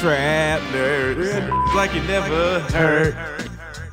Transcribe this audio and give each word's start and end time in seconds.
Trap 0.00 0.60
nerds, 0.72 1.74
like 1.74 1.94
you 1.94 2.02
never 2.02 2.60
heard. 2.60 3.16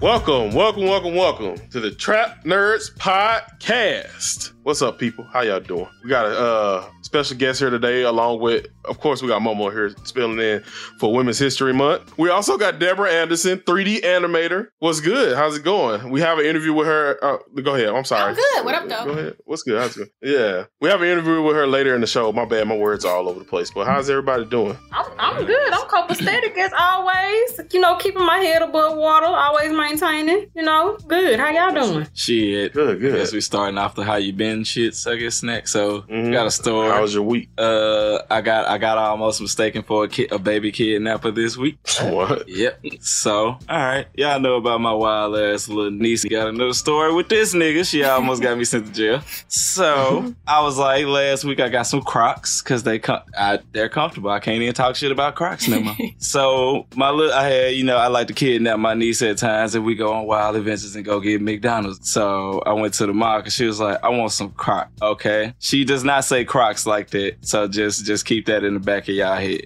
Welcome, 0.01 0.53
welcome, 0.53 0.83
welcome, 0.83 1.15
welcome 1.15 1.55
to 1.69 1.79
the 1.79 1.91
Trap 1.91 2.43
Nerds 2.43 2.93
Podcast. 2.97 4.51
What's 4.63 4.81
up, 4.81 4.99
people? 4.99 5.23
How 5.31 5.43
y'all 5.43 5.61
doing? 5.61 5.87
We 6.03 6.09
got 6.09 6.25
a 6.25 6.37
uh, 6.37 6.89
special 7.03 7.37
guest 7.37 7.59
here 7.59 7.69
today, 7.69 8.01
along 8.01 8.41
with, 8.41 8.67
of 8.85 8.99
course, 8.99 9.21
we 9.21 9.27
got 9.27 9.41
Momo 9.41 9.71
here 9.71 9.93
spilling 10.03 10.39
in 10.39 10.61
for 10.99 11.13
Women's 11.13 11.39
History 11.39 11.73
Month. 11.73 12.17
We 12.17 12.29
also 12.29 12.57
got 12.57 12.79
Deborah 12.79 13.11
Anderson, 13.11 13.59
3D 13.59 14.01
animator. 14.03 14.67
What's 14.79 14.99
good? 14.99 15.35
How's 15.37 15.57
it 15.57 15.63
going? 15.63 16.09
We 16.09 16.21
have 16.21 16.39
an 16.39 16.45
interview 16.45 16.73
with 16.73 16.87
her. 16.87 17.17
Uh, 17.23 17.37
go 17.61 17.75
ahead. 17.75 17.89
I'm 17.89 18.03
sorry. 18.05 18.31
I'm 18.31 18.35
good. 18.35 18.65
What 18.65 18.75
up, 18.75 18.87
though? 18.89 19.05
Go 19.13 19.19
ahead. 19.19 19.37
What's 19.45 19.63
good? 19.63 19.79
How's 19.79 19.95
it 19.97 20.09
going? 20.21 20.33
Yeah, 20.33 20.65
we 20.81 20.89
have 20.89 21.01
an 21.01 21.07
interview 21.07 21.41
with 21.41 21.55
her 21.55 21.67
later 21.67 21.95
in 21.95 22.01
the 22.01 22.07
show. 22.07 22.31
My 22.31 22.45
bad, 22.45 22.67
my 22.67 22.75
words 22.77 23.05
are 23.05 23.15
all 23.15 23.29
over 23.29 23.39
the 23.39 23.45
place. 23.45 23.71
But 23.71 23.85
how's 23.87 24.09
everybody 24.09 24.45
doing? 24.45 24.77
I'm, 24.91 25.05
I'm 25.19 25.45
good. 25.45 25.73
I'm 25.73 25.87
copacetic 25.87 26.57
as 26.57 26.71
always. 26.77 27.61
You 27.73 27.79
know, 27.79 27.95
keeping 27.97 28.25
my 28.25 28.37
head 28.37 28.61
above 28.61 28.97
water, 28.97 29.25
always 29.27 29.71
maintaining. 29.71 30.47
You 30.55 30.63
know, 30.63 30.97
good. 31.07 31.39
How 31.39 31.49
y'all 31.49 31.73
doing? 31.73 32.07
Shit. 32.13 32.73
Good, 32.73 32.99
good. 32.99 33.15
Guess 33.15 33.33
we 33.33 33.41
starting 33.41 33.77
off 33.77 33.95
the 33.95 34.03
how 34.03 34.15
you 34.15 34.33
been 34.33 34.63
shit, 34.63 34.95
so 34.95 35.11
I 35.11 35.15
guess 35.17 35.43
next. 35.43 35.71
So 35.71 36.01
Mhm. 36.03 36.31
got 36.31 36.47
a 36.47 36.51
story. 36.51 36.89
How 36.89 37.01
was 37.01 37.13
your 37.13 37.23
week? 37.23 37.49
uh, 37.57 38.19
I 38.29 38.41
got 38.41 38.67
I 38.73 38.79
got 38.79 38.97
almost 38.97 39.39
mistaken 39.39 39.83
for 39.83 40.05
a 40.05 40.07
kid, 40.07 40.31
a 40.31 40.39
baby 40.39 40.71
kidnapper 40.71 41.29
this 41.29 41.55
week. 41.55 41.77
What? 42.03 42.49
Yep. 42.49 42.81
So, 42.99 43.45
all 43.45 43.59
right, 43.69 44.07
y'all 44.15 44.39
know 44.39 44.55
about 44.55 44.81
my 44.81 44.93
wild 44.93 45.37
ass 45.37 45.67
little 45.69 45.91
niece. 45.91 46.25
Got 46.25 46.49
another 46.49 46.73
story 46.73 47.13
with 47.13 47.29
this 47.29 47.53
nigga. 47.53 47.87
She 47.89 48.03
almost 48.03 48.41
got 48.41 48.57
me 48.57 48.65
sent 48.65 48.87
to 48.87 48.91
jail. 48.91 49.21
So 49.47 50.33
I 50.47 50.61
was 50.61 50.77
like, 50.77 51.05
last 51.05 51.45
week 51.45 51.59
I 51.59 51.69
got 51.69 51.83
some 51.83 52.01
Crocs 52.01 52.61
because 52.61 52.83
they 52.83 52.99
com- 52.99 53.21
I, 53.37 53.59
they're 53.71 53.89
comfortable. 53.89 54.31
I 54.31 54.39
can't 54.39 54.61
even 54.61 54.73
talk 54.73 54.95
shit 54.95 55.11
about 55.11 55.35
Crocs 55.35 55.67
no 55.67 55.79
more. 55.79 55.95
so 56.17 56.87
my 56.95 57.09
little, 57.09 57.33
I 57.33 57.49
had 57.49 57.75
you 57.75 57.83
know 57.83 57.97
I 57.97 58.07
like 58.07 58.27
to 58.27 58.33
kidnap 58.33 58.79
my 58.79 58.95
niece 58.95 59.21
at 59.21 59.37
times 59.37 59.75
and 59.75 59.85
we 59.85 59.95
go 59.95 60.11
on 60.11 60.25
wild 60.25 60.55
adventures 60.55 60.95
and 60.95 61.05
go 61.05 61.19
get 61.19 61.41
McDonald's. 61.41 62.09
So 62.09 62.61
I 62.65 62.73
went 62.73 62.95
to 62.95 63.05
the 63.05 63.13
mall 63.13 63.39
and 63.39 63.53
she 63.53 63.65
was 63.65 63.79
like, 63.79 64.03
I 64.03 64.09
want 64.09 64.31
some 64.31 64.51
Crocs. 64.51 64.91
Okay, 65.01 65.53
she 65.59 65.85
does 65.85 66.03
not 66.03 66.25
say 66.25 66.43
Crocs 66.43 66.85
like 66.85 67.11
that. 67.11 67.37
So 67.41 67.67
just 67.67 68.05
just 68.05 68.25
keep 68.25 68.47
that 68.47 68.62
in 68.63 68.75
the 68.75 68.79
back 68.79 69.07
of 69.07 69.15
y'all 69.15 69.35
head. 69.35 69.65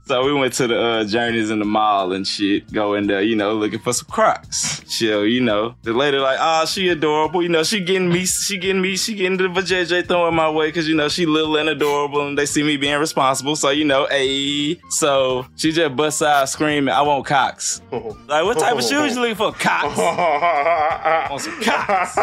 so 0.06 0.24
we 0.24 0.32
went 0.32 0.54
to 0.54 0.66
the 0.66 0.80
uh, 0.80 1.04
journeys 1.04 1.50
in 1.50 1.58
the 1.58 1.64
mall 1.64 2.12
and 2.12 2.26
shit, 2.26 2.70
going 2.72 3.06
there, 3.06 3.22
you 3.22 3.36
know, 3.36 3.54
looking 3.54 3.78
for 3.78 3.92
some 3.92 4.08
Crocs. 4.10 4.82
Chill, 4.88 5.26
you 5.26 5.40
know. 5.40 5.74
The 5.82 5.92
lady 5.92 6.18
like, 6.18 6.38
oh, 6.40 6.64
she 6.66 6.88
adorable. 6.88 7.42
You 7.42 7.48
know, 7.48 7.62
she 7.62 7.80
getting 7.80 8.10
me, 8.10 8.26
she 8.26 8.58
getting 8.58 8.80
me, 8.80 8.96
she 8.96 9.14
getting 9.14 9.36
the 9.36 9.44
vajayjay 9.44 10.06
throwing 10.06 10.34
my 10.34 10.50
way 10.50 10.68
because 10.68 10.88
you 10.88 10.96
know 10.96 11.08
she 11.08 11.26
little 11.26 11.56
and 11.56 11.68
adorable 11.68 12.26
and 12.26 12.38
they 12.38 12.46
see 12.46 12.62
me 12.62 12.76
being 12.76 12.98
responsible. 12.98 13.56
So 13.56 13.70
you 13.70 13.84
know, 13.84 14.06
ayy. 14.10 14.80
So 14.90 15.46
she 15.56 15.72
just 15.72 15.94
bust 15.94 16.22
out 16.22 16.48
screaming, 16.48 16.92
I 16.92 17.02
want 17.02 17.26
cocks. 17.26 17.80
Like, 18.28 18.44
what 18.44 18.58
type 18.58 18.76
of 18.76 18.84
shoes 18.84 19.14
you 19.14 19.22
looking 19.22 19.36
for? 19.36 19.52
Cocks. 19.52 19.96
Want 21.30 21.40
some 21.40 21.62
cocks. 21.62 22.14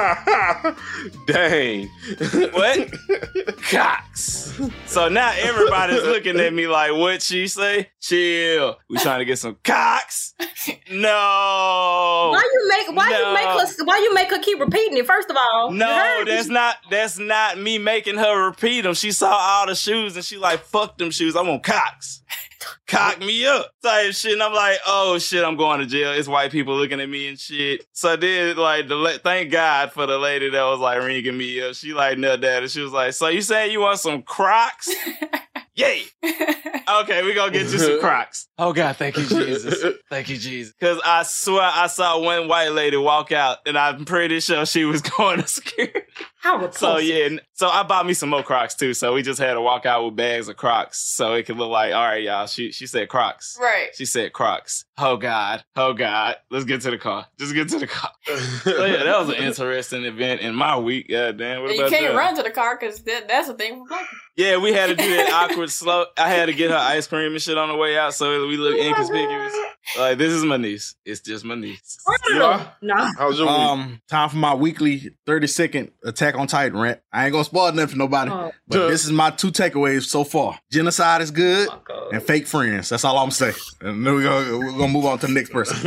Dang. 1.25 1.89
What? 2.53 2.93
Cocks. 3.69 4.59
So 4.85 5.09
now 5.09 5.31
everybody's 5.95 6.25
looking 6.25 6.39
at 6.39 6.53
me 6.53 6.67
like, 6.67 6.91
what 6.93 7.21
she 7.21 7.47
say? 7.47 7.89
Chill. 8.01 8.77
We 8.89 8.97
trying 8.99 9.19
to 9.19 9.25
get 9.25 9.39
some 9.39 9.57
cocks? 9.63 10.33
No. 10.91 11.09
Why 12.31 12.49
you 12.53 12.67
make 12.69 12.95
why 12.95 13.09
No. 13.09 13.27
you 13.29 13.33
make 13.33 13.45
her 13.45 13.83
why 13.85 13.97
you 13.97 14.13
make 14.13 14.29
her 14.29 14.39
keep 14.39 14.59
repeating 14.59 14.97
it? 14.97 15.05
First 15.05 15.29
of 15.29 15.37
all, 15.37 15.71
No, 15.71 16.23
that's 16.25 16.47
not 16.47 16.77
that's 16.89 17.17
not 17.17 17.57
me 17.57 17.77
making 17.77 18.17
her 18.17 18.45
repeat 18.47 18.81
them. 18.81 18.93
She 18.93 19.11
saw 19.11 19.31
all 19.35 19.67
the 19.67 19.75
shoes 19.75 20.15
and 20.15 20.23
she 20.25 20.37
like, 20.37 20.61
fuck 20.61 20.97
them 20.97 21.11
shoes. 21.11 21.35
I 21.35 21.41
want 21.41 21.63
cocks. 21.63 22.21
Cock 22.87 23.19
me 23.19 23.45
up 23.45 23.71
type 23.83 24.13
shit. 24.13 24.33
And 24.33 24.41
I'm 24.43 24.53
like, 24.53 24.77
oh 24.87 25.19
shit, 25.19 25.43
I'm 25.43 25.55
going 25.55 25.79
to 25.81 25.85
jail. 25.85 26.11
It's 26.13 26.27
white 26.27 26.51
people 26.51 26.75
looking 26.75 26.99
at 26.99 27.09
me 27.09 27.27
and 27.27 27.39
shit. 27.39 27.85
So 27.93 28.15
then 28.15 28.55
like 28.57 28.87
the 28.87 28.95
la- 28.95 29.17
thank 29.23 29.51
God 29.51 29.91
for 29.91 30.05
the 30.05 30.17
lady 30.17 30.49
that 30.49 30.63
was 30.63 30.79
like 30.79 30.99
ringing 31.01 31.37
me 31.37 31.61
up. 31.61 31.75
She 31.75 31.93
like 31.93 32.17
nut 32.17 32.41
that 32.41 32.63
and 32.63 32.71
she 32.71 32.81
was 32.81 32.91
like, 32.91 33.13
so 33.13 33.27
you 33.27 33.41
saying 33.41 33.71
you 33.71 33.81
want 33.81 33.99
some 33.99 34.21
Crocs? 34.23 34.89
Yay. 35.75 36.03
Okay, 36.87 37.23
we 37.23 37.33
gonna 37.33 37.51
get 37.51 37.63
you 37.63 37.79
some 37.79 37.99
Crocs. 37.99 38.47
Oh 38.59 38.71
God, 38.71 38.95
thank 38.95 39.17
you, 39.17 39.25
Jesus. 39.25 39.95
Thank 40.09 40.29
you, 40.29 40.37
Jesus. 40.37 40.73
Cause 40.79 41.01
I 41.03 41.23
swear 41.23 41.63
I 41.63 41.87
saw 41.87 42.19
one 42.19 42.47
white 42.47 42.69
lady 42.69 42.95
walk 42.95 43.31
out 43.31 43.57
and 43.65 43.75
I'm 43.75 44.05
pretty 44.05 44.39
sure 44.39 44.65
she 44.67 44.85
was 44.85 45.01
going 45.17 45.41
to 45.41 45.47
security. 45.47 46.01
How 46.37 46.57
repulsive. 46.57 46.79
So 46.79 46.97
yeah, 46.99 47.37
so 47.53 47.67
I 47.67 47.81
bought 47.83 48.05
me 48.05 48.13
some 48.13 48.29
more 48.29 48.43
Crocs 48.43 48.75
too. 48.75 48.93
So 48.93 49.13
we 49.15 49.23
just 49.23 49.39
had 49.39 49.55
to 49.55 49.61
walk 49.61 49.87
out 49.87 50.05
with 50.05 50.15
bags 50.15 50.47
of 50.47 50.57
Crocs 50.57 50.99
so 50.99 51.33
it 51.33 51.47
could 51.47 51.57
look 51.57 51.71
like, 51.71 51.93
all 51.93 52.05
right, 52.05 52.21
y'all. 52.21 52.45
She 52.45 52.71
she 52.71 52.85
said 52.85 53.09
Crocs. 53.09 53.57
Right. 53.59 53.89
She 53.95 54.05
said 54.05 54.31
Crocs. 54.31 54.85
Oh 54.97 55.17
God. 55.17 55.63
Oh 55.75 55.93
God. 55.93 56.35
Let's 56.51 56.65
get 56.65 56.81
to 56.81 56.91
the 56.91 56.99
car. 56.99 57.25
Just 57.39 57.55
get 57.55 57.67
to 57.69 57.79
the 57.79 57.87
car. 57.87 58.11
So 58.61 58.85
yeah, 58.85 59.03
that 59.03 59.19
was 59.19 59.29
an 59.29 59.43
interesting 59.43 60.05
event 60.05 60.41
in 60.41 60.53
my 60.53 60.77
week. 60.77 61.09
God 61.09 61.39
damn. 61.39 61.63
What 61.63 61.71
you 61.71 61.79
about 61.79 61.89
can't 61.91 62.13
that? 62.13 62.17
run 62.17 62.35
to 62.35 62.43
the 62.43 62.51
car 62.51 62.77
because 62.79 63.01
that, 63.03 63.27
that's 63.27 63.47
the 63.47 63.55
thing. 63.55 63.83
For 64.35 64.41
black 64.43 64.47
people. 64.47 64.51
Yeah, 64.51 64.57
we 64.57 64.73
had 64.73 64.87
to 64.89 64.95
do 64.95 65.09
that 65.17 65.31
awkward 65.51 65.69
slow. 65.69 66.05
I 66.17 66.29
had 66.29 66.47
to 66.47 66.53
get 66.53 66.71
her 66.71 66.77
ice 66.77 67.07
cream 67.07 67.31
and 67.31 67.41
shit 67.41 67.57
on 67.57 67.69
the 67.69 67.75
way 67.75 67.97
out 67.97 68.13
so 68.13 68.47
we 68.47 68.57
look 68.57 68.77
inconspicuous. 68.77 69.53
Like 69.99 70.17
this 70.17 70.33
is 70.33 70.43
my 70.43 70.57
niece. 70.57 70.95
It's 71.05 71.21
just 71.21 71.45
my 71.45 71.53
niece. 71.55 71.97
Yeah. 72.33 72.67
Nah. 72.81 73.11
How's 73.17 73.37
your 73.37 73.47
week? 73.47 73.55
Um, 73.55 74.01
time 74.09 74.29
for 74.29 74.37
my 74.37 74.55
weekly 74.55 75.15
30 75.27 75.47
second 75.47 75.91
Attack 76.03 76.35
on 76.35 76.47
Titan 76.47 76.77
rant. 76.79 76.99
I 77.13 77.25
ain't 77.25 77.31
gonna 77.33 77.43
spoil 77.43 77.71
nothing 77.71 77.89
for 77.91 77.97
nobody. 77.97 78.31
Oh, 78.31 78.51
But 78.67 78.87
this 78.89 79.05
is 79.05 79.11
my 79.11 79.29
two 79.29 79.51
takeaways 79.51 80.03
so 80.05 80.23
far. 80.23 80.57
Genocide 80.71 81.21
is 81.21 81.29
good 81.31 81.69
my 81.69 81.77
God. 81.87 82.13
and 82.13 82.23
fake 82.23 82.47
friends. 82.47 82.89
That's 82.89 83.05
all 83.05 83.17
I'm 83.19 83.29
saying. 83.31 83.53
And 83.81 84.05
then 84.05 84.13
we're 84.15 84.23
gonna, 84.23 84.57
we're 84.57 84.71
gonna 84.71 84.87
move 84.91 85.05
on 85.05 85.19
to 85.19 85.27
the 85.27 85.33
next 85.33 85.51
person. 85.51 85.77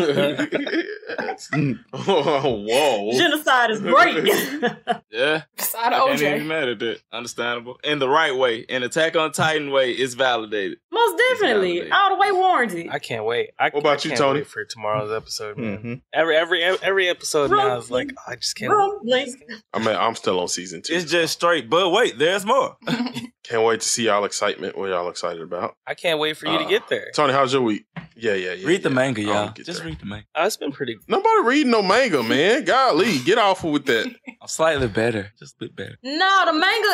oh, 1.93 2.65
whoa. 2.69 3.13
Genocide 3.19 3.71
is 3.73 3.81
great. 3.81 4.29
Yeah. 5.11 5.43
Side 5.57 5.93
I 5.93 5.99
of 6.13 6.21
can't 6.21 6.37
even 6.37 6.49
mad 6.49 6.69
at 6.69 6.79
that. 6.81 7.01
Understandable. 7.13 7.79
In 7.83 7.99
the 7.99 8.09
right 8.09 8.37
way. 8.39 8.61
In 8.69 8.83
Attack 8.83 9.17
on 9.17 9.33
Titan 9.33 9.71
way, 9.71 9.93
it's 9.93 10.15
validated. 10.15 10.79
Most 10.99 11.19
definitely. 11.19 11.69
validated. 11.81 11.93
All 11.93 12.09
the 12.11 12.17
way 12.17 12.33
warranted. 12.33 12.89
I 12.91 12.99
can't 12.99 13.25
wait. 13.25 13.51
I, 13.59 13.65
What 13.71 13.81
about 13.81 13.91
I 13.91 14.03
you, 14.05 14.11
can't 14.11 14.19
Tony? 14.19 14.41
wait 14.41 14.47
for 14.47 14.65
tomorrow's 14.65 15.13
episode, 15.13 15.57
man. 15.59 15.79
Mhm. 15.79 16.01
Every 16.13 16.37
every 16.37 16.63
every 16.65 17.09
episode 17.09 17.51
now 17.51 17.77
is 17.79 17.91
like 17.91 18.11
oh, 18.19 18.23
I 18.33 18.37
just 18.37 18.57
can't. 18.57 18.73
wait. 19.05 19.31
I 19.73 19.79
mean, 19.79 19.97
I'm 19.97 20.15
still 20.15 20.41
on 20.41 20.49
season 20.49 20.83
two. 20.83 20.95
It's 20.95 21.11
just 21.11 21.35
straight. 21.35 21.69
But 21.71 21.91
wait, 21.91 22.19
there's 22.19 22.45
more. 22.45 22.77
Can't 23.45 23.63
wait 23.65 23.81
to 23.81 23.89
see 23.89 24.05
y'all 24.05 24.27
excitement. 24.27 24.77
What 24.77 24.91
y'all 24.91 25.09
excited 25.09 25.41
about? 25.41 25.75
I 25.87 25.95
can't 25.95 26.19
wait 26.19 26.37
for 26.37 26.47
you 26.49 26.59
to 26.59 26.65
Uh, 26.65 26.69
get 26.69 26.89
there. 26.89 27.11
Tony, 27.15 27.33
how's 27.33 27.51
your 27.55 27.63
week? 27.63 27.87
Yeah, 28.15 28.35
yeah, 28.35 28.53
yeah. 28.53 28.67
read 28.67 28.83
the 28.83 28.91
manga, 28.91 29.23
I'll 29.23 29.27
y'all. 29.47 29.53
Just 29.55 29.79
there. 29.79 29.87
read 29.89 30.01
the 30.01 30.05
manga. 30.05 30.27
Oh, 30.35 30.45
it's 30.45 30.59
been 30.59 30.71
pretty. 30.71 30.99
Nobody 31.09 31.45
reading 31.45 31.71
no 31.71 31.81
manga, 31.81 32.23
man. 32.23 32.65
Golly, 32.65 33.19
get 33.21 33.39
off 33.39 33.65
with 33.65 33.87
that. 33.87 34.05
I'm 34.43 34.49
slightly 34.49 34.87
better, 34.89 35.33
just 35.39 35.55
a 35.55 35.59
bit 35.61 35.75
better. 35.75 35.97
No, 36.03 36.43
the 36.45 36.53
manga. 36.53 36.89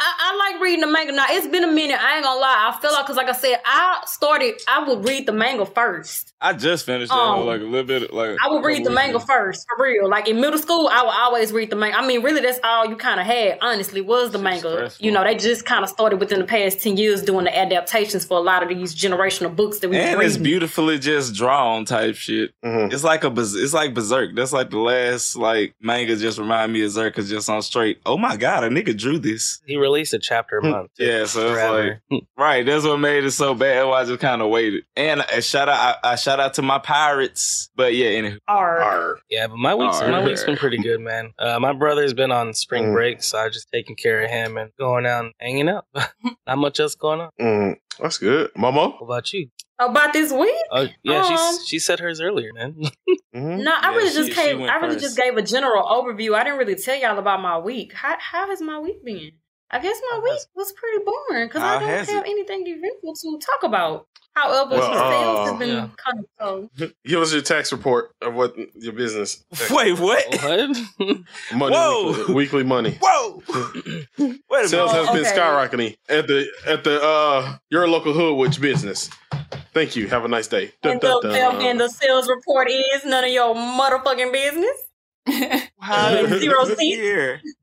I, 0.00 0.32
I 0.32 0.50
like 0.52 0.60
reading 0.60 0.80
the 0.80 0.88
manga. 0.88 1.12
Now 1.12 1.26
it's 1.28 1.46
been 1.46 1.62
a 1.62 1.70
minute. 1.70 2.02
I 2.02 2.16
ain't 2.16 2.24
gonna 2.24 2.40
lie. 2.40 2.72
I 2.76 2.80
feel 2.80 2.90
like 2.92 3.04
because, 3.04 3.16
like 3.16 3.28
I 3.28 3.32
said, 3.32 3.49
I 3.64 4.00
started. 4.06 4.60
I 4.68 4.86
would 4.88 5.04
read 5.06 5.26
the 5.26 5.32
manga 5.32 5.66
first. 5.66 6.32
I 6.42 6.54
just 6.54 6.86
finished 6.86 7.10
that 7.10 7.18
Um, 7.18 7.46
like 7.46 7.60
a 7.60 7.64
little 7.64 7.84
bit. 7.86 8.12
Like 8.14 8.36
I 8.42 8.48
would 8.50 8.64
read 8.64 8.84
the 8.84 8.90
manga 8.90 9.20
first, 9.20 9.66
for 9.68 9.82
real. 9.84 10.08
Like 10.08 10.26
in 10.28 10.40
middle 10.40 10.58
school, 10.58 10.88
I 10.90 11.02
would 11.02 11.10
always 11.14 11.52
read 11.52 11.70
the 11.70 11.76
manga. 11.76 11.98
I 11.98 12.06
mean, 12.06 12.22
really, 12.22 12.40
that's 12.40 12.58
all 12.64 12.86
you 12.86 12.96
kind 12.96 13.20
of 13.20 13.26
had. 13.26 13.58
Honestly, 13.60 14.00
was 14.00 14.30
the 14.30 14.38
manga. 14.38 14.70
stressful. 14.72 15.04
You 15.06 15.12
know, 15.12 15.22
they 15.24 15.34
just 15.34 15.66
kind 15.66 15.84
of 15.84 15.90
started 15.90 16.18
within 16.18 16.38
the 16.38 16.46
past 16.46 16.80
ten 16.82 16.96
years 16.96 17.22
doing 17.22 17.44
the 17.44 17.56
adaptations 17.58 18.24
for 18.24 18.38
a 18.38 18.40
lot 18.40 18.62
of 18.62 18.68
these 18.70 18.94
generational 18.94 19.54
books 19.54 19.80
that 19.80 19.90
we 19.90 19.96
and 19.98 20.18
read. 20.18 20.26
it's 20.26 20.36
beautifully 20.38 20.98
just 20.98 21.34
drawn 21.34 21.84
type 21.84 22.14
shit. 22.14 22.52
Mhm. 22.64 22.92
It's 22.92 23.04
like 23.04 23.24
a 23.24 23.30
Berz- 23.30 23.56
it's 23.62 23.74
like 23.74 23.92
Berserk. 23.94 24.34
That's 24.34 24.52
like 24.52 24.70
the 24.70 24.78
last 24.78 25.36
like 25.36 25.74
manga 25.80 26.16
just 26.16 26.38
remind 26.38 26.72
me 26.72 26.82
of 26.82 26.90
Berserk 26.94 27.18
is 27.18 27.28
just 27.28 27.50
on 27.50 27.60
straight. 27.62 28.00
Oh 28.06 28.16
my 28.16 28.36
god, 28.36 28.64
a 28.64 28.68
nigga 28.68 28.96
drew 28.96 29.18
this. 29.18 29.60
He 29.66 29.76
released 29.76 30.14
a 30.14 30.18
chapter 30.18 30.58
a 30.58 30.62
month. 30.64 30.90
Yeah, 30.98 31.26
so 31.26 31.52
it's 31.54 32.00
like 32.10 32.22
right. 32.36 32.64
That's 32.64 32.84
what 32.84 32.96
made 32.98 33.24
it 33.24 33.30
so 33.40 33.54
bad. 33.54 33.84
Why 33.84 34.00
I 34.00 34.04
just 34.04 34.20
kind 34.20 34.40
of 34.42 34.48
waited. 34.50 34.84
And 34.96 35.20
a 35.32 35.42
shout 35.42 35.68
out, 35.68 35.98
I, 36.04 36.12
I 36.12 36.16
shout 36.16 36.38
out 36.40 36.54
to 36.54 36.62
my 36.62 36.78
pirates. 36.78 37.70
But 37.74 37.94
yeah, 37.94 38.08
anywho, 38.10 38.38
Arr. 38.46 38.80
Arr. 38.80 39.18
Yeah, 39.28 39.46
but 39.48 39.56
my 39.56 39.74
week's 39.74 39.96
Alright. 39.96 40.10
my 40.12 40.24
week's 40.24 40.44
been 40.44 40.56
pretty 40.56 40.78
good, 40.78 41.00
man. 41.00 41.32
Uh, 41.38 41.58
my 41.58 41.72
brother's 41.72 42.14
been 42.14 42.30
on 42.30 42.54
spring 42.54 42.84
Mm. 42.84 42.92
break, 42.94 43.22
so 43.22 43.38
I 43.38 43.48
just 43.48 43.68
taking 43.72 43.96
care 43.96 44.22
of 44.22 44.30
him 44.30 44.56
and 44.56 44.70
going 44.78 45.06
out 45.06 45.24
and 45.24 45.34
hanging 45.40 45.68
out. 45.68 45.86
Not 46.46 46.58
much 46.58 46.78
else 46.80 46.94
going 46.94 47.20
on. 47.20 47.30
Mm, 47.40 47.76
that's 47.98 48.18
good. 48.18 48.52
Momo? 48.54 48.92
What 49.00 49.02
about 49.02 49.32
you? 49.32 49.48
About 49.78 50.12
this 50.12 50.30
week? 50.30 50.54
Oh 50.70 50.86
yeah, 51.02 51.22
Um, 51.22 51.58
she 51.60 51.66
she 51.66 51.78
said 51.78 52.00
hers 52.00 52.20
earlier, 52.20 52.52
man. 52.52 52.74
hmm 53.32 53.62
No, 53.62 53.72
I 53.74 53.90
Yeah, 53.92 53.96
really 53.96 54.10
she- 54.10 54.14
just 54.16 54.28
she 54.28 54.34
gave. 54.34 54.60
I 54.60 54.76
really 54.76 54.94
first. 54.96 55.04
just 55.04 55.16
gave 55.16 55.36
a 55.38 55.42
general 55.42 55.82
overview. 55.84 56.34
I 56.34 56.44
didn't 56.44 56.58
really 56.58 56.74
tell 56.76 56.96
y'all 57.00 57.18
about 57.18 57.40
my 57.40 57.56
week. 57.58 57.94
How 57.94 58.16
how 58.18 58.48
has 58.50 58.60
my 58.60 58.78
week 58.78 59.02
been? 59.02 59.32
I 59.72 59.78
guess 59.78 60.00
my 60.12 60.18
week 60.18 60.40
was 60.54 60.72
pretty 60.72 61.04
boring 61.04 61.46
because 61.48 61.62
I 61.62 61.78
don't 61.78 61.88
has 61.88 62.08
have 62.10 62.24
it? 62.26 62.30
anything 62.30 62.64
eventful 62.66 63.14
to 63.14 63.38
talk 63.44 63.62
about. 63.62 64.06
However, 64.34 64.76
Well, 64.76 64.92
sales 65.10 65.38
uh, 65.38 65.50
has 65.50 65.58
been 65.58 65.68
yeah. 65.70 65.88
kind 65.96 66.18
of 66.20 66.24
so. 66.78 66.88
Give 67.04 67.20
us 67.20 67.32
your 67.32 67.42
tax 67.42 67.72
report 67.72 68.12
of 68.22 68.34
what 68.34 68.54
your 68.74 68.92
business. 68.92 69.44
wait, 69.70 69.98
what? 69.98 70.24
what? 70.42 70.76
Money, 71.54 71.74
Whoa. 71.74 72.12
weekly, 72.16 72.34
weekly 72.34 72.64
money. 72.64 72.98
Whoa! 73.02 73.42
Wait 74.18 74.64
a 74.64 74.68
Sales 74.68 74.92
minute. 74.92 75.06
has 75.06 75.10
been 75.10 75.24
skyrocketing 75.24 75.96
at 76.08 76.26
the 76.28 76.46
at 76.66 76.84
the 76.84 77.00
uh 77.02 77.56
your 77.70 77.88
local 77.88 78.12
Hoodwich 78.12 78.60
business. 78.60 79.10
Thank 79.74 79.94
you. 79.96 80.06
Have 80.08 80.24
a 80.24 80.28
nice 80.28 80.46
day. 80.48 80.72
Dun, 80.82 80.92
And 80.92 81.00
dun, 81.00 81.20
the, 81.22 81.28
dun. 81.30 81.62
and 81.62 81.80
the 81.80 81.88
sales 81.88 82.28
report 82.28 82.68
is 82.70 83.04
none 83.04 83.24
of 83.24 83.30
your 83.30 83.54
motherfucking 83.54 84.32
business. 84.32 85.68
How 85.80 86.10
did 86.10 86.40
Zero 86.40 86.62
you 86.62 86.68
get 86.68 86.78
seats. 86.78 87.56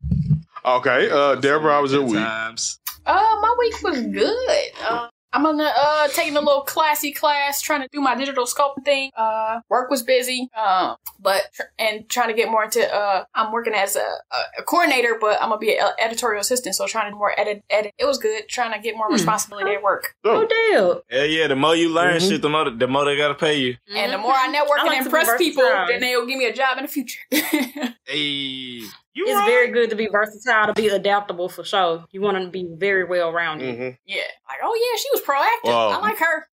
Here? 0.68 0.76
Okay, 0.78 1.10
uh, 1.10 1.36
Deborah, 1.36 1.74
how 1.74 1.82
was 1.82 1.92
your 1.94 2.04
week? 2.04 2.16
Times. 2.24 2.80
Uh, 3.06 3.24
my 3.42 3.56
week 3.60 3.82
was 3.84 4.02
good. 4.02 4.72
Uh, 4.88 5.08
I'm 5.34 5.46
on 5.46 5.58
the 5.58 5.66
uh 5.70 6.08
taking 6.10 6.36
a 6.38 6.40
little 6.42 6.62
classy 6.62 7.12
class, 7.12 7.62
trying 7.62 7.82
to 7.82 7.88
do 7.92 8.00
my 8.00 8.16
digital 8.16 8.46
sculpting 8.46 8.84
thing. 8.86 9.12
Uh, 9.16 9.60
work 9.70 9.90
was 9.90 10.02
busy. 10.02 10.50
Um, 10.58 10.96
but 11.20 11.42
and 11.78 12.08
trying 12.10 12.30
to 12.30 12.34
get 12.34 12.50
more 12.50 12.64
into. 12.64 12.82
Uh, 12.92 13.26
I'm 13.36 13.52
working 13.52 13.74
as 13.74 13.98
a, 13.98 14.00
a, 14.00 14.38
a 14.60 14.64
coordinator, 14.64 15.18
but 15.20 15.36
I'm 15.42 15.50
gonna 15.50 15.60
be 15.60 15.78
an 15.78 15.90
editorial 16.00 16.40
assistant, 16.42 16.76
so 16.76 16.88
trying 16.88 17.08
to 17.08 17.12
do 17.12 17.18
more 17.18 17.38
edit. 17.40 17.62
Edit. 17.70 17.92
It 18.00 18.06
was 18.06 18.18
good. 18.18 18.48
Trying 18.48 18.72
to 18.74 18.80
get 18.80 18.96
more 18.96 19.08
Hmm. 19.08 19.14
responsibility 19.14 19.74
at 19.74 19.84
work, 19.84 20.16
Oh, 20.24 20.48
Oh, 20.50 21.02
damn. 21.10 21.20
Yeah, 21.20 21.26
yeah. 21.26 21.48
The 21.48 21.56
more 21.58 21.76
you 21.76 21.90
learn 21.90 22.18
Mhm. 22.18 22.30
shit, 22.30 22.42
the 22.42 22.50
more 22.50 22.70
the 22.70 22.88
more 22.88 23.04
they 23.06 23.18
gotta 23.18 23.36
pay 23.36 23.56
you. 23.58 23.76
and 23.94 24.14
the 24.14 24.18
more 24.18 24.34
I 24.34 24.48
network 24.48 24.80
I 24.80 24.84
like 24.86 24.98
and 24.98 25.06
impress 25.08 25.38
people, 25.38 25.64
then 25.88 26.00
they'll 26.00 26.26
give 26.26 26.38
me 26.38 26.46
a 26.46 26.54
job 26.54 26.78
in 26.78 26.84
the 26.86 26.90
future. 26.90 27.20
Hey, 28.06 28.82
you 29.18 29.26
It's 29.28 29.36
right. 29.36 29.46
very 29.46 29.72
good 29.72 29.90
to 29.90 29.96
be 29.96 30.08
versatile, 30.12 30.68
to 30.68 30.74
be 30.74 30.88
adaptable 30.90 31.50
for 31.50 31.64
sure. 31.64 32.06
You 32.12 32.22
want 32.22 32.38
to 32.38 32.50
be 32.50 32.68
very 32.78 33.04
well 33.04 33.34
rounded. 33.34 33.76
hmm 33.76 33.90
yeah, 34.06 34.22
like 34.48 34.60
oh 34.64 34.76
yeah, 34.76 34.98
she 34.98 35.10
was 35.12 35.22
proactive. 35.22 35.74
Wow. 35.74 35.90
I 35.90 35.98
like 36.00 36.20
her. 36.20 36.48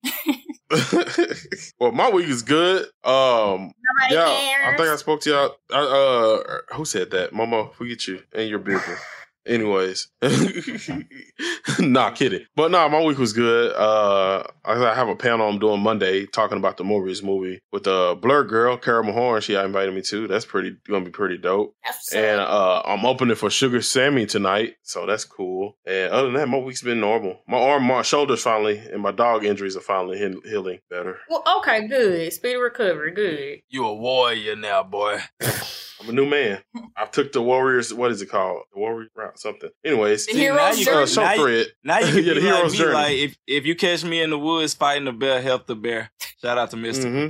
well, 1.80 1.92
my 1.92 2.10
week 2.10 2.28
is 2.28 2.42
good. 2.42 2.84
Um, 3.04 3.74
Nobody 3.84 4.14
yeah, 4.16 4.26
cares. 4.26 4.74
I 4.74 4.78
think 4.78 4.90
I 4.90 4.96
spoke 4.96 5.22
to 5.22 5.30
y'all. 5.30 5.56
I, 5.72 5.80
uh, 5.82 6.76
who 6.76 6.86
said 6.86 7.12
that? 7.12 7.32
Momo, 7.32 7.74
forget 7.74 8.08
you 8.08 8.22
and 8.34 8.50
your 8.50 8.60
business. 8.60 9.00
Anyways, 9.46 10.08
nah, 11.80 12.12
kidding. 12.12 12.46
But 12.56 12.72
nah, 12.72 12.88
my 12.88 13.04
week 13.04 13.18
was 13.18 13.34
good. 13.34 13.74
Uh, 13.74 14.44
I 14.64 14.74
I 14.74 14.96
have 14.96 15.10
a 15.10 15.16
panel 15.16 15.50
I'm 15.50 15.60
doing 15.60 15.82
Monday 15.82 16.26
talking 16.26 16.58
about 16.58 16.78
the 16.78 16.84
Morbius 16.86 17.22
movie 17.22 17.60
with 17.72 17.84
the 17.84 18.18
Blur 18.22 18.46
girl, 18.46 18.78
Kara 18.78 19.04
Mahorn. 19.04 19.42
She 19.42 19.56
invited 19.56 19.94
me 19.94 20.02
to. 20.04 20.28
That's 20.28 20.46
pretty 20.46 20.78
gonna 20.88 21.04
be 21.04 21.12
pretty 21.12 21.38
dope. 21.38 21.76
That's 21.84 22.14
And 22.14 22.40
uh, 22.40 22.84
I'm 22.86 23.06
opening 23.06 23.36
for 23.36 23.50
Sugar 23.50 23.82
Sammy 23.82 24.26
tonight, 24.26 24.76
so 24.82 25.06
that's 25.06 25.26
cool. 25.26 25.78
And 25.86 26.12
other 26.12 26.28
than 26.28 26.36
that, 26.36 26.48
my 26.48 26.60
week's 26.60 26.82
been 26.82 27.02
normal. 27.02 27.42
My 27.48 27.58
arm, 27.58 27.84
my 27.84 28.02
shoulders 28.02 28.44
finally, 28.44 28.78
and 28.78 29.02
my 29.02 29.12
dog 29.12 29.44
injuries 29.44 29.76
are 29.76 29.82
finally 29.82 30.20
he- 30.20 30.50
healing 30.50 30.80
better. 30.90 31.18
Well, 31.30 31.44
okay, 31.58 31.88
good. 31.88 32.32
Speedy 32.32 32.56
recovery, 32.56 33.12
good. 33.12 33.60
You 33.68 33.86
a 33.86 33.94
warrior 33.94 34.56
now, 34.56 34.84
boy. 34.84 35.20
I'm 36.04 36.10
a 36.10 36.12
new 36.14 36.26
man. 36.26 36.62
I 36.98 37.06
took 37.06 37.32
the 37.32 37.42
Warriors. 37.42 37.94
What 37.94 38.12
is 38.12 38.22
it 38.22 38.28
called? 38.28 38.64
The 38.74 38.80
Warrior 38.80 39.08
route, 39.16 39.40
something. 39.40 39.70
Anyways, 39.86 40.26
The 40.26 40.34
See, 40.34 40.40
hero's 40.40 40.58
now 40.58 40.72
you- 40.74 40.86
journey. 40.86 40.98
uh, 41.02 41.06
show 41.06 41.22
now 41.24 41.34
you- 41.34 41.42
thread. 41.42 41.68
Now 41.84 42.00
you 42.00 42.06
can 42.14 42.16
Yeah, 42.16 42.22
be 42.22 42.40
the 42.40 42.46
like 42.48 42.56
hero's 42.58 42.72
me. 42.74 42.78
journey. 42.78 42.94
Like 42.94 43.18
if 43.18 43.38
if 43.48 43.66
you 43.66 43.76
catch 43.76 44.04
me 44.04 44.22
in 44.22 44.30
the 44.30 44.40
woods 44.40 44.74
fighting 44.74 45.08
a 45.08 45.14
bear, 45.14 45.42
help 45.42 45.66
the 45.68 45.76
bear. 45.76 46.12
Shout 46.42 46.58
out 46.58 46.72
to 46.72 46.78
Mister. 46.78 47.10
hmm 47.10 47.28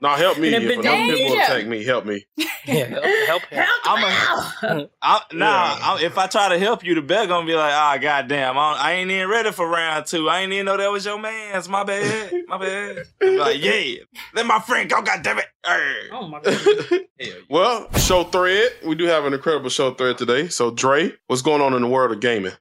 Now 0.00 0.16
help 0.16 0.38
me. 0.38 0.54
And 0.54 0.64
If 0.64 0.70
if 0.70 0.78
another 0.78 0.96
it- 0.96 1.16
people 1.16 1.34
Danger. 1.34 1.42
attack 1.42 1.66
me, 1.66 1.84
help 1.84 2.04
me. 2.06 2.26
yeah, 2.66 2.84
help, 2.84 3.04
help 3.04 3.42
him. 3.46 3.64
I'm 3.84 4.04
a, 4.04 4.88
I'm, 5.02 5.20
nah, 5.32 5.76
Yeah. 5.76 5.78
I'm, 5.82 6.04
if 6.04 6.18
I 6.18 6.26
try 6.26 6.48
to 6.50 6.58
help 6.58 6.84
you, 6.84 6.94
the 6.94 7.02
bear 7.02 7.26
gonna 7.26 7.46
be 7.46 7.54
like, 7.54 7.72
ah, 7.72 7.96
goddamn, 8.00 8.56
I, 8.58 8.74
I 8.74 8.92
ain't 8.92 9.10
even 9.10 9.28
ready 9.28 9.50
for 9.52 9.68
round 9.68 10.06
two. 10.06 10.28
I 10.28 10.40
ain't 10.40 10.52
even 10.52 10.66
know 10.66 10.76
that 10.76 10.90
was 10.92 11.04
your 11.04 11.18
man's. 11.18 11.68
My 11.68 11.84
bad, 11.84 12.32
my 12.46 12.58
bad. 12.58 13.04
Be 13.20 13.36
like, 13.38 13.62
yeah, 13.62 14.02
let 14.34 14.46
my 14.46 14.60
friend 14.60 14.88
go. 14.88 15.02
Goddamn 15.02 15.38
it. 15.38 15.46
Arr. 15.66 15.92
Oh 16.12 16.28
my 16.28 16.40
god. 16.40 16.54
Hell 16.90 17.00
yeah. 17.18 17.32
well, 17.50 17.92
show 17.94 18.24
thread. 18.24 18.70
We 18.86 18.94
do 18.94 19.04
have 19.06 19.24
an 19.24 19.34
incredible 19.34 19.70
show 19.70 19.92
thread 19.92 20.18
today. 20.18 20.48
So, 20.48 20.70
Dre, 20.70 21.12
what's 21.26 21.42
going 21.42 21.60
on 21.60 21.74
in 21.74 21.82
the 21.82 21.88
world 21.88 22.12
of 22.12 22.20
gaming? 22.20 22.52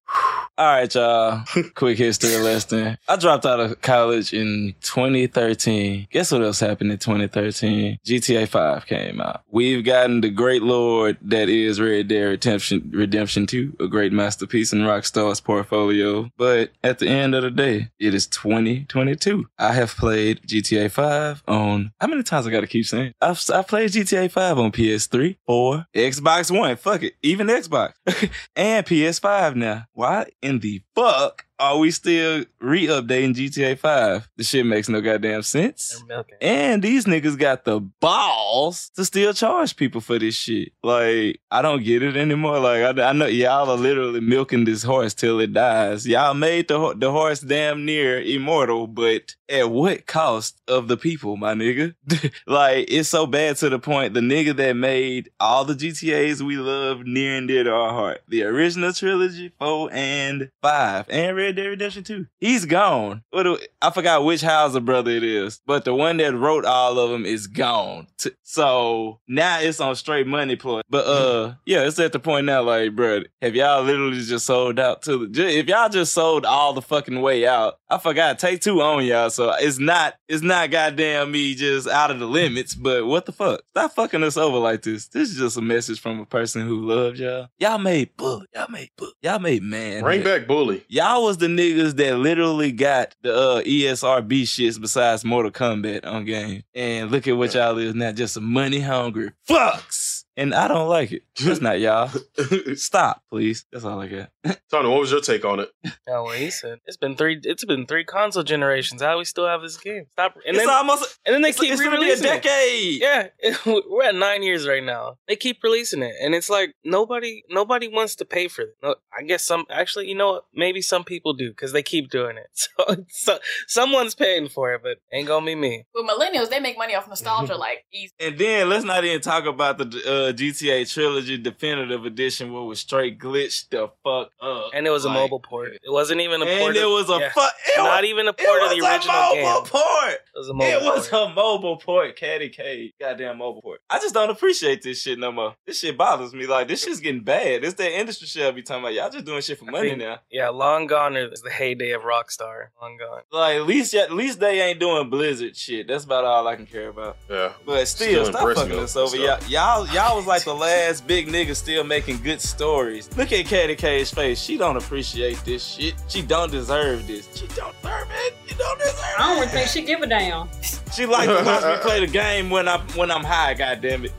All 0.58 0.66
right, 0.66 0.94
y'all. 0.96 1.44
Quick 1.76 2.00
history 2.00 2.36
lesson. 2.38 2.98
I 3.08 3.16
dropped 3.18 3.46
out 3.46 3.60
of 3.60 3.80
college 3.82 4.34
in 4.34 4.74
2013. 4.82 6.08
Guess 6.12 6.32
what 6.32 6.42
else 6.42 6.60
happened 6.60 6.92
in 6.92 6.98
2013? 6.98 7.27
GTA 7.32 8.48
5 8.48 8.86
came 8.86 9.22
out. 9.22 9.42
We've 9.50 9.84
gotten 9.84 10.22
the 10.22 10.30
great 10.30 10.64
lord 10.64 11.18
that 11.22 11.50
is 11.50 11.80
Red 11.80 12.08
Dead 12.08 12.24
Redemption, 12.24 12.92
Redemption 12.94 13.48
2, 13.48 13.78
a 13.80 13.88
great 13.88 14.14
masterpiece 14.14 14.74
in 14.74 14.80
Rockstar's 14.80 15.42
portfolio. 15.42 16.30
But 16.38 16.72
at 16.84 17.00
the 17.00 17.08
end 17.08 17.36
of 17.36 17.44
the 17.44 17.52
day, 17.52 17.90
it 18.00 18.14
is 18.14 18.28
2022. 18.28 19.48
I 19.58 19.74
have 19.74 19.96
played 19.96 20.42
GTA 20.42 20.92
5 20.92 21.44
on, 21.48 21.92
how 22.00 22.08
many 22.08 22.24
times 22.24 22.48
I 22.48 22.52
gotta 22.52 22.68
keep 22.68 22.86
saying? 22.86 23.14
I've, 23.22 23.42
I've 23.54 23.68
played 23.68 23.92
GTA 23.92 24.32
5 24.32 24.60
on 24.60 24.72
PS3, 24.72 25.38
4, 25.46 25.88
Xbox 25.94 26.58
One, 26.58 26.76
fuck 26.76 27.04
it, 27.04 27.16
even 27.22 27.48
Xbox, 27.48 27.94
and 28.56 28.86
PS5 28.86 29.56
now. 29.56 29.86
Why 29.94 30.28
in 30.42 30.60
the 30.60 30.82
fuck 30.96 31.47
are 31.60 31.78
we 31.78 31.92
still 31.92 32.46
re-updating 32.60 33.34
GTA 33.34 33.80
5? 33.80 34.30
The 34.38 34.44
shit 34.44 34.66
makes 34.66 34.90
no 34.90 35.02
goddamn 35.02 35.42
sense. 35.42 36.04
And 36.40 36.84
these 36.84 37.06
niggas 37.06 37.38
got 37.38 37.66
the 37.66 37.80
balls 37.80 38.92
to 38.96 39.04
still 39.04 39.34
charge 39.34 39.76
people 39.76 40.02
for 40.02 40.20
this 40.20 40.36
shit. 40.36 40.74
Like, 40.84 41.42
I 41.50 41.62
don't 41.62 41.84
get 41.84 42.04
it 42.04 42.16
anymore. 42.16 42.60
Like, 42.60 42.98
I, 42.98 43.10
I 43.10 43.14
know 43.14 43.26
y'all 43.26 43.70
are 43.70 43.78
literally 43.78 44.20
milking 44.20 44.66
this 44.66 44.84
horse 44.84 45.14
till 45.14 45.40
it 45.40 45.54
dies. 45.54 46.08
Y'all 46.08 46.34
made 46.34 46.68
the 46.68 46.94
the 46.96 47.12
horse 47.12 47.40
damn 47.40 47.86
near 47.86 48.22
immortal, 48.22 48.88
but 48.88 49.36
at 49.50 49.70
what 49.70 50.06
cost 50.06 50.62
of 50.68 50.88
the 50.88 50.98
people, 50.98 51.38
my 51.38 51.54
nigga? 51.54 51.96
like, 52.48 52.86
it's 52.90 53.10
so 53.10 53.26
bad 53.26 53.56
to 53.58 53.70
the 53.70 53.80
point 53.80 54.14
the 54.14 54.20
nigga 54.20 54.56
that 54.56 54.76
made 54.76 55.30
all 55.40 55.66
the 55.66 55.74
GTAs 55.74 56.42
we 56.42 56.58
love 56.58 57.06
near 57.06 57.38
and 57.38 57.48
dear 57.48 57.64
to 57.64 57.72
our 57.74 57.92
heart, 57.92 58.22
the 58.28 58.44
original 58.44 58.94
trilogy, 58.94 59.52
four 59.58 59.90
and 59.92 60.52
five, 60.62 61.06
and 61.10 61.36
Red 61.36 61.47
Dead 61.56 61.68
Redemption 61.68 62.04
2. 62.04 62.26
He's 62.40 62.66
gone. 62.66 63.24
What 63.32 63.44
do, 63.44 63.58
I 63.82 63.92
forgot 63.92 64.24
which 64.26 64.42
Houser 64.42 64.80
brother 64.80 65.12
it 65.12 65.24
is, 65.24 65.62
but 65.66 65.86
the 65.86 65.94
one 65.94 66.18
that 66.18 66.34
wrote 66.36 66.66
all 66.66 66.98
of 67.00 67.10
them 67.12 67.26
is 67.26 67.48
gone. 67.48 68.08
T- 68.18 68.32
So 68.44 69.20
now 69.28 69.60
it's 69.60 69.80
on 69.80 69.96
straight 69.96 70.28
money 70.28 70.56
ploy. 70.56 70.82
But 70.90 71.06
uh, 71.06 71.54
yeah, 71.66 71.82
it's 71.86 72.00
at 72.00 72.12
the 72.14 72.20
point 72.20 72.46
now, 72.46 72.64
like, 72.64 72.96
bro, 72.96 73.22
have 73.42 73.56
y'all 73.56 73.84
literally 73.84 74.20
just 74.22 74.46
sold 74.46 74.80
out 74.80 75.02
to 75.04 75.18
the? 75.20 75.28
ju- 75.28 75.46
If 75.48 75.68
y'all 75.68 75.90
just 75.90 76.14
sold 76.14 76.46
all 76.46 76.74
the 76.74 76.82
fucking 76.82 77.22
way 77.22 77.46
out, 77.46 77.80
I 77.90 77.98
forgot 77.98 78.40
take 78.40 78.62
two 78.62 78.82
on 78.82 79.06
y'all. 79.06 79.30
So 79.30 79.54
it's 79.60 79.80
not, 79.80 80.16
it's 80.28 80.42
not 80.44 80.72
goddamn 80.72 81.32
me 81.32 81.56
just 81.56 81.88
out 81.88 82.12
of 82.12 82.20
the 82.20 82.26
limits. 82.28 82.76
But 82.76 83.06
what 83.06 83.26
the 83.26 83.32
fuck? 83.32 83.62
Stop 83.72 83.94
fucking 83.94 84.24
us 84.24 84.38
over 84.38 84.58
like 84.58 84.82
this. 84.82 85.08
This 85.08 85.30
is 85.30 85.38
just 85.38 85.58
a 85.58 85.62
message 85.62 86.00
from 86.00 86.20
a 86.20 86.26
person 86.26 86.66
who 86.68 86.86
loved 86.86 87.20
y'all. 87.20 87.48
Y'all 87.60 87.78
made 87.78 88.16
bully. 88.18 88.46
Y'all 88.56 88.68
made 88.70 88.90
bully. 88.98 89.12
Y'all 89.22 89.40
made 89.40 89.64
man. 89.64 90.02
Bring 90.04 90.24
back 90.24 90.48
Bully. 90.48 90.84
Y'all 90.88 91.24
was 91.24 91.37
was 91.38 91.48
the 91.48 91.54
niggas 91.54 91.96
that 91.98 92.18
literally 92.18 92.72
got 92.72 93.16
the 93.22 93.34
uh, 93.34 93.62
ESRB 93.62 94.44
shits 94.44 94.80
besides 94.80 95.24
Mortal 95.24 95.52
Kombat 95.52 96.06
on 96.06 96.26
game. 96.26 96.64
And 96.74 97.12
look 97.12 97.28
at 97.28 97.38
what 97.38 97.54
y'all 97.54 97.78
is 97.78 97.94
now, 97.94 98.12
just 98.12 98.34
some 98.34 98.52
money 98.52 98.80
hungry 98.80 99.32
fucks. 99.48 100.07
And 100.38 100.54
I 100.54 100.68
don't 100.68 100.88
like 100.88 101.12
it. 101.12 101.24
That's 101.44 101.62
not 101.62 101.80
y'all. 101.80 102.12
Stop, 102.76 103.24
please. 103.32 103.66
That's 103.72 103.84
all 103.84 104.00
I 104.00 104.08
got. 104.08 104.30
Tony, 104.72 104.88
what 104.88 105.00
was 105.00 105.12
your 105.12 105.20
take 105.20 105.44
on 105.44 105.60
it? 105.62 105.72
Yeah, 106.08 106.20
what 106.20 106.38
he 106.38 106.52
said. 106.52 106.80
It's 106.86 106.96
been 106.96 107.16
three. 107.16 107.40
It's 107.42 107.66
been 107.66 107.88
three 107.88 108.04
console 108.04 108.44
generations. 108.44 109.02
How 109.02 109.18
we 109.18 109.26
still 109.26 109.48
have 109.48 109.64
this 109.64 109.78
game? 109.78 110.06
Stop. 110.12 110.36
And 110.46 110.56
it's 110.56 110.66
then, 110.66 110.70
almost 110.70 111.20
and 111.26 111.34
then 111.34 111.42
they 111.42 111.50
it's, 111.50 111.60
keep 111.60 111.72
it's 111.72 111.82
gonna 111.82 111.98
be 111.98 112.12
a 112.12 112.16
re-releasing 112.16 112.28
it. 112.28 112.44
decade. 112.44 113.02
Yeah, 113.02 113.28
we're 113.90 114.04
at 114.04 114.14
nine 114.14 114.44
years 114.44 114.68
right 114.68 114.84
now. 114.84 115.18
They 115.28 115.36
keep 115.36 115.58
releasing 115.64 116.04
it, 116.04 116.14
and 116.22 116.36
it's 116.36 116.52
like 116.52 116.76
nobody, 116.84 117.42
nobody 117.50 117.88
wants 117.88 118.16
to 118.18 118.26
pay 118.26 118.48
for 118.48 118.62
it. 118.62 118.76
No, 118.84 118.96
I 119.18 119.24
guess 119.24 119.44
some 119.44 119.66
actually, 119.72 120.08
you 120.08 120.16
know, 120.16 120.34
what? 120.34 120.46
maybe 120.54 120.82
some 120.84 121.04
people 121.04 121.34
do 121.34 121.50
because 121.50 121.72
they 121.72 121.84
keep 121.84 122.10
doing 122.10 122.38
it. 122.38 122.48
So, 122.78 123.06
so 123.10 123.40
someone's 123.68 124.14
paying 124.14 124.50
for 124.50 124.74
it, 124.74 124.82
but 124.84 124.98
ain't 125.12 125.28
gonna 125.28 125.46
be 125.46 125.56
me. 125.56 125.86
With 125.96 126.06
millennials, 126.06 126.50
they 126.50 126.60
make 126.60 126.78
money 126.78 126.94
off 126.94 127.08
nostalgia 127.08 127.56
like 127.56 127.86
easy. 127.92 128.12
And 128.20 128.38
then 128.38 128.70
let's 128.70 128.86
not 128.86 129.04
even 129.04 129.20
talk 129.20 129.46
about 129.46 129.80
the 129.80 129.86
uh, 130.06 130.27
Uh, 130.28 130.34
GTA 130.34 130.92
Trilogy 130.92 131.38
Definitive 131.38 132.06
Edition, 132.06 132.52
where 132.52 132.62
it 132.64 132.66
was 132.66 132.80
straight 132.80 133.20
glitched 133.20 133.70
the 133.70 133.90
fuck 134.04 134.32
up. 134.42 134.72
And 134.74 134.86
it 134.86 134.90
was 134.90 135.06
a 135.06 135.10
mobile 135.10 135.40
port. 135.40 135.74
It 135.74 135.80
wasn't 135.92 136.22
even 136.22 136.42
a 136.42 136.46
And 136.46 136.60
port. 136.62 136.76
it 136.76 136.86
was 136.86 137.10
a 137.10 137.20
yeah. 137.20 137.30
fu- 137.32 137.40
it 137.42 137.78
not 137.78 138.02
was- 138.02 138.10
even 138.10 138.28
a 138.28 138.34
port 138.34 138.64
of 138.64 138.70
the 138.72 138.76
was 138.82 138.86
original 138.92 139.16
a 139.16 139.34
game. 139.36 139.44
mobile 139.46 139.68
port. 139.70 140.14
It 140.14 140.38
was 140.38 140.50
a 140.50 140.54
mobile. 140.54 140.72
Port 140.72 140.84
it 140.84 140.98
was 140.98 141.08
port. 141.10 141.32
a 141.32 141.34
mobile 141.34 141.78
port, 141.78 142.16
Caddy 142.18 142.50
K. 142.50 142.94
Goddamn 143.00 143.38
mobile 143.38 143.62
port. 143.62 143.82
I 143.90 144.00
just 144.00 144.14
don't 144.14 144.30
appreciate 144.30 144.82
this 144.82 145.02
shit 145.02 145.18
no 145.20 145.32
more. 145.32 145.56
This 145.66 145.80
shit 145.80 145.98
bothers 145.98 146.34
me. 146.34 146.46
Like 146.48 146.68
this 146.68 146.84
shit's 146.84 147.00
getting 147.00 147.22
bad. 147.24 147.64
It's 147.64 147.76
that 147.76 147.98
industry 147.98 148.28
shit 148.28 148.46
I 148.46 148.52
be 148.52 148.62
talking 148.64 148.84
about. 148.84 148.94
Y'all 148.94 149.10
just 149.10 149.26
doing 149.26 149.42
shit 149.42 149.60
for 149.60 149.66
money 149.66 149.90
think- 149.90 150.00
now. 150.02 150.20
Yeah, 150.30 150.50
long 150.50 150.88
gone 150.88 151.16
is 151.16 151.42
the 151.42 151.50
heyday 151.52 151.92
of 151.92 152.02
Rockstar. 152.02 152.68
Long 152.82 152.98
gone. 152.98 153.22
Like 153.32 153.58
at 153.58 153.66
least, 153.66 153.94
at 153.96 154.12
least 154.12 154.40
they 154.40 154.62
ain't 154.62 154.80
doing 154.80 155.10
Blizzard 155.10 155.56
shit. 155.56 155.88
That's 155.88 156.04
about 156.04 156.24
all 156.26 156.48
I 156.48 156.56
can 156.56 156.66
care 156.66 156.90
about. 156.90 157.18
Yeah. 157.30 157.54
But 157.66 157.88
still, 157.88 158.26
Still 158.26 158.26
stop 158.26 158.56
fucking 158.56 158.70
them 158.76 158.84
us 158.84 158.96
over. 158.96 159.16
Y'all, 159.16 159.40
y'all, 159.48 159.88
y'all 159.90 160.17
was 160.18 160.26
like 160.26 160.44
the 160.44 160.56
last 160.56 161.06
big 161.08 161.28
nigga 161.28 161.56
still 161.56 161.84
making 161.84 162.18
good 162.24 162.42
stories. 162.42 163.08
Look 163.16 163.32
at 163.32 163.46
Caddy 163.46 163.76
K's 163.76 164.12
face. 164.12 164.42
She 164.42 164.58
don't 164.58 164.76
appreciate 164.76 165.38
this 165.46 165.64
shit. 165.64 165.94
She 166.08 166.22
don't 166.24 166.52
deserve 166.52 167.06
this. 167.08 167.30
She 167.36 167.46
don't 167.56 167.80
deserve 167.82 168.08
it. 168.12 168.36
You 168.48 168.56
don't 168.58 168.80
deserve 168.80 168.96
it. 168.98 169.20
I 169.20 169.28
don't 169.28 169.38
even 169.38 169.50
think 169.50 169.70
she 169.70 169.84
give 169.84 170.02
a 170.02 170.08
damn. 170.08 170.50
She 170.94 171.06
like 171.06 171.28
to 171.30 171.36
watch 171.46 171.64
me 171.64 171.78
play 171.82 172.00
the 172.00 172.12
game 172.12 172.50
when 172.50 172.68
I'm 172.68 172.82
when 172.90 173.12
I'm 173.12 173.24
high. 173.24 173.54
God 173.54 173.80
damn 173.82 174.06
it. 174.06 174.12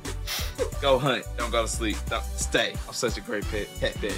Go 0.80 0.98
hunt. 0.98 1.24
Don't 1.36 1.50
go 1.50 1.62
to 1.62 1.68
sleep. 1.68 1.96
Don't 2.08 2.22
stay. 2.22 2.74
I'm 2.86 2.94
such 2.94 3.16
a 3.18 3.20
great 3.20 3.44
pet. 3.50 3.68
Cat 3.80 4.00
dad. 4.00 4.12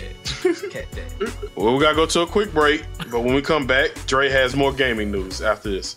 Cat 0.71 0.87
dad. 0.93 1.33
Well, 1.57 1.75
we 1.75 1.81
gotta 1.81 1.97
go 1.97 2.05
to 2.07 2.21
a 2.21 2.27
quick 2.27 2.53
break, 2.53 2.85
but 3.11 3.21
when 3.21 3.35
we 3.35 3.41
come 3.41 3.67
back, 3.67 3.91
Dre 4.07 4.29
has 4.29 4.55
more 4.55 4.73
gaming 4.73 5.11
news 5.11 5.41
after 5.41 5.71
this. 5.71 5.97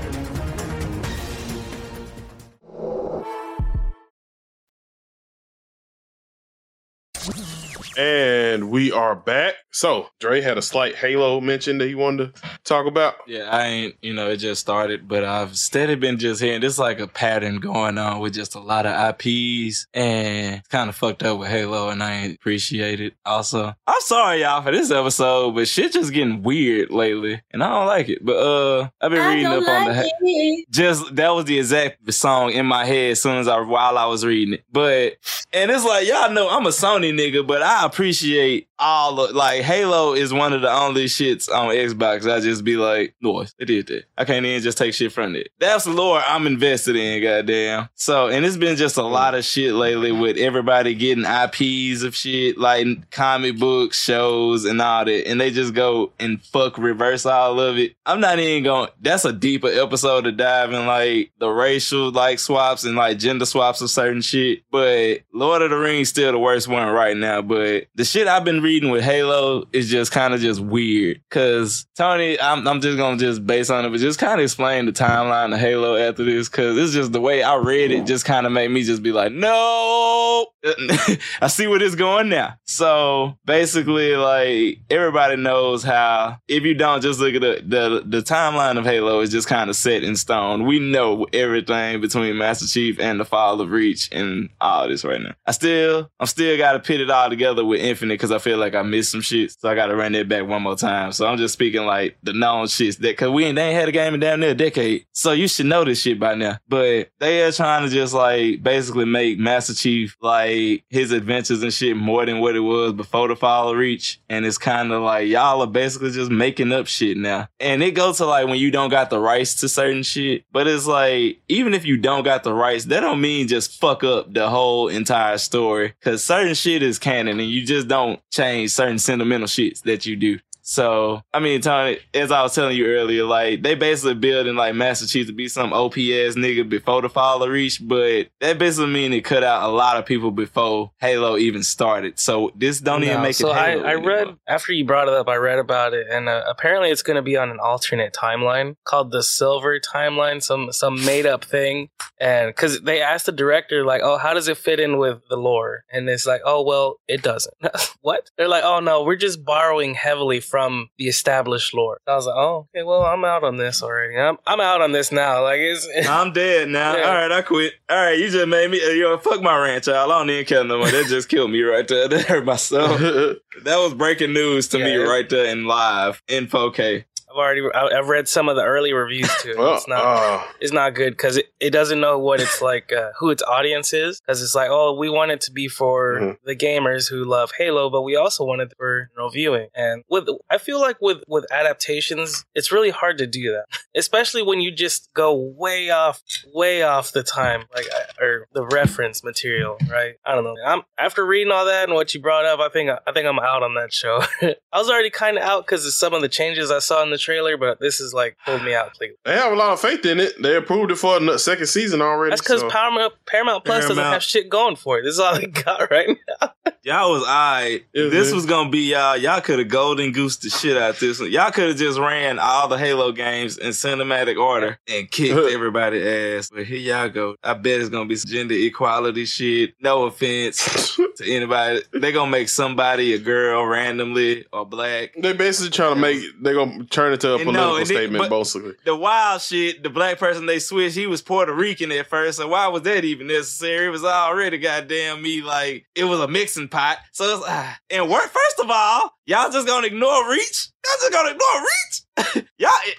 And 8.01 8.71
we 8.71 8.91
are 8.91 9.15
back. 9.15 9.53
So, 9.69 10.09
Dre 10.19 10.41
had 10.41 10.57
a 10.57 10.61
slight 10.61 10.95
Halo 10.95 11.39
mention 11.39 11.77
that 11.77 11.87
he 11.87 11.93
wanted 11.93 12.35
to 12.35 12.41
talk 12.63 12.87
about. 12.87 13.13
Yeah, 13.27 13.43
I 13.43 13.67
ain't, 13.67 13.95
you 14.01 14.11
know, 14.11 14.27
it 14.29 14.37
just 14.37 14.59
started, 14.59 15.07
but 15.07 15.23
I've 15.23 15.55
steady 15.55 15.93
been 15.93 16.17
just 16.17 16.41
hearing 16.41 16.61
this 16.61 16.79
like 16.79 16.99
a 16.99 17.07
pattern 17.07 17.59
going 17.59 17.99
on 17.99 18.19
with 18.19 18.33
just 18.33 18.55
a 18.55 18.59
lot 18.59 18.87
of 18.87 19.15
IPs 19.15 19.85
and 19.93 20.67
kind 20.69 20.89
of 20.89 20.95
fucked 20.95 21.23
up 21.23 21.37
with 21.39 21.49
Halo 21.49 21.89
and 21.89 22.01
I 22.01 22.13
ain't 22.15 22.35
appreciate 22.35 22.99
it. 22.99 23.13
Also, 23.23 23.73
I'm 23.85 24.01
sorry 24.01 24.41
y'all 24.41 24.63
for 24.63 24.71
this 24.71 24.89
episode, 24.89 25.53
but 25.53 25.67
shit 25.67 25.93
just 25.93 26.11
getting 26.11 26.41
weird 26.41 26.89
lately 26.89 27.41
and 27.51 27.63
I 27.63 27.69
don't 27.69 27.87
like 27.87 28.09
it. 28.09 28.25
But 28.25 28.37
uh 28.37 28.89
I've 28.99 29.11
been 29.11 29.27
reading 29.27 29.45
up 29.45 29.67
on 29.67 29.85
the 29.85 30.11
it. 30.21 30.65
just 30.71 31.15
that 31.15 31.29
was 31.29 31.45
the 31.45 31.59
exact 31.59 32.11
song 32.13 32.51
in 32.51 32.65
my 32.65 32.83
head 32.83 33.11
as 33.11 33.21
soon 33.21 33.37
as 33.37 33.47
I 33.47 33.59
while 33.61 33.97
I 33.97 34.05
was 34.07 34.25
reading 34.25 34.55
it. 34.55 34.63
But 34.71 35.17
and 35.53 35.69
it's 35.71 35.85
like 35.85 36.07
y'all 36.07 36.31
know 36.31 36.49
I'm 36.49 36.65
a 36.65 36.69
Sony 36.69 37.13
nigga, 37.13 37.45
but 37.45 37.61
I 37.61 37.85
appreciate 37.91 38.67
all 38.81 39.19
of 39.19 39.35
like 39.35 39.61
Halo 39.61 40.13
is 40.13 40.33
one 40.33 40.53
of 40.53 40.61
the 40.61 40.71
only 40.71 41.05
shits 41.05 41.49
on 41.49 41.69
Xbox. 41.69 42.29
I 42.29 42.39
just 42.39 42.63
be 42.63 42.75
like, 42.75 43.13
noise, 43.21 43.53
they 43.59 43.65
did 43.65 43.87
that. 43.87 44.05
I 44.17 44.25
can't 44.25 44.45
even 44.45 44.61
just 44.61 44.77
take 44.77 44.93
shit 44.93 45.11
from 45.11 45.35
it. 45.35 45.49
That's 45.59 45.85
the 45.85 45.91
lore 45.91 46.21
I'm 46.25 46.47
invested 46.47 46.95
in, 46.95 47.21
goddamn. 47.21 47.89
So 47.93 48.27
and 48.27 48.45
it's 48.45 48.57
been 48.57 48.75
just 48.75 48.97
a 48.97 49.01
mm. 49.01 49.11
lot 49.11 49.35
of 49.35 49.45
shit 49.45 49.73
lately 49.73 50.11
with 50.11 50.37
everybody 50.37 50.95
getting 50.95 51.25
IPs 51.25 52.03
of 52.03 52.15
shit, 52.15 52.57
like 52.57 53.11
comic 53.11 53.59
books, 53.59 54.01
shows, 54.01 54.65
and 54.65 54.81
all 54.81 55.05
that, 55.05 55.27
and 55.27 55.39
they 55.39 55.51
just 55.51 55.73
go 55.73 56.11
and 56.19 56.43
fuck 56.43 56.77
reverse 56.77 57.25
all 57.25 57.59
of 57.59 57.77
it. 57.77 57.95
I'm 58.05 58.19
not 58.19 58.39
even 58.39 58.63
going. 58.63 58.89
That's 58.99 59.25
a 59.25 59.33
deeper 59.33 59.67
episode 59.67 60.23
to 60.23 60.31
dive 60.31 60.73
in 60.73 60.87
like 60.87 61.31
the 61.37 61.49
racial 61.49 62.11
like 62.11 62.39
swaps 62.39 62.83
and 62.83 62.95
like 62.95 63.19
gender 63.19 63.45
swaps 63.45 63.81
of 63.81 63.91
certain 63.91 64.21
shit. 64.21 64.63
But 64.71 65.19
Lord 65.33 65.61
of 65.61 65.69
the 65.69 65.77
Rings 65.77 66.09
still 66.09 66.31
the 66.31 66.39
worst 66.39 66.67
one 66.67 66.87
right 66.89 67.15
now. 67.15 67.41
But 67.41 67.87
the 67.95 68.05
shit 68.05 68.27
I've 68.27 68.43
been 68.43 68.61
reading 68.61 68.70
with 68.79 69.03
Halo 69.03 69.65
is 69.73 69.89
just 69.89 70.11
kind 70.11 70.33
of 70.33 70.39
just 70.39 70.61
weird. 70.61 71.21
Cause 71.29 71.85
Tony, 71.95 72.39
I'm, 72.39 72.67
I'm 72.67 72.81
just 72.81 72.97
gonna 72.97 73.17
just 73.17 73.45
base 73.45 73.69
on 73.69 73.85
it, 73.85 73.89
but 73.89 73.99
just 73.99 74.19
kind 74.19 74.39
of 74.39 74.43
explain 74.43 74.85
the 74.85 74.91
timeline 74.93 75.53
of 75.53 75.59
Halo 75.59 75.95
after 75.95 76.23
this. 76.23 76.47
Cause 76.47 76.77
it's 76.77 76.93
just 76.93 77.11
the 77.11 77.21
way 77.21 77.43
I 77.43 77.55
read 77.57 77.91
it 77.91 78.05
just 78.05 78.25
kind 78.25 78.45
of 78.45 78.51
made 78.51 78.69
me 78.69 78.83
just 78.83 79.03
be 79.03 79.11
like, 79.11 79.33
no, 79.33 80.47
I 81.41 81.47
see 81.47 81.67
where 81.67 81.79
this 81.79 81.95
going 81.95 82.29
now. 82.29 82.55
So 82.65 83.37
basically, 83.45 84.15
like 84.15 84.79
everybody 84.89 85.35
knows 85.35 85.83
how 85.83 86.37
if 86.47 86.63
you 86.63 86.73
don't 86.73 87.01
just 87.01 87.19
look 87.19 87.35
at 87.35 87.41
the 87.41 87.61
the, 87.65 88.03
the 88.05 88.21
timeline 88.21 88.77
of 88.77 88.85
Halo 88.85 89.19
is 89.21 89.31
just 89.31 89.47
kind 89.47 89.69
of 89.69 89.75
set 89.75 90.03
in 90.03 90.15
stone. 90.15 90.65
We 90.65 90.79
know 90.79 91.25
everything 91.33 91.99
between 91.99 92.37
Master 92.37 92.67
Chief 92.67 92.99
and 92.99 93.19
the 93.19 93.25
Fall 93.25 93.59
of 93.59 93.71
Reach 93.71 94.09
and 94.11 94.49
all 94.59 94.87
this 94.87 95.03
right 95.03 95.21
now. 95.21 95.33
I 95.45 95.51
still 95.51 96.09
I'm 96.19 96.27
still 96.27 96.57
gotta 96.57 96.79
put 96.79 97.01
it 97.01 97.09
all 97.09 97.29
together 97.29 97.65
with 97.65 97.81
Infinite 97.81 98.15
because 98.15 98.31
I 98.31 98.37
feel 98.37 98.57
like 98.61 98.75
I 98.75 98.81
missed 98.83 99.11
some 99.11 99.21
shit, 99.21 99.51
so 99.51 99.69
I 99.69 99.75
got 99.75 99.87
to 99.87 99.95
run 99.95 100.13
that 100.13 100.29
back 100.29 100.47
one 100.47 100.61
more 100.61 100.75
time. 100.75 101.11
So 101.11 101.27
I'm 101.27 101.37
just 101.37 101.53
speaking 101.53 101.85
like 101.85 102.17
the 102.23 102.33
known 102.33 102.67
shits 102.67 102.97
that 102.97 103.01
because 103.01 103.29
we 103.29 103.45
ain't, 103.45 103.55
they 103.55 103.69
ain't 103.69 103.79
had 103.79 103.89
a 103.89 103.91
game 103.91 104.13
in 104.13 104.19
damn 104.19 104.39
near 104.39 104.51
a 104.51 104.55
decade, 104.55 105.05
so 105.11 105.33
you 105.33 105.47
should 105.47 105.65
know 105.65 105.83
this 105.83 106.01
shit 106.01 106.19
by 106.19 106.35
now. 106.35 106.57
But 106.67 107.09
they 107.19 107.43
are 107.43 107.51
trying 107.51 107.87
to 107.87 107.93
just 107.93 108.13
like 108.13 108.63
basically 108.63 109.05
make 109.05 109.37
Master 109.37 109.73
Chief 109.73 110.15
like 110.21 110.83
his 110.89 111.11
adventures 111.11 111.61
and 111.63 111.73
shit 111.73 111.97
more 111.97 112.25
than 112.25 112.39
what 112.39 112.55
it 112.55 112.61
was 112.61 112.93
before 112.93 113.27
the 113.27 113.35
Fall 113.35 113.69
of 113.69 113.77
Reach, 113.77 114.21
and 114.29 114.45
it's 114.45 114.57
kind 114.57 114.91
of 114.91 115.01
like 115.01 115.27
y'all 115.27 115.61
are 115.61 115.67
basically 115.67 116.11
just 116.11 116.31
making 116.31 116.71
up 116.71 116.87
shit 116.87 117.17
now. 117.17 117.47
And 117.59 117.83
it 117.83 117.91
goes 117.91 118.17
to 118.17 118.25
like 118.25 118.47
when 118.47 118.57
you 118.57 118.71
don't 118.71 118.89
got 118.89 119.09
the 119.09 119.19
rights 119.19 119.55
to 119.61 119.69
certain 119.69 120.03
shit, 120.03 120.45
but 120.51 120.67
it's 120.67 120.87
like 120.87 121.41
even 121.49 121.73
if 121.73 121.85
you 121.85 121.97
don't 121.97 122.23
got 122.23 122.43
the 122.43 122.53
rights, 122.53 122.85
that 122.85 123.01
don't 123.01 123.21
mean 123.21 123.47
just 123.47 123.79
fuck 123.79 124.03
up 124.03 124.33
the 124.33 124.49
whole 124.49 124.87
entire 124.87 125.37
story 125.37 125.93
because 125.99 126.23
certain 126.23 126.53
shit 126.53 126.83
is 126.83 126.99
canon 126.99 127.39
and 127.39 127.49
you 127.49 127.65
just 127.65 127.87
don't 127.87 128.19
change 128.41 128.71
certain 128.71 128.97
sentimental 128.99 129.47
shits 129.47 129.81
that 129.83 130.05
you 130.05 130.15
do. 130.15 130.39
So, 130.61 131.21
I 131.33 131.39
mean, 131.39 131.61
Tony, 131.61 131.99
as 132.13 132.31
I 132.31 132.41
was 132.43 132.53
telling 132.53 132.77
you 132.77 132.85
earlier, 132.87 133.23
like 133.23 133.63
they 133.63 133.75
basically 133.75 134.15
building 134.15 134.55
like 134.55 134.75
Master 134.75 135.07
Chief 135.07 135.27
to 135.27 135.33
be 135.33 135.47
some 135.47 135.73
OP 135.73 135.93
ass 135.93 136.35
nigga 136.35 136.67
before 136.67 137.01
the 137.01 137.09
Fall 137.09 137.43
of 137.43 137.49
Reach, 137.49 137.81
but 137.83 138.27
that 138.39 138.57
basically 138.57 138.91
mean 138.91 139.13
it 139.13 139.21
cut 139.21 139.43
out 139.43 139.69
a 139.69 139.71
lot 139.71 139.97
of 139.97 140.05
people 140.05 140.31
before 140.31 140.91
Halo 140.99 141.37
even 141.37 141.63
started. 141.63 142.19
So 142.19 142.51
this 142.55 142.79
don't 142.79 143.03
even 143.03 143.21
make 143.21 143.35
so 143.35 143.51
it. 143.51 143.55
Halo 143.55 143.83
I, 143.83 143.91
I 143.91 143.95
read 143.95 144.27
after 144.47 144.73
you 144.73 144.85
brought 144.85 145.07
it 145.07 145.13
up. 145.13 145.27
I 145.27 145.35
read 145.35 145.59
about 145.59 145.93
it, 145.93 146.07
and 146.09 146.29
uh, 146.29 146.43
apparently 146.47 146.89
it's 146.89 147.01
going 147.01 147.15
to 147.15 147.21
be 147.21 147.37
on 147.37 147.49
an 147.49 147.59
alternate 147.59 148.13
timeline 148.13 148.75
called 148.83 149.11
the 149.11 149.23
Silver 149.23 149.79
Timeline, 149.79 150.43
some 150.43 150.71
some 150.71 151.03
made 151.05 151.25
up 151.25 151.43
thing. 151.43 151.89
And 152.19 152.49
because 152.49 152.81
they 152.81 153.01
asked 153.01 153.25
the 153.25 153.31
director, 153.31 153.83
like, 153.83 154.01
"Oh, 154.03 154.17
how 154.17 154.33
does 154.33 154.47
it 154.47 154.57
fit 154.57 154.79
in 154.79 154.97
with 154.97 155.21
the 155.29 155.37
lore?" 155.37 155.85
And 155.91 156.09
it's 156.09 156.27
like, 156.27 156.41
"Oh, 156.45 156.63
well, 156.63 156.99
it 157.07 157.21
doesn't." 157.21 157.55
what? 158.01 158.29
They're 158.37 158.47
like, 158.47 158.63
"Oh 158.63 158.79
no, 158.79 159.03
we're 159.03 159.15
just 159.15 159.43
borrowing 159.43 159.95
heavily 159.95 160.39
from 160.51 160.89
the 160.97 161.07
established 161.07 161.73
lore." 161.73 161.99
I 162.05 162.15
was 162.15 162.25
like, 162.27 162.35
"Oh, 162.37 162.67
okay, 162.75 162.83
well, 162.83 163.01
I'm 163.03 163.23
out 163.25 163.43
on 163.43 163.57
this 163.57 163.81
already. 163.81 164.17
I'm 164.17 164.37
I'm 164.45 164.59
out 164.59 164.81
on 164.81 164.91
this 164.91 165.11
now. 165.11 165.41
Like, 165.43 165.59
it's 165.61 165.87
I'm 166.09 166.33
dead 166.33 166.67
now. 166.69 166.95
Yeah. 166.97 167.03
All 167.07 167.15
right, 167.15 167.31
I 167.31 167.41
quit. 167.41 167.73
All 167.89 167.97
right, 167.97 168.19
you 168.19 168.29
just 168.29 168.47
made 168.47 168.69
me. 168.69 168.83
Uh, 168.85 168.89
you 168.89 169.03
know, 169.03 169.17
fuck 169.17 169.41
my 169.41 169.57
ranch, 169.57 169.87
y'all. 169.87 170.11
I 170.11 170.19
don't 170.19 170.29
even 170.29 170.45
care 170.45 170.63
no 170.63 170.77
more. 170.79 170.91
That 170.91 171.05
just 171.07 171.29
killed 171.29 171.49
me 171.51 171.61
right 171.63 171.87
there. 171.87 172.07
That 172.11 172.25
hurt 172.25 172.43
my 172.45 172.57
soul. 172.57 172.87
that 172.97 173.37
was 173.77 173.93
breaking 173.93 174.33
news 174.33 174.67
to 174.69 174.77
me 174.79 174.91
Yeah. 174.97 175.03
right 175.03 175.27
there 175.29 175.45
in 175.45 175.65
live 175.65 176.21
in 176.27 176.47
4K. 176.47 177.05
I've 177.31 177.37
already 177.37 177.61
I've 177.73 178.07
read 178.09 178.27
some 178.27 178.49
of 178.49 178.55
the 178.55 178.63
early 178.63 178.93
reviews 178.93 179.33
too. 179.41 179.55
Well, 179.57 179.75
it's 179.77 179.87
not 179.87 180.01
uh, 180.03 180.43
it's 180.59 180.73
not 180.73 180.93
good 180.93 181.11
because 181.11 181.37
it, 181.37 181.47
it 181.59 181.69
doesn't 181.71 181.99
know 181.99 182.19
what 182.19 182.39
it's 182.41 182.61
like 182.61 182.91
uh, 182.91 183.11
who 183.19 183.29
its 183.29 183.41
audience 183.43 183.93
is 183.93 184.19
because 184.19 184.41
it's 184.41 184.55
like 184.55 184.69
oh 184.69 184.93
we 184.93 185.09
want 185.09 185.31
it 185.31 185.41
to 185.41 185.51
be 185.51 185.67
for 185.67 186.19
Mhm. 186.19 186.37
the 186.43 186.55
gamers 186.55 187.09
who 187.09 187.23
love 187.23 187.51
Halo 187.57 187.89
but 187.89 188.01
we 188.01 188.15
also 188.15 188.43
want 188.43 188.61
it 188.61 188.73
for 188.77 189.09
you 189.15 189.21
know, 189.21 189.29
viewing. 189.29 189.67
And 189.73 190.03
with 190.09 190.27
I 190.49 190.57
feel 190.57 190.79
like 190.81 190.97
with 191.01 191.19
with 191.27 191.45
adaptations 191.51 192.45
it's 192.53 192.71
really 192.71 192.89
hard 192.89 193.17
to 193.19 193.27
do 193.27 193.51
that 193.53 193.65
especially 193.95 194.41
when 194.43 194.59
you 194.61 194.71
just 194.71 195.09
go 195.13 195.33
way 195.57 195.89
off 195.89 196.21
way 196.53 196.83
off 196.83 197.11
the 197.11 197.23
time 197.23 197.63
like 197.73 197.85
or 198.19 198.47
the 198.53 198.65
reference 198.65 199.23
material 199.23 199.77
right? 199.89 200.15
I 200.25 200.35
don't 200.35 200.43
know. 200.43 200.55
I'm 200.65 200.81
after 200.97 201.25
reading 201.25 201.51
all 201.51 201.65
that 201.65 201.85
and 201.85 201.93
what 201.93 202.13
you 202.13 202.21
brought 202.21 202.45
up 202.45 202.59
I 202.59 202.69
think 202.69 202.89
I 202.89 203.11
think 203.13 203.25
I'm 203.27 203.39
out 203.39 203.63
on 203.63 203.75
that 203.75 203.93
show. 203.93 204.21
I 204.41 204.77
was 204.77 204.89
already 204.89 205.09
kind 205.09 205.37
of 205.37 205.43
out 205.43 205.65
because 205.65 205.85
of 205.85 205.93
some 205.93 206.13
of 206.13 206.21
the 206.21 206.29
changes 206.29 206.71
I 206.71 206.79
saw 206.79 207.03
in 207.03 207.09
the 207.11 207.17
trailer 207.21 207.57
but 207.57 207.79
this 207.79 207.99
is 207.99 208.13
like 208.13 208.35
pulled 208.45 208.63
me 208.63 208.73
out 208.73 208.87
completely. 208.87 209.15
they 209.25 209.35
have 209.35 209.51
a 209.51 209.55
lot 209.55 209.71
of 209.71 209.79
faith 209.79 210.05
in 210.05 210.19
it. 210.19 210.41
They 210.41 210.55
approved 210.55 210.91
it 210.91 210.95
for 210.97 211.19
the 211.19 211.37
second 211.37 211.67
season 211.67 212.01
already. 212.01 212.31
That's 212.31 212.41
because 212.41 212.61
so- 212.61 212.69
Paramount 212.69 213.13
Paramount 213.25 213.63
Plus 213.65 213.87
doesn't 213.87 214.03
have 214.03 214.23
shit 214.23 214.49
going 214.49 214.75
for 214.75 214.99
it. 214.99 215.03
This 215.03 215.13
is 215.13 215.19
all 215.19 215.35
they 215.35 215.45
got 215.47 215.89
right 215.91 216.17
now. 216.41 216.53
Y'all 216.83 217.11
was 217.11 217.21
alright. 217.21 217.83
Yeah, 217.93 218.09
this 218.09 218.31
was 218.33 218.47
gonna 218.47 218.71
be 218.71 218.89
y'all. 218.91 219.15
Y'all 219.15 219.39
could 219.39 219.59
have 219.59 219.67
golden 219.67 220.11
goosed 220.11 220.41
the 220.41 220.49
shit 220.49 220.75
out 220.75 220.97
this 220.97 221.19
one. 221.19 221.31
Y'all 221.31 221.51
could 221.51 221.67
have 221.67 221.77
just 221.77 221.99
ran 221.99 222.39
all 222.39 222.67
the 222.67 222.77
Halo 222.77 223.11
games 223.11 223.59
in 223.59 223.69
cinematic 223.69 224.35
order 224.41 224.79
and 224.87 225.09
kicked 225.11 225.37
everybody 225.53 226.01
ass. 226.01 226.49
But 226.51 226.65
here 226.65 226.79
y'all 226.79 227.09
go. 227.09 227.35
I 227.43 227.53
bet 227.53 227.79
it's 227.81 227.89
gonna 227.89 228.07
be 228.09 228.15
some 228.15 228.31
gender 228.31 228.55
equality 228.55 229.25
shit. 229.25 229.75
No 229.79 230.05
offense 230.05 230.95
to 231.17 231.23
anybody. 231.31 231.81
They 231.93 232.11
gonna 232.11 232.31
make 232.31 232.49
somebody 232.49 233.13
a 233.13 233.19
girl 233.19 233.63
randomly 233.67 234.45
or 234.51 234.65
black. 234.65 235.11
They 235.15 235.33
basically 235.33 235.69
trying 235.69 235.93
to 235.93 236.01
make 236.01 236.23
they're 236.41 236.55
gonna 236.55 236.83
turn 236.85 237.13
it 237.13 237.21
to 237.21 237.33
a 237.33 237.35
And 237.35 237.43
political 237.45 237.77
it- 237.77 237.85
statement, 237.85 238.27
basically. 238.27 238.73
The 238.85 238.95
wild 238.95 239.41
shit, 239.43 239.83
the 239.83 239.91
black 239.91 240.17
person 240.17 240.47
they 240.47 240.57
switched, 240.57 240.95
he 240.95 241.05
was 241.05 241.21
Puerto 241.21 241.53
Rican 241.53 241.91
at 241.91 242.07
first. 242.07 242.39
So 242.39 242.47
why 242.47 242.67
was 242.69 242.81
that 242.83 243.05
even 243.05 243.27
necessary? 243.27 243.85
It 243.85 243.89
was 243.89 244.03
already 244.03 244.57
goddamn 244.57 245.21
me 245.21 245.43
like 245.43 245.85
it 245.93 246.05
was 246.05 246.19
a 246.19 246.27
mixing 246.27 246.69
pot. 246.71 246.97
So 247.11 247.37
it's 247.37 247.45
ah. 247.47 247.77
and 247.89 248.09
work. 248.09 248.23
First 248.23 248.59
of 248.59 248.71
all, 248.71 249.11
y'all 249.25 249.51
just 249.51 249.67
gonna 249.67 249.87
ignore 249.87 250.29
Reach. 250.29 250.69
Y'all 250.85 250.97
just 250.99 251.11
gonna 251.11 251.31
ignore 251.31 251.61
Reach. 251.61 252.45
y'all, 252.57 252.71
it- 252.85 252.97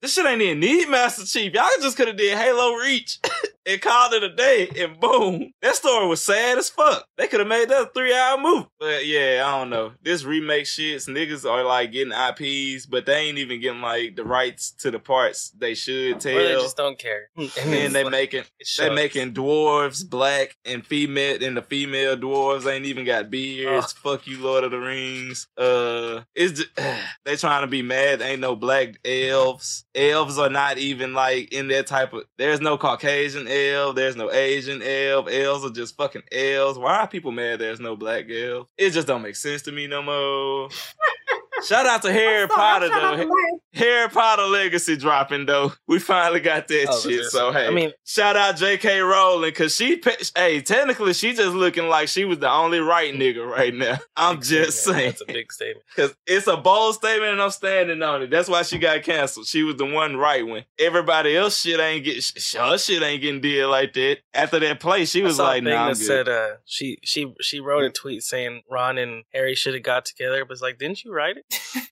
this 0.00 0.14
shit 0.14 0.24
ain't 0.24 0.40
even 0.40 0.60
need 0.60 0.88
Master 0.88 1.26
Chief. 1.26 1.52
Y'all 1.52 1.68
just 1.82 1.96
could 1.96 2.08
have 2.08 2.16
did 2.16 2.38
Halo 2.38 2.74
Reach 2.76 3.18
and 3.68 3.80
called 3.82 4.14
it 4.14 4.22
a 4.22 4.34
day, 4.34 4.70
and 4.78 4.98
boom, 4.98 5.52
that 5.60 5.76
story 5.76 6.06
was 6.08 6.22
sad 6.22 6.56
as 6.56 6.70
fuck. 6.70 7.04
They 7.18 7.28
could 7.28 7.40
have 7.40 7.48
made 7.48 7.68
that 7.68 7.82
a 7.82 7.90
three 7.94 8.14
hour 8.14 8.38
movie. 8.38 8.66
But 8.80 9.06
yeah, 9.06 9.44
I 9.46 9.58
don't 9.58 9.68
know. 9.68 9.92
This 10.02 10.24
remake 10.24 10.64
shits, 10.64 11.08
niggas 11.08 11.48
are 11.48 11.64
like 11.64 11.92
getting 11.92 12.12
IPs, 12.12 12.86
but 12.86 13.04
they 13.04 13.16
ain't 13.16 13.38
even 13.38 13.60
getting 13.60 13.82
like 13.82 14.16
the 14.16 14.24
rights 14.24 14.70
to 14.78 14.90
the 14.90 14.98
parts 14.98 15.50
they 15.50 15.74
should 15.74 16.20
tell. 16.20 16.36
Or 16.36 16.42
they 16.42 16.54
just 16.54 16.76
don't 16.76 16.98
care. 16.98 17.28
and 17.36 17.50
then 17.54 17.92
they 17.92 18.08
making 18.08 18.44
they 18.78 18.90
making 18.90 19.34
dwarves 19.34 20.08
black 20.08 20.56
and 20.64 20.84
female, 20.86 21.42
and 21.42 21.56
the 21.56 21.62
female 21.62 22.16
dwarves 22.16 22.70
ain't 22.72 22.86
even 22.86 23.04
got 23.04 23.30
beards. 23.30 23.92
Fuck 23.92 24.26
you, 24.26 24.42
Lord 24.42 24.64
of 24.64 24.70
the 24.70 24.78
Rings. 24.78 25.46
Uh, 25.58 26.22
it's 26.34 26.60
just, 26.60 26.70
they 27.24 27.36
trying 27.36 27.62
to 27.62 27.68
be 27.68 27.82
mad. 27.82 28.22
Ain't 28.22 28.40
no 28.40 28.56
black 28.56 28.98
elves. 29.04 29.84
Elves 29.94 30.38
are 30.38 30.48
not 30.48 30.78
even 30.78 31.12
like 31.12 31.52
in 31.52 31.68
that 31.68 31.86
type 31.86 32.14
of. 32.14 32.24
There's 32.38 32.60
no 32.60 32.78
Caucasian 32.78 33.46
elf. 33.70 33.96
There's 33.96 34.16
no 34.16 34.30
Asian 34.30 34.82
elf. 34.82 35.28
Elves 35.30 35.64
are 35.64 35.70
just 35.70 35.96
fucking 35.96 36.22
elves. 36.32 36.78
Why 36.78 37.00
are 37.00 37.08
people 37.08 37.32
mad? 37.32 37.58
There's 37.58 37.80
no 37.80 37.96
black 37.96 38.26
elf. 38.30 38.68
It 38.76 38.90
just 38.90 39.06
don't 39.06 39.22
make 39.22 39.36
sense 39.36 39.62
to 39.62 39.72
me 39.72 39.86
no 39.86 40.02
more. 40.02 40.68
Shout 41.66 41.86
out 41.86 42.02
to 42.02 42.12
Harry 42.12 42.46
Potter 42.48 42.88
though. 42.88 43.28
Harry 43.74 44.08
Potter 44.08 44.42
legacy 44.44 44.96
dropping 44.96 45.46
though. 45.46 45.72
We 45.86 45.98
finally 45.98 46.40
got 46.40 46.68
that 46.68 46.86
Oh, 46.90 47.00
shit. 47.00 47.24
So 47.26 47.52
hey, 47.52 47.66
I 47.66 47.70
mean- 47.70 47.92
shout 48.04 48.36
out 48.36 48.56
J.K. 48.56 49.00
Rowling 49.00 49.50
because 49.50 49.74
she, 49.74 49.96
pe- 49.96 50.16
hey, 50.34 50.60
technically 50.62 51.12
she 51.12 51.34
just 51.34 51.54
looking 51.54 51.88
like 51.88 52.08
she 52.08 52.24
was 52.24 52.38
the 52.38 52.50
only 52.50 52.80
right 52.80 53.12
nigga 53.14 53.46
right 53.48 53.74
now. 53.74 53.98
I'm 54.16 54.40
just 54.40 54.82
saying 54.84 55.10
That's 55.10 55.20
a 55.22 55.26
big 55.26 55.52
statement. 55.52 55.84
because 55.94 56.14
it's 56.26 56.46
a 56.46 56.56
bold 56.56 56.94
statement 56.94 57.32
and 57.32 57.42
I'm 57.42 57.50
standing 57.50 58.02
on 58.02 58.22
it. 58.22 58.30
That's 58.30 58.48
why 58.48 58.62
she 58.62 58.78
got 58.78 59.02
canceled. 59.02 59.46
She 59.46 59.62
was 59.62 59.76
the 59.76 59.86
one 59.86 60.16
right 60.16 60.46
one. 60.46 60.64
Everybody 60.78 61.36
else 61.36 61.60
shit 61.60 61.78
ain't 61.78 62.04
get, 62.04 62.22
sh- 62.22 62.54
her 62.54 62.78
shit 62.78 63.02
ain't 63.02 63.20
getting 63.22 63.40
did 63.40 63.66
like 63.66 63.92
that. 63.92 64.18
After 64.34 64.58
that 64.60 64.80
play, 64.80 65.04
she 65.04 65.22
was 65.22 65.38
I 65.38 65.42
saw 65.42 65.44
a 65.44 65.48
like, 65.48 65.64
thing 65.64 65.72
nah, 65.74 65.82
I'm 65.84 65.88
that 65.92 65.98
good. 65.98 66.06
said 66.06 66.28
uh, 66.28 66.48
she 66.64 66.98
she 67.02 67.34
she 67.40 67.60
wrote 67.60 67.84
a 67.84 67.90
tweet 67.90 68.22
saying 68.22 68.62
Ron 68.70 68.98
and 68.98 69.24
Harry 69.34 69.54
should 69.54 69.74
have 69.74 69.82
got 69.82 70.04
together. 70.06 70.44
But 70.44 70.52
it's 70.54 70.62
like, 70.62 70.78
didn't 70.78 71.04
you 71.04 71.12
write 71.12 71.36
it? 71.36 71.44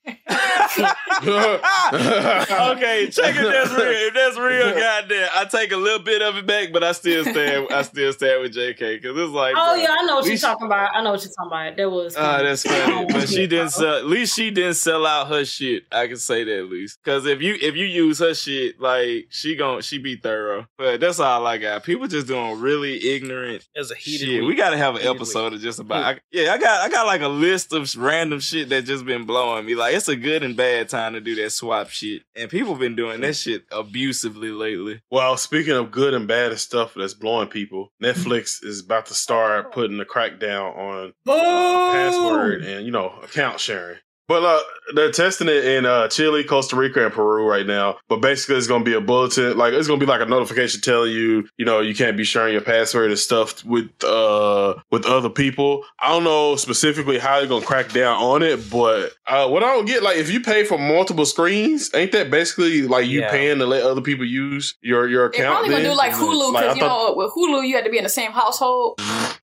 okay, 2.73 3.09
check 3.11 3.35
if 3.37 3.43
that's 3.43 3.71
real. 3.73 3.87
If 4.09 4.15
that's 4.15 4.39
real, 4.39 4.75
goddamn, 4.79 5.29
I 5.35 5.45
take 5.45 5.73
a 5.73 5.77
little 5.77 5.99
bit 6.01 6.23
of 6.23 6.37
it 6.37 6.47
back, 6.47 6.73
but 6.73 6.83
I 6.85 6.93
still 6.93 7.25
stand. 7.25 7.69
I 7.71 7.83
still 7.83 8.13
stand 8.13 8.43
with 8.43 8.55
JK 8.55 9.01
because 9.01 9.17
it's 9.17 9.31
like, 9.33 9.55
Oh 9.57 9.75
bro, 9.75 9.83
yeah, 9.83 9.95
I 9.99 10.05
know 10.05 10.17
what 10.17 10.25
we 10.25 10.31
you're 10.31 10.39
talking 10.39 10.67
about. 10.67 10.91
I 10.95 11.03
know 11.03 11.13
what 11.13 11.23
you're 11.25 11.33
talking 11.33 11.47
about. 11.53 11.77
That 11.77 11.91
was. 11.91 12.17
Ah, 12.17 12.39
that's 12.43 12.63
funny. 12.63 13.07
But 13.13 13.29
she 13.29 13.47
didn't 13.47 13.71
sell. 13.71 13.83
sell. 13.83 13.97
At 13.99 14.07
least 14.07 14.35
she 14.37 14.51
didn't 14.51 14.75
sell 14.75 15.07
out 15.07 15.29
her 15.29 15.45
shit. 15.45 15.85
I 15.93 16.07
can 16.07 16.17
say 16.17 16.45
that 16.45 16.59
at 16.59 16.69
least. 16.71 16.99
Because 17.03 17.27
if 17.27 17.41
you 17.43 17.57
if 17.61 17.77
you 17.77 17.87
use 17.87 18.19
her 18.19 18.35
shit, 18.35 18.81
like 18.81 19.27
she 19.31 19.57
gon' 19.57 19.83
she 19.83 19.99
be 19.99 20.17
thorough. 20.17 20.67
But 20.79 21.01
that's 21.01 21.21
all 21.21 21.47
I 21.47 21.59
got. 21.59 21.85
People 21.85 22.07
just 22.09 22.27
doing 22.27 22.61
really 22.61 23.15
ignorant 23.15 23.67
It 23.75 23.79
was 23.79 23.91
a 23.91 23.95
heated. 23.95 24.27
shit. 24.27 24.41
week. 24.43 24.49
We 24.49 24.55
gotta 24.55 24.77
have 24.77 24.95
an 24.95 25.03
Heated 25.03 25.17
episode 25.17 25.53
of 25.55 25.61
just 25.61 25.79
about. 25.79 26.05
I, 26.17 26.19
yeah, 26.31 26.53
I 26.53 26.59
got 26.59 26.81
I 26.83 26.89
got 26.89 27.07
like 27.07 27.21
a 27.23 27.29
list 27.29 27.73
of 27.73 27.95
random 27.97 28.41
shit 28.41 28.69
that 28.71 28.85
just 28.85 29.05
been 29.05 29.25
blowing 29.25 29.65
me. 29.67 29.75
Like 29.75 29.95
it's 29.95 30.09
a 30.09 30.17
good 30.17 30.43
and 30.43 30.57
bad 30.57 30.89
time 30.89 31.13
to 31.15 31.21
do 31.21 31.35
that 31.37 31.51
swap 31.57 31.89
shit, 31.89 32.23
and 32.35 32.51
people 32.51 32.75
been 32.75 32.97
doing 32.97 33.21
that 33.23 33.37
shit 33.37 33.65
abusively 33.73 34.51
lately. 34.51 35.01
Well, 35.11 35.37
speaking 35.37 35.75
of 35.75 35.91
good 35.91 36.15
and 36.15 36.29
bad 36.29 36.51
and 36.51 36.61
stuff 36.61 36.95
that's 36.95 37.15
blowing 37.15 37.49
people, 37.49 37.93
Netflix 38.03 38.65
is 38.65 38.81
about 38.81 39.07
to 39.07 39.15
start 39.15 39.73
putting 39.73 40.01
a 40.01 40.05
crackdown 40.05 40.77
on 40.77 41.13
uh, 41.29 41.93
password 41.93 42.63
and 42.63 42.85
you 42.85 42.93
know 42.93 43.19
account 43.23 43.61
sharing. 43.61 43.99
But 44.29 44.43
uh, 44.43 44.61
they're 44.97 45.13
testing 45.13 45.49
it 45.49 45.65
in 45.65 45.87
uh, 45.87 46.09
Chile, 46.09 46.43
Costa 46.43 46.75
Rica, 46.75 47.05
and 47.05 47.15
Peru 47.15 47.49
right 47.49 47.65
now. 47.67 47.97
But 48.09 48.17
basically, 48.21 48.57
it's 48.57 48.67
going 48.67 48.85
to 48.85 48.85
be 48.85 48.95
a 48.97 49.01
bulletin. 49.01 49.57
Like 49.57 49.73
it's 49.73 49.87
going 49.87 50.01
to 50.01 50.05
be 50.07 50.11
like 50.11 50.21
a 50.21 50.27
notification 50.27 50.81
telling 50.81 51.13
you, 51.13 51.49
you 51.57 51.65
know, 51.65 51.81
you 51.81 51.95
can't 51.95 52.17
be 52.17 52.25
sharing 52.25 52.53
your 52.53 52.63
password 52.63 53.11
and 53.11 53.19
stuff 53.19 53.65
with 53.65 53.89
uh 54.03 54.75
with 54.91 55.07
other 55.07 55.31
people. 55.31 55.85
I 56.01 56.09
don't 56.09 56.25
know 56.25 56.57
specifically 56.57 57.19
how 57.19 57.39
they're 57.39 57.49
going 57.49 57.61
to 57.63 57.67
crack 57.67 57.93
down 57.93 58.17
on 58.21 58.43
it, 58.43 58.69
but 58.69 59.13
uh, 59.29 59.49
what 59.49 59.63
I 59.63 59.75
don't 59.75 59.87
get, 59.87 60.03
like, 60.03 60.17
if 60.17 60.31
you 60.31 60.41
pay 60.41 60.65
for 60.65 60.77
multiple 60.79 61.25
screens, 61.27 61.91
ain't 61.95 62.11
that 62.13 62.31
basically 62.31 62.83
like 62.83 63.07
you 63.07 63.21
Yeah. 63.21 63.31
paying 63.31 63.59
to 63.59 63.67
let 63.67 63.83
other 63.85 64.01
people 64.01 64.25
use 64.25 64.75
your 64.81 65.09
your 65.09 65.27
account? 65.27 65.37
They're 65.37 65.47
account? 65.47 65.57
probably 65.59 65.77
gonna 65.77 65.89
do 65.89 65.97
like 65.97 66.13
Hulu 66.13 66.53
Like, 66.53 66.63
because 66.65 66.77
you 66.77 66.83
thought- 66.83 67.11
know 67.11 67.15
with 67.17 67.33
Hulu 67.33 67.67
you 67.69 67.77
had 67.77 67.85
to 67.85 67.91
be 67.91 67.99
in 67.99 68.05
the 68.05 68.11
same 68.11 68.33
household. 68.33 68.99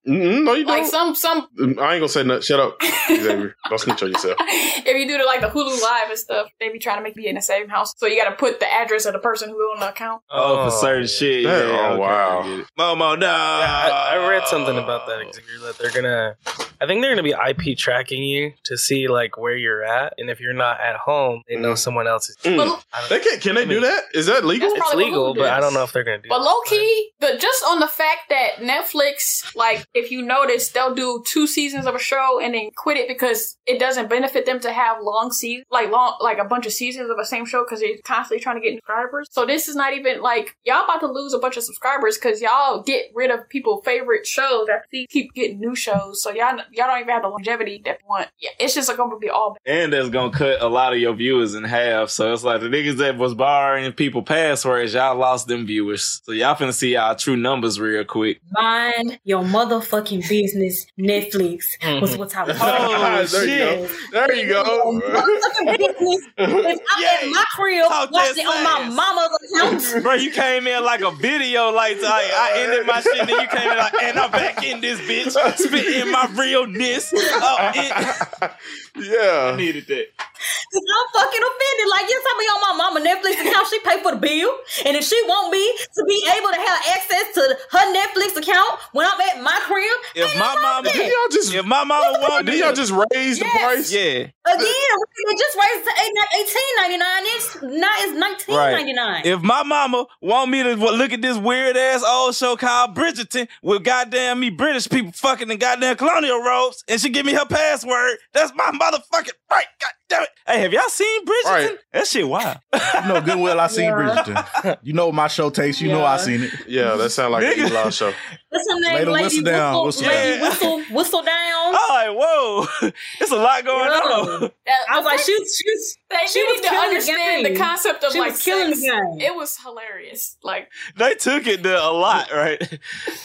Mm, 0.05 0.43
no, 0.43 0.53
you 0.53 0.65
Like 0.65 0.67
don't. 0.67 0.67
Like 0.67 1.15
some 1.15 1.15
some 1.15 1.47
I 1.57 1.65
ain't 1.67 1.77
gonna 2.01 2.09
say 2.09 2.23
nothing. 2.23 2.41
Shut 2.41 2.59
up, 2.59 2.77
Xavier. 3.07 3.55
Don't 3.69 3.79
snitch 3.79 4.03
on 4.03 4.11
yourself. 4.11 4.37
if 4.85 4.97
you 4.97 5.07
do 5.07 5.17
the 5.17 5.23
like 5.23 5.41
the 5.41 5.47
Hulu 5.47 5.81
Live 5.81 6.09
and 6.09 6.17
stuff, 6.17 6.47
they 6.59 6.69
be 6.69 6.79
trying 6.79 6.97
to 6.97 7.03
make 7.03 7.15
me 7.15 7.27
in 7.27 7.35
the 7.35 7.41
same 7.41 7.69
house. 7.69 7.93
So 7.97 8.07
you 8.07 8.21
got 8.21 8.29
to 8.29 8.35
put 8.35 8.59
the 8.59 8.71
address 8.71 9.05
of 9.05 9.13
the 9.13 9.19
person 9.19 9.49
who 9.49 9.71
owned 9.71 9.81
the 9.81 9.89
account. 9.89 10.23
Oh, 10.29 10.69
for 10.69 10.75
oh, 10.75 10.81
certain 10.81 11.07
shit. 11.07 11.43
Yeah, 11.43 11.51
oh, 11.51 11.93
okay, 11.93 11.99
wow. 11.99 12.39
I 12.39 12.57
get. 12.57 12.67
Momo, 12.77 13.19
no. 13.19 13.27
I, 13.29 14.11
I 14.13 14.27
read 14.29 14.47
something 14.47 14.77
about 14.77 15.07
that 15.07 15.33
Xavier, 15.33 15.59
that 15.65 15.77
they're 15.77 15.91
gonna 15.91 16.35
I 16.83 16.87
think 16.87 17.01
they're 17.01 17.11
gonna 17.15 17.23
be 17.23 17.31
IP 17.31 17.77
tracking 17.77 18.23
you 18.23 18.51
to 18.65 18.77
see 18.77 19.07
like 19.07 19.37
where 19.37 19.55
you're 19.55 19.83
at 19.83 20.13
and 20.17 20.29
if 20.29 20.41
you're 20.41 20.53
not 20.53 20.81
at 20.81 20.97
home 20.97 21.41
they 21.47 21.55
know 21.55 21.75
someone 21.75 22.07
else 22.07 22.29
is 22.29 22.35
Mm. 22.43 22.57
But, 22.57 23.09
They 23.09 23.19
can. 23.19 23.39
Can 23.39 23.55
they 23.55 23.65
do 23.65 23.79
that? 23.79 24.03
Is 24.13 24.25
that 24.25 24.43
legal? 24.43 24.69
It's 24.73 24.93
legal 24.95 25.33
but 25.33 25.49
I 25.49 25.61
don't 25.61 25.73
know 25.73 25.83
if 25.83 25.93
they're 25.93 26.03
gonna 26.03 26.17
do 26.17 26.27
but 26.27 26.39
that. 26.39 26.43
low 26.43 26.59
key, 26.65 27.11
the 27.21 27.37
just 27.39 27.63
on 27.63 27.79
the 27.79 27.87
fact 27.87 28.29
that 28.29 28.55
Netflix, 28.57 29.55
like, 29.55 29.85
if 29.93 30.11
you 30.11 30.21
notice, 30.21 30.69
they'll 30.69 30.93
do 30.93 31.23
two 31.25 31.47
seasons 31.47 31.85
of 31.85 31.95
a 31.95 31.99
show 31.99 32.39
and 32.41 32.53
then 32.53 32.69
quit 32.75 32.97
it 32.97 33.07
because 33.07 33.57
it 33.65 33.79
doesn't 33.79 34.09
benefit 34.09 34.45
them 34.45 34.59
to 34.59 34.71
have 34.73 34.97
long 35.01 35.31
seasons, 35.31 35.65
like 35.71 35.89
long, 35.89 36.17
like 36.19 36.37
a 36.37 36.43
bunch 36.43 36.65
of 36.65 36.73
seasons 36.73 37.09
of 37.09 37.15
the 37.17 37.25
same 37.25 37.45
show 37.45 37.63
because 37.63 37.79
they're 37.79 37.95
constantly 38.03 38.43
trying 38.43 38.57
to 38.57 38.61
get 38.61 38.75
subscribers. 38.75 39.27
So 39.31 39.45
this 39.45 39.67
is 39.69 39.75
not 39.75 39.93
even 39.93 40.21
like 40.21 40.55
y'all 40.65 40.83
about 40.83 40.99
to 40.99 41.07
lose 41.07 41.33
a 41.33 41.39
bunch 41.39 41.55
of 41.55 41.63
subscribers 41.63 42.17
because 42.17 42.41
y'all 42.41 42.81
get 42.83 43.05
rid 43.15 43.31
of 43.31 43.47
people's 43.49 43.83
favorite 43.85 44.25
shows 44.27 44.67
that 44.67 44.89
keep- 44.91 45.09
keep 45.09 45.33
getting 45.33 45.59
new 45.59 45.75
shows. 45.75 46.21
So 46.21 46.31
y'all 46.31 46.59
y'all 46.73 46.87
don't 46.87 46.99
even 46.99 47.09
have 47.09 47.23
the 47.23 47.29
longevity 47.29 47.81
that 47.85 47.99
you 48.01 48.07
want. 48.07 48.27
Yeah, 48.39 48.49
it's 48.59 48.73
just 48.73 48.89
like, 48.89 48.97
gonna 48.97 49.17
be 49.17 49.29
all. 49.29 49.57
And 49.65 49.93
that's 49.93 50.09
gonna 50.09 50.31
cut 50.31 50.61
a 50.61 50.67
lot 50.67 50.93
of 50.93 50.99
your 50.99 51.13
viewers 51.13 51.55
in 51.55 51.63
half. 51.63 52.09
So 52.09 52.33
it's 52.33 52.43
like 52.43 52.61
the 52.61 52.67
niggas 52.67 52.97
that 52.97 53.17
was 53.17 53.33
borrowing 53.33 53.91
people 53.93 54.23
passwords, 54.23 54.93
y'all 54.93 55.15
lost 55.15 55.47
them 55.47 55.65
viewers. 55.65 56.21
So 56.23 56.31
y'all 56.31 56.55
finna 56.55 56.73
see 56.73 56.93
y'all 56.93 57.15
true 57.15 57.37
numbers 57.37 57.79
real 57.79 58.03
quick. 58.03 58.41
Mind 58.51 59.19
your 59.23 59.43
motherfucking 59.43 60.27
business, 60.27 60.85
Netflix. 60.99 61.63
Mm-hmm. 61.81 62.01
Was 62.01 62.17
what 62.17 62.35
I 62.35 62.43
was 62.43 62.57
Oh, 62.59 63.25
there 63.25 63.45
you 63.45 63.57
go. 63.57 63.87
There 64.11 64.35
you 64.35 64.47
go. 64.47 65.01
Motherfucking 65.03 65.77
business. 65.77 66.21
If 66.73 66.79
I'm 66.95 67.05
at 67.05 67.31
my 67.31 67.43
crib 67.55 67.87
Talk 67.87 68.11
watching 68.11 68.43
it 68.43 68.47
on 68.47 68.63
my 68.63 68.95
mama's 68.95 69.81
account. 69.81 70.03
Bro, 70.03 70.13
you 70.15 70.31
came 70.31 70.67
in 70.67 70.83
like 70.83 71.01
a 71.01 71.11
video, 71.11 71.71
like, 71.71 72.01
like 72.01 72.25
I 72.31 72.53
ended 72.55 72.87
my 72.87 73.01
shit, 73.01 73.19
and 73.19 73.29
you 73.29 73.47
came 73.47 73.71
in 73.71 73.77
like, 73.77 73.93
and 74.01 74.17
I'm 74.17 74.31
back 74.31 74.63
in 74.63 74.81
this 74.81 74.99
bitch, 75.01 75.31
spitting 75.57 76.11
my 76.11 76.27
realness. 76.65 77.13
Oh, 77.15 77.71
it, 77.75 78.51
yeah. 78.95 79.51
I 79.53 79.55
needed 79.57 79.87
that. 79.87 80.07
Cause 80.43 80.83
I'm 80.83 81.07
fucking 81.15 81.43
offended. 81.43 81.87
Like, 81.89 82.05
yes, 82.09 82.23
I 82.25 82.33
be 82.39 82.47
on 82.51 82.61
my 82.61 82.73
mama 82.77 82.99
Netflix 83.01 83.35
account. 83.41 83.67
She 83.69 83.79
pay 83.81 84.01
for 84.03 84.11
the 84.11 84.21
bill, 84.21 84.51
and 84.85 84.95
if 84.97 85.03
she 85.05 85.17
want 85.27 85.51
me 85.51 85.63
to 85.63 86.01
be 86.07 86.17
able 86.35 86.49
to 86.49 86.59
have 86.59 86.79
access 86.95 87.25
to 87.35 87.43
her 87.71 87.85
Netflix 87.93 88.35
account 88.37 88.79
when 88.93 89.05
I'm 89.05 89.19
at 89.21 89.41
my 89.43 89.57
crib, 89.63 89.97
If 90.15 90.35
my 90.37 90.53
mama, 90.61 90.81
with 90.83 90.93
Did 90.93 91.01
that. 91.01 91.11
y'all 91.11 91.31
just? 91.31 91.53
if 91.53 91.65
my 91.65 91.83
mama 91.83 92.17
want 92.21 92.45
Did 92.45 92.59
y'all 92.59 92.73
just 92.73 92.91
raise 92.91 93.39
the 93.39 93.45
Yes. 93.45 93.61
price? 93.63 93.91
yeah. 93.93 94.27
again, 94.45 94.97
it 95.29 95.37
just 95.37 95.57
raised 95.57 95.85
to 95.85 95.93
eighteen 96.39 96.71
ninety 96.77 96.97
nine. 96.97 97.21
It's 97.37 97.55
not. 97.61 97.95
It's 98.01 98.13
nineteen 98.17 98.55
ninety 98.55 98.93
nine. 98.93 99.21
If 99.25 99.41
my 99.41 99.63
mama 99.63 100.05
want 100.21 100.49
me 100.51 100.63
to 100.63 100.75
look 100.75 101.13
at 101.13 101.21
this 101.21 101.37
weird 101.37 101.77
ass 101.77 102.03
old 102.07 102.35
show 102.35 102.55
called 102.55 102.95
Bridgerton 102.95 103.47
with 103.61 103.83
goddamn 103.83 104.39
me 104.39 104.49
British 104.49 104.89
people 104.89 105.11
fucking 105.13 105.49
in 105.49 105.57
goddamn 105.57 105.95
colonial 105.95 106.41
robes, 106.41 106.83
and 106.87 106.99
she 106.99 107.09
give 107.09 107.25
me 107.25 107.33
her 107.33 107.45
password, 107.45 108.17
that's 108.33 108.53
my 108.55 108.71
motherfucking 108.71 109.31
right. 109.51 109.65
God 109.79 109.91
damn 110.09 110.23
it. 110.23 110.29
Hey, 110.45 110.59
have 110.61 110.73
y'all 110.73 110.89
seen 110.89 111.25
Bridgerton? 111.25 111.45
Right. 111.45 111.77
That 111.93 112.07
shit 112.07 112.27
wild. 112.27 112.57
You 112.73 113.07
know 113.07 113.21
good 113.21 113.37
I 113.59 113.67
seen 113.67 113.91
Bridgerton. 113.91 114.77
You 114.83 114.93
know 114.93 115.11
my 115.11 115.27
show 115.27 115.49
takes. 115.49 115.79
You 115.81 115.89
know 115.89 116.03
I 116.05 116.17
seen 116.17 116.43
it. 116.43 116.51
Yeah, 116.67 116.95
that 116.95 117.09
sound 117.11 117.31
like 117.33 117.43
Nigga. 117.43 117.65
an 117.65 117.67
Eli 117.71 117.89
show. 117.89 118.13
What's 118.53 118.71
her 118.71 118.79
name? 118.79 118.93
Lay 118.95 119.03
the 119.05 119.11
Lady 119.11 119.23
whistle 119.25 119.43
down, 119.43 119.85
Whistle, 119.85 120.03
whistle 120.03 120.07
Lady 120.15 120.39
down. 120.39 120.49
Whistle, 120.49 120.95
whistle 120.95 121.21
down. 121.23 121.75
I'm 121.75 121.89
like, 121.89 122.17
whoa, 122.21 122.65
it's 123.19 123.31
a 123.31 123.35
lot 123.35 123.65
going 123.65 123.89
on. 123.89 124.51
I 124.91 124.97
was 124.97 125.05
like, 125.05 125.19
she, 125.19 125.33
she, 125.33 125.39
was- 125.65 125.97
They 126.09 126.17
she 126.27 126.39
you 126.39 126.45
was 126.51 126.61
to 126.61 126.67
understand 126.73 127.45
the 127.45 127.49
the, 127.53 127.57
concept 127.57 128.03
of 128.03 128.11
She 128.13 128.19
like 128.19 128.31
was 128.33 128.41
killing 128.43 128.75
sex. 128.75 128.81
the 128.81 128.87
game. 128.87 129.21
It 129.21 129.35
was 129.35 129.57
hilarious. 129.57 130.37
Like 130.43 130.69
They 130.97 131.15
took 131.15 131.47
it 131.47 131.63
there 131.63 131.77
a 131.77 131.89
lot, 131.91 132.31
right? 132.31 132.61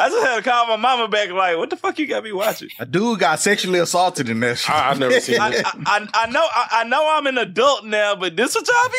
I 0.01 0.09
just 0.09 0.27
had 0.27 0.37
to 0.37 0.43
call 0.43 0.67
my 0.67 0.77
mama 0.77 1.09
back, 1.09 1.31
like, 1.31 1.57
what 1.59 1.69
the 1.71 1.77
fuck 1.77 1.99
you 1.99 2.07
got 2.07 2.25
me 2.25 2.33
watching? 2.33 2.71
A 2.79 2.87
dude 2.87 3.19
got 3.21 3.39
sexually 3.41 3.81
assaulted 3.81 4.29
in 4.31 4.41
that 4.41 4.59
shit. 4.59 4.71
I, 4.75 4.91
I've 4.91 4.99
never 4.99 5.21
seen 5.21 5.41
I, 5.41 5.51
it. 5.51 5.63
I, 5.67 5.79
I, 5.87 6.09
I 6.25 6.31
know 6.31 6.47
I, 6.51 6.69
I 6.73 6.85
know 6.85 7.07
I'm 7.17 7.27
an 7.27 7.37
adult 7.39 7.85
now, 7.85 8.15
but 8.17 8.35
this 8.37 8.55
what 8.55 8.67
y'all 8.67 8.89
be 8.89 8.97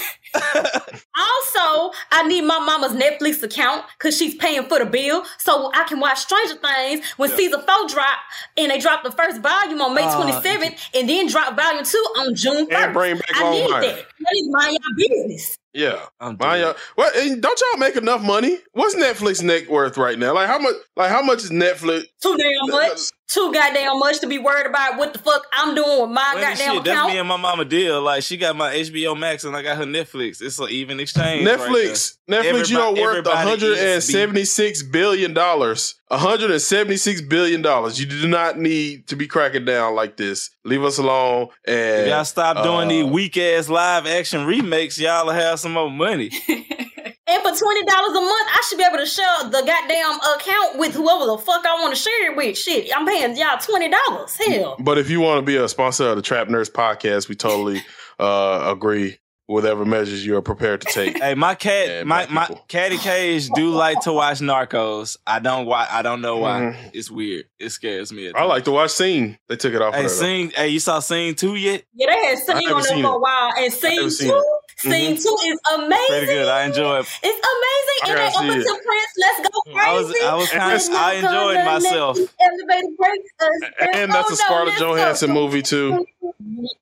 on? 0.00 0.02
Also, 0.34 1.92
I 2.12 2.26
need 2.26 2.42
my 2.42 2.58
mama's 2.58 2.92
Netflix 2.92 3.42
account 3.42 3.84
because 3.98 4.16
she's 4.16 4.34
paying 4.34 4.64
for 4.64 4.78
the 4.78 4.86
bill, 4.86 5.24
so 5.38 5.70
I 5.74 5.84
can 5.84 6.00
watch 6.00 6.18
Stranger 6.20 6.54
Things 6.56 7.04
when 7.16 7.30
season 7.30 7.60
four 7.60 7.88
drop, 7.88 8.18
and 8.56 8.70
they 8.70 8.78
drop 8.78 9.02
the 9.02 9.10
first 9.10 9.40
volume 9.40 9.80
on 9.82 9.94
May 9.94 10.04
Uh, 10.04 10.14
twenty 10.16 10.32
seventh, 10.42 10.76
and 10.94 11.08
then 11.08 11.28
drop 11.28 11.56
volume 11.56 11.84
two 11.84 11.98
on 12.18 12.34
June 12.34 12.66
first. 12.66 12.72
And 12.72 12.92
bring 12.94 13.16
back 13.16 13.30
I 13.34 13.50
need 13.50 13.70
Mind. 13.70 13.84
that. 13.84 13.96
That 13.96 14.32
is 14.34 14.48
mind 14.50 14.78
your 14.82 15.08
business. 15.08 15.58
Yeah. 15.72 16.00
I'm 16.20 16.30
Mind 16.30 16.40
dead. 16.40 16.60
y'all, 16.60 16.76
what? 16.96 17.16
and 17.16 17.40
Don't 17.42 17.60
y'all 17.70 17.78
make 17.78 17.96
enough 17.96 18.22
money? 18.22 18.58
What's 18.72 18.94
Netflix 18.96 19.42
net 19.42 19.68
worth 19.70 19.96
right 19.98 20.18
now? 20.18 20.34
Like 20.34 20.48
how 20.48 20.58
much? 20.58 20.74
Like 20.96 21.10
how 21.10 21.22
much 21.22 21.38
is 21.44 21.50
Netflix? 21.50 22.04
Too 22.22 22.36
damn 22.36 22.70
much. 22.70 22.98
Too 23.30 23.52
goddamn 23.52 23.96
much 24.00 24.18
to 24.20 24.26
be 24.26 24.38
worried 24.38 24.66
about 24.66 24.98
what 24.98 25.12
the 25.12 25.20
fuck 25.20 25.46
I'm 25.52 25.76
doing 25.76 26.00
with 26.00 26.10
my 26.10 26.20
Funny 26.32 26.40
goddamn 26.40 26.74
shit, 26.74 26.84
that's 26.84 27.12
me 27.12 27.16
and 27.16 27.28
my 27.28 27.36
mama 27.36 27.64
deal. 27.64 28.02
Like 28.02 28.24
she 28.24 28.36
got 28.36 28.56
my 28.56 28.74
HBO 28.74 29.16
Max 29.16 29.44
and 29.44 29.54
I 29.54 29.62
got 29.62 29.76
her 29.76 29.84
Netflix. 29.84 30.42
It's 30.42 30.58
an 30.58 30.68
even 30.70 30.98
exchange. 30.98 31.46
right 31.46 31.58
Netflix, 31.60 32.16
there. 32.26 32.42
Netflix, 32.42 32.70
you 32.70 32.80
are 32.80 32.90
worth 32.90 33.18
everybody 33.18 33.48
hundred 33.48 33.78
and 33.78 33.98
eats 33.98 34.06
beef. 34.08 34.16
seventy-six 34.16 34.82
billion 34.82 35.32
dollars. 35.32 35.94
hundred 36.10 36.50
and 36.50 36.60
seventy-six 36.60 37.20
billion 37.20 37.62
dollars. 37.62 38.00
You 38.00 38.06
do 38.06 38.26
not 38.26 38.58
need 38.58 39.06
to 39.06 39.14
be 39.14 39.28
cracking 39.28 39.64
down 39.64 39.94
like 39.94 40.16
this. 40.16 40.50
Leave 40.64 40.82
us 40.82 40.98
alone. 40.98 41.50
And 41.64 42.02
If 42.02 42.08
y'all 42.08 42.24
stop 42.24 42.64
doing 42.64 42.86
uh, 42.86 42.88
these 42.88 43.04
weak 43.04 43.36
ass 43.36 43.68
live 43.68 44.06
action 44.06 44.44
remakes, 44.44 44.98
y'all 44.98 45.26
will 45.26 45.34
have 45.34 45.60
some 45.60 45.72
more 45.74 45.88
money. 45.88 46.32
And 47.30 47.42
for 47.42 47.56
twenty 47.56 47.84
dollars 47.84 48.10
a 48.10 48.20
month, 48.20 48.48
I 48.50 48.62
should 48.68 48.78
be 48.78 48.84
able 48.84 48.98
to 48.98 49.06
share 49.06 49.44
the 49.44 49.62
goddamn 49.64 50.18
account 50.34 50.78
with 50.78 50.94
whoever 50.94 51.26
the 51.26 51.38
fuck 51.38 51.64
I 51.64 51.74
want 51.80 51.94
to 51.94 52.00
share 52.00 52.32
it 52.32 52.36
with. 52.36 52.58
Shit, 52.58 52.90
I'm 52.96 53.06
paying 53.06 53.36
y'all 53.36 53.58
twenty 53.58 53.88
dollars. 53.88 54.36
Hell, 54.36 54.76
But 54.80 54.98
if 54.98 55.08
you 55.08 55.20
want 55.20 55.38
to 55.38 55.42
be 55.42 55.56
a 55.56 55.68
sponsor 55.68 56.08
of 56.08 56.16
the 56.16 56.22
Trap 56.22 56.48
Nerds 56.48 56.70
podcast, 56.70 57.28
we 57.28 57.36
totally 57.36 57.82
uh, 58.18 58.72
agree 58.74 59.18
whatever 59.50 59.84
measures 59.84 60.24
you 60.24 60.36
are 60.36 60.42
prepared 60.42 60.80
to 60.82 60.92
take. 60.92 61.20
Hey, 61.22 61.34
my 61.34 61.54
cat, 61.54 61.88
Yeah, 61.88 62.02
my 62.04 62.20
black 62.26 62.30
my 62.30 62.46
people. 62.46 62.64
catty 62.68 62.96
cage 62.98 63.48
do 63.50 63.70
like 63.70 64.00
to 64.02 64.12
watch 64.12 64.38
Narcos. 64.38 65.16
I 65.26 65.38
don't 65.40 65.66
why 65.66 65.86
I 65.90 66.02
don't 66.02 66.20
know 66.20 66.38
why. 66.38 66.60
Mhm. 66.60 66.90
It's 66.92 67.10
weird. 67.10 67.46
It 67.58 67.70
scares 67.70 68.12
me. 68.12 68.30
I 68.34 68.44
like 68.44 68.64
to 68.64 68.70
watch 68.70 68.90
Sing. 68.92 69.38
They 69.48 69.56
took 69.56 69.74
it 69.74 69.82
off. 69.82 69.94
Hey, 69.94 70.04
of 70.04 70.10
there, 70.10 70.16
though. 70.16 70.24
sing. 70.24 70.50
Hey, 70.54 70.68
you 70.68 70.78
saw 70.80 71.00
Sing 71.00 71.34
two 71.34 71.56
yet? 71.56 71.82
yeah, 71.94 72.06
they 72.14 72.26
had 72.26 72.38
seen 72.38 72.56
never 72.64 72.76
on 72.76 72.82
there 72.82 72.92
seen 72.94 73.04
for 73.04 73.16
a 73.16 73.18
while, 73.18 73.50
and 73.58 73.72
Sing 73.72 73.98
two, 73.98 74.10
seen 74.10 74.30
it. 74.34 74.42
Sing 74.78 75.16
two 75.16 75.36
is 75.46 75.58
amazing. 75.74 76.06
Pretty 76.08 76.26
good. 76.26 76.48
I 76.48 76.64
enjoy 76.64 77.00
it. 77.00 77.06
It's 77.22 77.46
amazing, 77.52 78.00
I 78.02 78.08
and 78.08 78.16
gotta 78.16 78.48
they 78.48 78.48
open 78.54 78.60
to 78.64 78.82
Prince. 78.86 79.12
Let's 79.18 79.40
go 79.50 79.60
crazy. 79.72 79.80
I 79.86 79.92
was 79.94 80.14
I 80.22 80.34
was 80.36 80.48
kind 80.50 80.72
of 80.72 80.94
I 80.94 81.12
enjoyed 81.14 81.56
to 81.58 81.64
myself. 81.64 82.16
next 82.18 82.34
Elevator 82.40 82.88
break 82.96 83.20
us. 83.40 83.70
And 83.94 84.12
that's 84.12 84.30
a 84.30 84.32
Oh, 84.32 84.36
no, 84.36 84.36
Scarlett 84.36 84.66
let's 84.68 84.80
Johansson 84.80 85.28
go. 85.28 85.34
movie 85.34 85.62
too. 85.62 86.06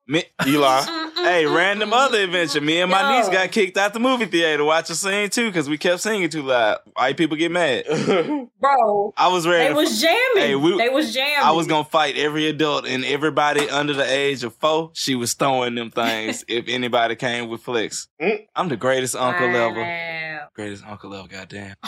Me, 0.07 0.22
Eli. 0.46 0.83
hey, 1.16 1.44
random 1.46 1.92
other 1.92 2.20
adventure. 2.22 2.58
Me 2.62 2.81
and 2.81 2.90
my 2.90 3.01
Yo. 3.14 3.18
niece 3.21 3.29
got 3.29 3.51
kicked 3.53 3.77
out 3.77 3.92
the 3.92 4.01
movie 4.01 4.27
theater 4.27 4.59
to 4.59 4.64
watch 4.64 4.90
a 4.90 4.94
Sing 4.94 5.29
too 5.31 5.47
because 5.47 5.68
we 5.68 5.79
kept 5.79 6.01
singing 6.01 6.29
too 6.29 6.42
loud. 6.42 6.79
White 6.94 7.16
people 7.16 7.37
get 7.37 7.51
mad. 7.51 7.85
bro. 8.61 9.12
I 9.16 9.29
was 9.29 9.47
ready. 9.47 9.68
They 9.68 9.75
was 9.75 10.01
jamming. 10.01 10.18
Hey, 10.37 10.55
we- 10.55 10.79
they 10.79 10.88
was 10.88 11.12
jamming. 11.14 11.35
I 11.42 11.53
was 11.53 11.66
gonna 11.66 11.85
fight 11.85 12.16
every 12.16 12.49
adult 12.49 12.87
and 12.87 13.05
everybody 13.05 13.68
under 13.68 13.92
the 13.94 14.05
age 14.09 14.44
of 14.44 14.55
four. 14.57 14.90
She 14.94 15.14
was 15.14 15.35
throwing 15.35 15.75
them 15.75 15.90
things 15.90 16.44
if 16.49 16.66
anybody 16.68 17.16
came 17.16 17.49
with 17.49 17.62
flex. 17.62 18.09
Mm. 18.21 18.47
I'm 18.55 18.68
the 18.68 18.77
greatest 18.77 19.16
uncle 19.16 19.47
ever. 19.55 19.81
Wow. 19.81 20.49
Greatest 20.55 20.85
uncle 20.85 21.14
ever. 21.14 21.29
Goddamn. 21.29 21.75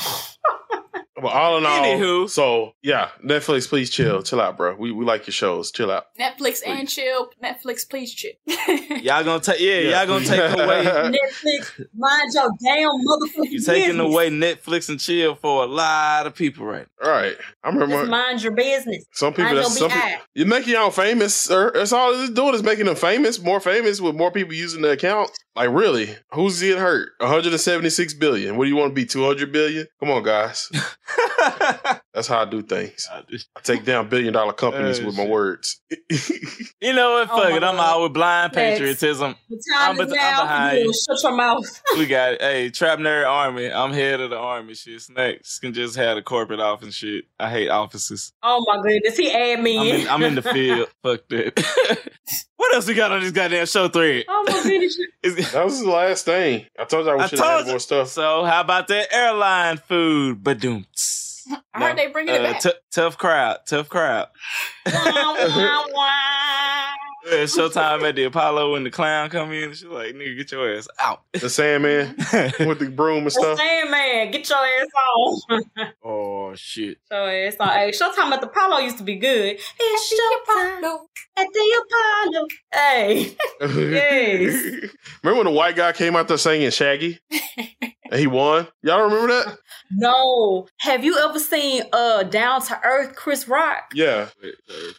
But 1.20 1.32
all 1.32 1.58
in 1.58 1.66
all, 1.66 1.82
Anywho. 1.82 2.28
so 2.28 2.74
yeah, 2.82 3.10
Netflix, 3.24 3.68
please 3.68 3.90
chill, 3.90 4.16
mm-hmm. 4.16 4.24
chill 4.24 4.40
out, 4.40 4.56
bro. 4.56 4.74
We 4.76 4.92
we 4.92 5.04
like 5.04 5.26
your 5.26 5.32
shows, 5.32 5.70
chill 5.70 5.90
out. 5.90 6.06
Netflix 6.18 6.60
and 6.66 6.88
chill. 6.88 7.30
Netflix, 7.42 7.88
please 7.88 8.12
chill. 8.14 8.32
Y'all 8.46 9.24
gonna 9.24 9.40
take 9.40 9.60
yeah, 9.60 10.00
y'all 10.00 10.06
gonna 10.06 10.24
take 10.24 10.38
away. 10.40 10.84
Netflix, 10.84 11.86
mind 11.94 12.30
your 12.34 12.50
damn 12.62 12.90
motherfucking 12.90 13.50
You're 13.50 13.62
taking 13.62 13.98
business. 13.98 14.12
away 14.12 14.30
Netflix 14.30 14.88
and 14.88 15.00
chill 15.00 15.34
for 15.34 15.64
a 15.64 15.66
lot 15.66 16.26
of 16.26 16.34
people 16.34 16.66
right 16.66 16.86
All 17.02 17.10
right, 17.10 17.36
I 17.62 17.68
remember 17.68 17.96
Just 17.96 18.10
mind 18.10 18.42
your 18.42 18.52
business. 18.52 19.04
some 19.12 19.32
people. 19.32 19.44
mind 19.44 19.58
That's, 19.58 19.80
your 19.80 19.90
some 19.90 20.00
people 20.00 20.20
you're 20.34 20.46
making 20.46 20.74
y'all 20.74 20.90
famous, 20.90 21.34
sir. 21.34 21.72
That's 21.74 21.92
all 21.92 22.12
it's 22.14 22.30
doing 22.30 22.54
is 22.54 22.62
making 22.62 22.86
them 22.86 22.96
famous, 22.96 23.40
more 23.40 23.60
famous 23.60 24.00
with 24.00 24.14
more 24.14 24.30
people 24.30 24.54
using 24.54 24.82
the 24.82 24.90
account. 24.90 25.30
Like 25.56 25.70
really, 25.70 26.16
who's 26.32 26.60
getting 26.60 26.78
hurt? 26.78 27.10
176 27.18 28.14
billion. 28.14 28.56
What 28.56 28.64
do 28.64 28.70
you 28.70 28.76
want 28.76 28.90
to 28.90 28.94
be? 28.94 29.04
200 29.04 29.52
billion? 29.52 29.86
Come 29.98 30.10
on, 30.10 30.22
guys. 30.22 30.70
now. 32.12 32.18
That's 32.18 32.28
how 32.28 32.40
I 32.42 32.44
do 32.44 32.62
things. 32.62 33.08
I 33.10 33.22
take 33.62 33.84
down 33.84 34.08
billion 34.08 34.32
dollar 34.32 34.52
companies 34.52 35.00
Oh, 35.00 35.06
with 35.06 35.16
my 35.16 35.22
shit. 35.24 35.30
words. 35.30 35.80
You 36.82 36.94
know 36.94 37.12
what? 37.12 37.28
Oh 37.30 37.36
Fuck 37.42 37.50
my 37.50 37.56
it. 37.58 37.62
I'm 37.62 37.76
God. 37.76 37.96
out 37.96 38.02
with 38.04 38.12
blind 38.14 38.54
Next. 38.54 38.78
patriotism. 38.78 39.34
The 39.50 39.62
time 39.74 39.90
I'm 39.90 39.96
is. 40.00 40.00
I'm 40.00 40.08
behind 40.46 40.78
You 40.78 40.84
you. 40.84 40.92
Shut 40.94 41.22
your 41.22 41.36
mouth. 41.36 41.82
We 41.98 42.06
got 42.06 42.32
it. 42.32 42.40
Hey, 42.40 42.70
Trap 42.70 43.00
Nerd 43.00 43.26
Army. 43.28 43.70
I'm 43.70 43.92
head 43.92 44.20
of 44.20 44.30
the 44.30 44.38
army. 44.38 44.72
Shit, 44.74 45.02
Snakes 45.02 45.58
can 45.58 45.74
just 45.74 45.96
have 45.96 46.16
a 46.16 46.22
corporate 46.22 46.58
office 46.60 46.94
shit. 46.94 47.26
I 47.38 47.50
hate 47.50 47.68
offices. 47.68 48.32
Oh 48.42 48.64
my 48.66 48.80
goodness, 48.82 49.14
he 49.16 49.30
add 49.30 49.60
me 49.62 49.78
I'm 49.78 50.00
in, 50.00 50.08
I'm 50.08 50.22
in 50.22 50.34
the 50.36 50.42
field. 50.54 50.88
Fuck 51.02 51.28
that. 51.28 52.02
what 52.56 52.74
else 52.74 52.86
we 52.88 52.94
got 52.94 53.12
on 53.12 53.20
this 53.20 53.30
goddamn 53.32 53.66
show 53.66 53.88
thread? 53.88 54.24
Oh 54.26 54.44
my 54.46 54.62
goodness. 54.62 55.52
That 55.52 55.64
was 55.66 55.80
the 55.82 55.90
last 55.90 56.24
thing. 56.24 56.64
I 56.78 56.84
told 56.86 57.04
you 57.04 57.12
I, 57.12 57.16
I 57.24 57.26
should 57.26 57.38
have 57.40 57.56
told 57.58 57.66
more 57.68 57.78
stuff. 57.78 58.08
So 58.08 58.44
how 58.44 58.62
about 58.62 58.88
that 58.88 59.12
airline 59.12 59.76
food? 59.76 60.42
Badoom. 60.42 60.86
I 61.74 61.80
heard 61.80 61.98
they 61.98 62.06
bringing 62.08 62.34
it 62.34 62.40
Uh, 62.40 62.52
back. 62.52 62.60
t- 62.62 62.72
tough 62.90 63.18
crowd. 63.18 63.58
Tough 63.66 63.88
crowd. 63.88 64.28
Yeah, 64.86 64.92
Showtime 67.44 68.02
at 68.08 68.16
the 68.16 68.24
Apollo 68.24 68.72
when 68.72 68.84
the 68.84 68.90
clown 68.90 69.28
come 69.28 69.52
in. 69.52 69.70
She's 69.70 69.84
like, 69.84 70.14
nigga, 70.14 70.36
get 70.38 70.52
your 70.52 70.74
ass 70.74 70.88
out. 70.98 71.22
The 71.34 71.50
Sandman 71.50 72.14
with 72.60 72.78
the 72.78 72.88
broom 72.94 73.18
and 73.18 73.26
The 73.26 73.30
stuff. 73.30 73.58
Sandman, 73.58 74.30
get 74.30 74.48
your 74.48 74.58
ass 74.58 74.86
on. 75.16 75.40
oh 76.02 76.54
shit. 76.54 76.96
Your 77.10 77.30
ass 77.30 77.56
on. 77.60 77.68
Hey, 77.68 77.90
Showtime 77.90 78.30
at 78.32 78.40
the 78.40 78.46
Apollo 78.48 78.78
used 78.78 78.96
to 78.98 79.04
be 79.04 79.16
good. 79.16 79.58
It's 79.78 80.14
Showtime 80.14 80.98
at 81.36 81.46
the 81.52 81.82
Apollo. 81.84 82.46
Hey. 82.72 83.36
yes. 83.60 84.90
Remember 85.22 85.44
when 85.44 85.46
the 85.46 85.50
white 85.58 85.76
guy 85.76 85.92
came 85.92 86.16
out 86.16 86.26
there 86.26 86.38
singing 86.38 86.70
Shaggy? 86.70 87.18
And 88.10 88.20
he 88.20 88.26
won? 88.26 88.66
Y'all 88.82 89.02
remember 89.04 89.28
that? 89.28 89.58
No. 89.90 90.66
Have 90.80 91.04
you 91.04 91.18
ever 91.18 91.38
seen 91.38 91.82
uh 91.92 92.22
Down 92.24 92.62
to 92.62 92.80
Earth 92.84 93.14
Chris 93.16 93.48
Rock? 93.48 93.92
Yeah. 93.94 94.28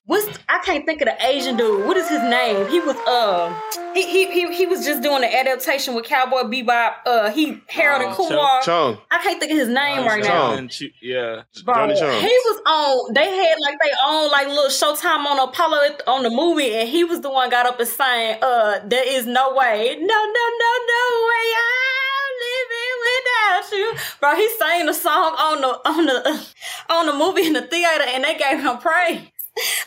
What's 0.06 0.28
I 0.50 0.60
can't 0.64 0.86
think 0.86 1.02
of 1.02 1.06
the 1.08 1.26
Asian 1.26 1.56
dude. 1.58 1.86
What 1.86 1.98
is 1.98 2.10
his 2.10 2.22
name? 2.22 2.68
He 2.70 2.80
was 2.80 2.96
uh 3.08 3.54
he 3.94 4.04
he 4.04 4.26
he, 4.32 4.54
he 4.56 4.66
was 4.66 4.86
just 4.86 5.02
doing 5.02 5.22
the 5.22 5.34
adaptation 5.40 5.94
with 5.94 6.06
Cowboy 6.06 6.44
Bebop. 6.44 6.94
Uh 7.06 7.32
he 7.32 7.62
Harold 7.68 8.02
and 8.02 8.12
Oh, 8.18 8.28
Kumar. 8.28 8.62
Chung. 8.64 8.98
I 9.12 9.20
can't 9.20 9.40
think 9.40 9.52
of 9.52 9.58
his 9.58 9.70
name 9.70 10.06
right 10.06 10.24
now. 10.24 10.56
Chung. 10.56 10.70
Yeah. 11.02 11.44
Bro, 11.64 11.74
Johnny 11.76 12.00
Chung. 12.00 12.22
he 12.22 12.28
was 12.28 12.62
on. 12.66 13.14
They 13.14 13.30
had 13.30 13.56
like 13.62 13.78
they 13.82 13.92
own 14.06 14.30
like 14.32 14.48
little 14.48 14.66
Showtime 14.70 15.26
on 15.26 15.40
Apollo 15.50 15.98
on 16.08 16.24
the 16.24 16.30
movie, 16.30 16.74
and 16.76 16.88
he 16.90 17.04
was 17.04 17.22
the 17.22 17.30
one 17.30 17.50
got 17.50 17.66
up 17.66 17.80
and 17.80 17.88
sang, 17.88 18.38
"Uh, 18.42 18.80
there 18.86 19.08
is 19.08 19.26
no 19.26 19.54
way, 19.56 19.96
no, 20.00 20.06
no, 20.06 20.46
no, 20.64 20.72
no 20.94 21.28
way, 21.28 21.46
I'm 21.58 22.01
you." 23.72 23.94
Bro, 24.20 24.36
he 24.36 24.50
sang 24.58 24.86
the 24.86 24.94
song 24.94 25.36
on 25.38 25.62
the 25.62 25.90
on 25.90 26.06
the 26.06 26.48
on 26.90 27.06
the 27.08 27.14
movie 27.14 27.46
in 27.48 27.54
the 27.54 27.62
theater, 27.64 28.04
and 28.08 28.24
they 28.24 28.38
gave 28.38 28.62
him 28.62 28.78
praise. 28.78 29.22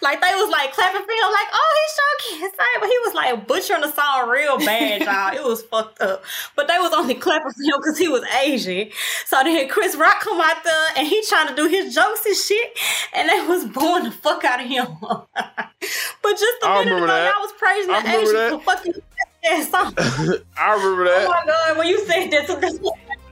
Like 0.02 0.20
they 0.20 0.34
was 0.34 0.50
like 0.50 0.72
clapping 0.72 1.00
for 1.00 1.10
him, 1.10 1.32
like, 1.32 1.48
"Oh, 1.52 1.72
he 1.80 1.84
sure 1.96 2.38
can 2.38 2.50
sing," 2.50 2.80
but 2.80 2.88
he 2.88 2.98
was 2.98 3.14
like 3.14 3.46
butchering 3.48 3.80
the 3.80 3.90
song 3.92 4.28
real 4.28 4.58
bad, 4.58 5.02
y'all. 5.04 5.34
It 5.34 5.42
was 5.42 5.62
fucked 5.62 6.02
up. 6.02 6.22
But 6.54 6.68
they 6.68 6.76
was 6.78 6.92
only 6.92 7.14
clapping 7.14 7.50
for 7.50 7.62
him 7.62 7.80
because 7.80 7.98
he 7.98 8.08
was 8.08 8.22
Asian. 8.42 8.90
So 9.24 9.42
then 9.42 9.68
Chris 9.70 9.96
Rock 9.96 10.20
come 10.20 10.38
out 10.40 10.62
there 10.64 10.88
and 10.98 11.08
he 11.08 11.22
trying 11.28 11.48
to 11.48 11.56
do 11.56 11.66
his 11.66 11.94
jokes 11.94 12.26
and 12.26 12.36
shit, 12.36 12.78
and 13.14 13.28
they 13.28 13.46
was 13.46 13.64
booing 13.64 14.04
the 14.04 14.10
fuck 14.10 14.44
out 14.44 14.60
of 14.60 14.66
him. 14.66 14.86
but 15.32 16.32
just 16.32 16.62
a 16.62 16.68
minute 16.84 16.98
ago, 16.98 17.06
that. 17.06 17.32
y'all 17.32 17.42
was 17.42 17.52
praising 17.58 17.92
the 17.92 18.06
Asian 18.06 18.58
for 18.58 18.64
fucking 18.64 18.94
that 19.44 19.70
song. 19.70 19.94
I 20.58 20.74
remember 20.74 21.02
oh 21.02 21.04
that. 21.04 21.26
Oh 21.26 21.30
my 21.30 21.46
god, 21.46 21.78
when 21.78 21.88
you 21.88 22.04
said 22.06 22.30
that, 22.30 22.46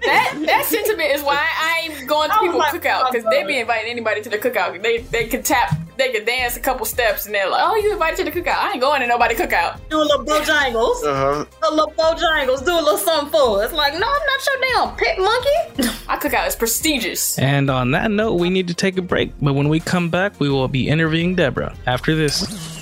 That 0.05 0.35
that 0.47 0.65
sentiment 0.67 1.11
is 1.13 1.23
why 1.23 1.37
I 1.39 1.83
ain't 1.85 2.09
going 2.09 2.29
to 2.31 2.35
I 2.35 2.39
was 2.39 2.47
people's 2.47 2.59
like, 2.61 2.83
cookout 2.83 3.03
oh 3.07 3.11
because 3.13 3.25
they 3.31 3.41
God. 3.43 3.47
be 3.49 3.59
inviting 3.59 3.91
anybody 3.91 4.21
to 4.23 4.29
the 4.29 4.39
cookout. 4.39 4.83
They 4.83 4.99
they 4.99 5.29
could 5.29 5.45
tap, 5.45 5.77
they 5.97 6.11
could 6.13 6.27
dance 6.27 6.57
a 6.57 6.61
couple 6.61 6.85
steps, 6.87 7.27
and 7.27 7.35
they're 7.35 7.49
like, 7.49 7.63
"Oh, 7.65 7.77
you 7.77 7.93
invited 7.93 8.25
to 8.25 8.31
the 8.31 8.41
cookout? 8.41 8.57
I 8.57 8.73
ain't 8.73 8.81
going 8.81 9.01
to 9.01 9.07
nobody 9.07 9.35
cookout." 9.35 9.79
do 9.89 9.99
a 9.99 10.03
little 10.03 10.25
bojangles, 10.25 11.05
Uh 11.05 11.15
huh. 11.15 11.45
a 11.63 11.71
little 11.71 11.93
bojangles, 11.93 12.65
do 12.65 12.73
a 12.73 12.83
little 12.83 12.99
something 12.99 13.31
for 13.31 13.63
us. 13.63 13.73
Like, 13.73 13.93
no, 13.93 14.07
I'm 14.07 14.27
not 14.27 14.47
your 14.47 14.61
damn 14.61 14.97
pit 14.97 15.19
monkey. 15.19 15.93
My 16.09 16.17
cookout 16.17 16.47
is 16.49 16.57
prestigious. 16.57 17.39
And 17.39 17.71
on 17.71 17.93
that 17.93 18.11
note, 18.11 18.35
we 18.35 18.51
need 18.51 18.69
to 18.69 18.75
take 18.75 18.99
a 18.99 19.03
break. 19.03 19.33
But 19.41 19.55
when 19.55 19.69
we 19.69 19.79
come 19.81 20.11
back, 20.11 20.41
we 20.41 20.49
will 20.49 20.69
be 20.69 20.89
interviewing 20.89 21.35
Deborah 21.37 21.75
after 21.87 22.15
this. 22.17 22.82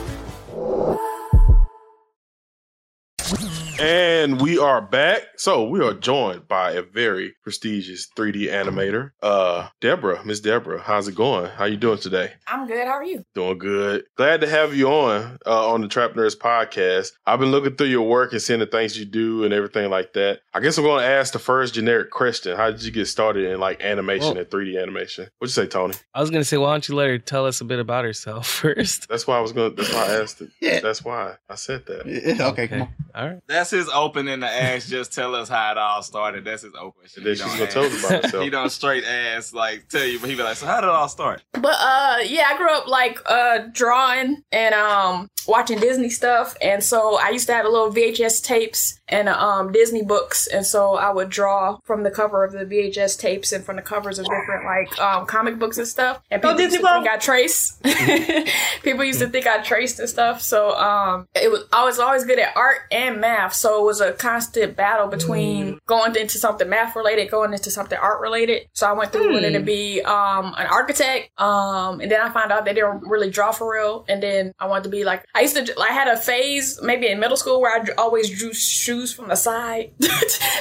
And 3.83 4.39
we 4.39 4.59
are 4.59 4.79
back. 4.79 5.23
So 5.37 5.67
we 5.67 5.83
are 5.83 5.95
joined 5.95 6.47
by 6.47 6.73
a 6.73 6.83
very 6.83 7.33
prestigious 7.41 8.07
3D 8.15 8.43
animator, 8.47 9.09
uh, 9.23 9.69
Deborah. 9.79 10.23
Miss 10.23 10.39
Deborah, 10.39 10.79
how's 10.79 11.07
it 11.07 11.15
going? 11.15 11.49
How 11.49 11.65
you 11.65 11.77
doing 11.77 11.97
today? 11.97 12.33
I'm 12.45 12.67
good. 12.67 12.85
How 12.85 12.93
are 12.93 13.03
you? 13.03 13.25
Doing 13.33 13.57
good. 13.57 14.03
Glad 14.17 14.41
to 14.41 14.47
have 14.47 14.75
you 14.75 14.87
on 14.89 15.39
uh, 15.47 15.71
on 15.73 15.81
the 15.81 15.87
Trap 15.87 16.11
Nerds 16.11 16.37
podcast. 16.37 17.13
I've 17.25 17.39
been 17.39 17.49
looking 17.49 17.75
through 17.75 17.87
your 17.87 18.07
work 18.07 18.33
and 18.33 18.41
seeing 18.41 18.59
the 18.59 18.67
things 18.67 18.99
you 18.99 19.05
do 19.05 19.43
and 19.45 19.51
everything 19.51 19.89
like 19.89 20.13
that. 20.13 20.41
I 20.53 20.59
guess 20.59 20.77
I'm 20.77 20.83
going 20.83 21.01
to 21.01 21.07
ask 21.07 21.33
the 21.33 21.39
first 21.39 21.73
generic 21.73 22.11
question. 22.11 22.55
How 22.55 22.69
did 22.69 22.83
you 22.83 22.91
get 22.91 23.07
started 23.07 23.49
in 23.49 23.59
like 23.59 23.81
animation 23.81 24.35
Well- 24.35 24.37
and 24.37 24.47
3D 24.47 24.79
animation? 24.79 25.27
What'd 25.39 25.57
you 25.57 25.63
say, 25.63 25.67
Tony? 25.67 25.95
I 26.13 26.21
was 26.21 26.29
gonna 26.29 26.43
say, 26.43 26.57
why 26.57 26.71
don't 26.71 26.87
you 26.87 26.93
let 26.93 27.07
her 27.07 27.17
tell 27.17 27.47
us 27.47 27.61
a 27.61 27.65
bit 27.65 27.79
about 27.79 28.05
herself 28.05 28.45
first? 28.61 29.09
That's 29.09 29.25
why 29.25 29.37
I 29.37 29.41
was 29.41 29.53
going. 29.53 29.75
to 29.75 29.81
That's 29.81 29.91
why 29.91 30.05
I 30.05 30.21
asked 30.21 30.39
it. 30.41 30.51
Yeah. 30.61 30.81
That's 30.81 31.03
why 31.03 31.37
I 31.49 31.55
said 31.55 31.87
that. 31.87 32.05
Yeah, 32.21 32.47
okay, 32.49 32.67
come 32.67 32.83
on. 32.83 32.93
All 33.15 33.27
right. 33.27 33.39
That's 33.47 33.70
his 33.71 33.89
opening 33.89 34.41
to 34.41 34.47
ask. 34.47 34.87
Just 34.87 35.13
tell 35.13 35.33
us 35.35 35.49
how 35.49 35.71
it 35.71 35.77
all 35.77 36.03
started. 36.03 36.45
That's 36.45 36.63
his 36.63 36.73
open 36.79 37.01
shit. 37.07 37.17
And 37.17 37.25
then 37.25 37.33
He 37.33 37.41
she's 37.41 37.47
don't 37.49 37.57
gonna 37.59 37.71
tell 37.71 37.83
us 37.83 37.99
about 38.05 38.23
herself. 38.23 38.43
he 38.45 38.49
don't 38.49 38.69
straight 38.69 39.03
ass 39.05 39.53
like 39.53 39.87
tell 39.89 40.05
you, 40.05 40.19
but 40.19 40.29
he 40.29 40.35
be 40.35 40.43
like, 40.43 40.57
so 40.57 40.65
how 40.65 40.81
did 40.81 40.87
it 40.87 40.93
all 40.93 41.09
start? 41.09 41.41
But 41.53 41.75
uh 41.79 42.17
yeah, 42.25 42.47
I 42.49 42.57
grew 42.57 42.71
up 42.71 42.87
like 42.87 43.19
uh 43.25 43.59
drawing 43.71 44.43
and 44.51 44.75
um 44.75 45.27
watching 45.47 45.79
Disney 45.79 46.09
stuff 46.09 46.55
and 46.61 46.83
so 46.83 47.17
I 47.19 47.29
used 47.29 47.47
to 47.47 47.53
have 47.53 47.65
a 47.65 47.69
little 47.69 47.91
VHS 47.91 48.43
tapes 48.43 48.99
and 49.07 49.27
um 49.27 49.71
Disney 49.71 50.03
books 50.03 50.45
and 50.47 50.63
so 50.65 50.95
I 50.95 51.11
would 51.11 51.29
draw 51.29 51.79
from 51.83 52.03
the 52.03 52.11
cover 52.11 52.43
of 52.43 52.51
the 52.51 52.63
VHS 52.65 53.19
tapes 53.19 53.51
and 53.51 53.65
from 53.65 53.77
the 53.77 53.81
covers 53.81 54.19
of 54.19 54.25
different 54.25 54.65
like 54.65 54.99
um 54.99 55.25
comic 55.25 55.57
books 55.57 55.77
and 55.79 55.87
stuff. 55.87 56.21
And 56.29 56.41
Go 56.41 56.49
people 56.49 56.61
used 56.61 56.73
Disney 56.75 56.87
to 56.87 56.93
think 56.93 57.07
I 57.07 57.17
traced. 57.17 57.81
people 58.83 59.03
used 59.03 59.19
to 59.19 59.27
think 59.27 59.47
I 59.47 59.61
traced 59.63 59.99
and 59.99 60.07
stuff. 60.09 60.41
So 60.41 60.75
um 60.77 61.27
it 61.35 61.51
was 61.51 61.63
I 61.73 61.83
was 61.85 61.99
always 61.99 62.23
good 62.25 62.39
at 62.39 62.55
art 62.55 62.79
and 62.91 63.19
math. 63.19 63.53
So 63.61 63.79
it 63.79 63.85
was 63.85 64.01
a 64.01 64.11
constant 64.13 64.75
battle 64.75 65.07
between 65.07 65.79
going 65.85 66.15
into 66.15 66.39
something 66.39 66.67
math 66.67 66.95
related, 66.95 67.29
going 67.29 67.53
into 67.53 67.69
something 67.69 67.95
art 67.95 68.19
related. 68.19 68.63
So 68.73 68.87
I 68.87 68.93
went 68.93 69.11
through 69.11 69.31
wanting 69.31 69.53
to 69.53 69.59
be 69.59 70.01
um, 70.01 70.55
an 70.57 70.65
architect, 70.65 71.29
um, 71.39 72.01
and 72.01 72.09
then 72.09 72.21
I 72.21 72.31
found 72.31 72.51
out 72.51 72.65
they 72.65 72.73
didn't 72.73 73.03
really 73.07 73.29
draw 73.29 73.51
for 73.51 73.71
real. 73.71 74.03
And 74.09 74.23
then 74.23 74.53
I 74.59 74.65
wanted 74.65 74.85
to 74.85 74.89
be 74.89 75.03
like 75.03 75.23
I 75.35 75.41
used 75.41 75.55
to. 75.55 75.79
I 75.79 75.89
had 75.89 76.07
a 76.07 76.17
phase 76.17 76.79
maybe 76.81 77.07
in 77.07 77.19
middle 77.19 77.37
school 77.37 77.61
where 77.61 77.79
I 77.79 77.85
always 77.99 78.31
drew 78.35 78.51
shoes 78.51 79.13
from 79.13 79.27
the 79.27 79.35
side. 79.35 79.91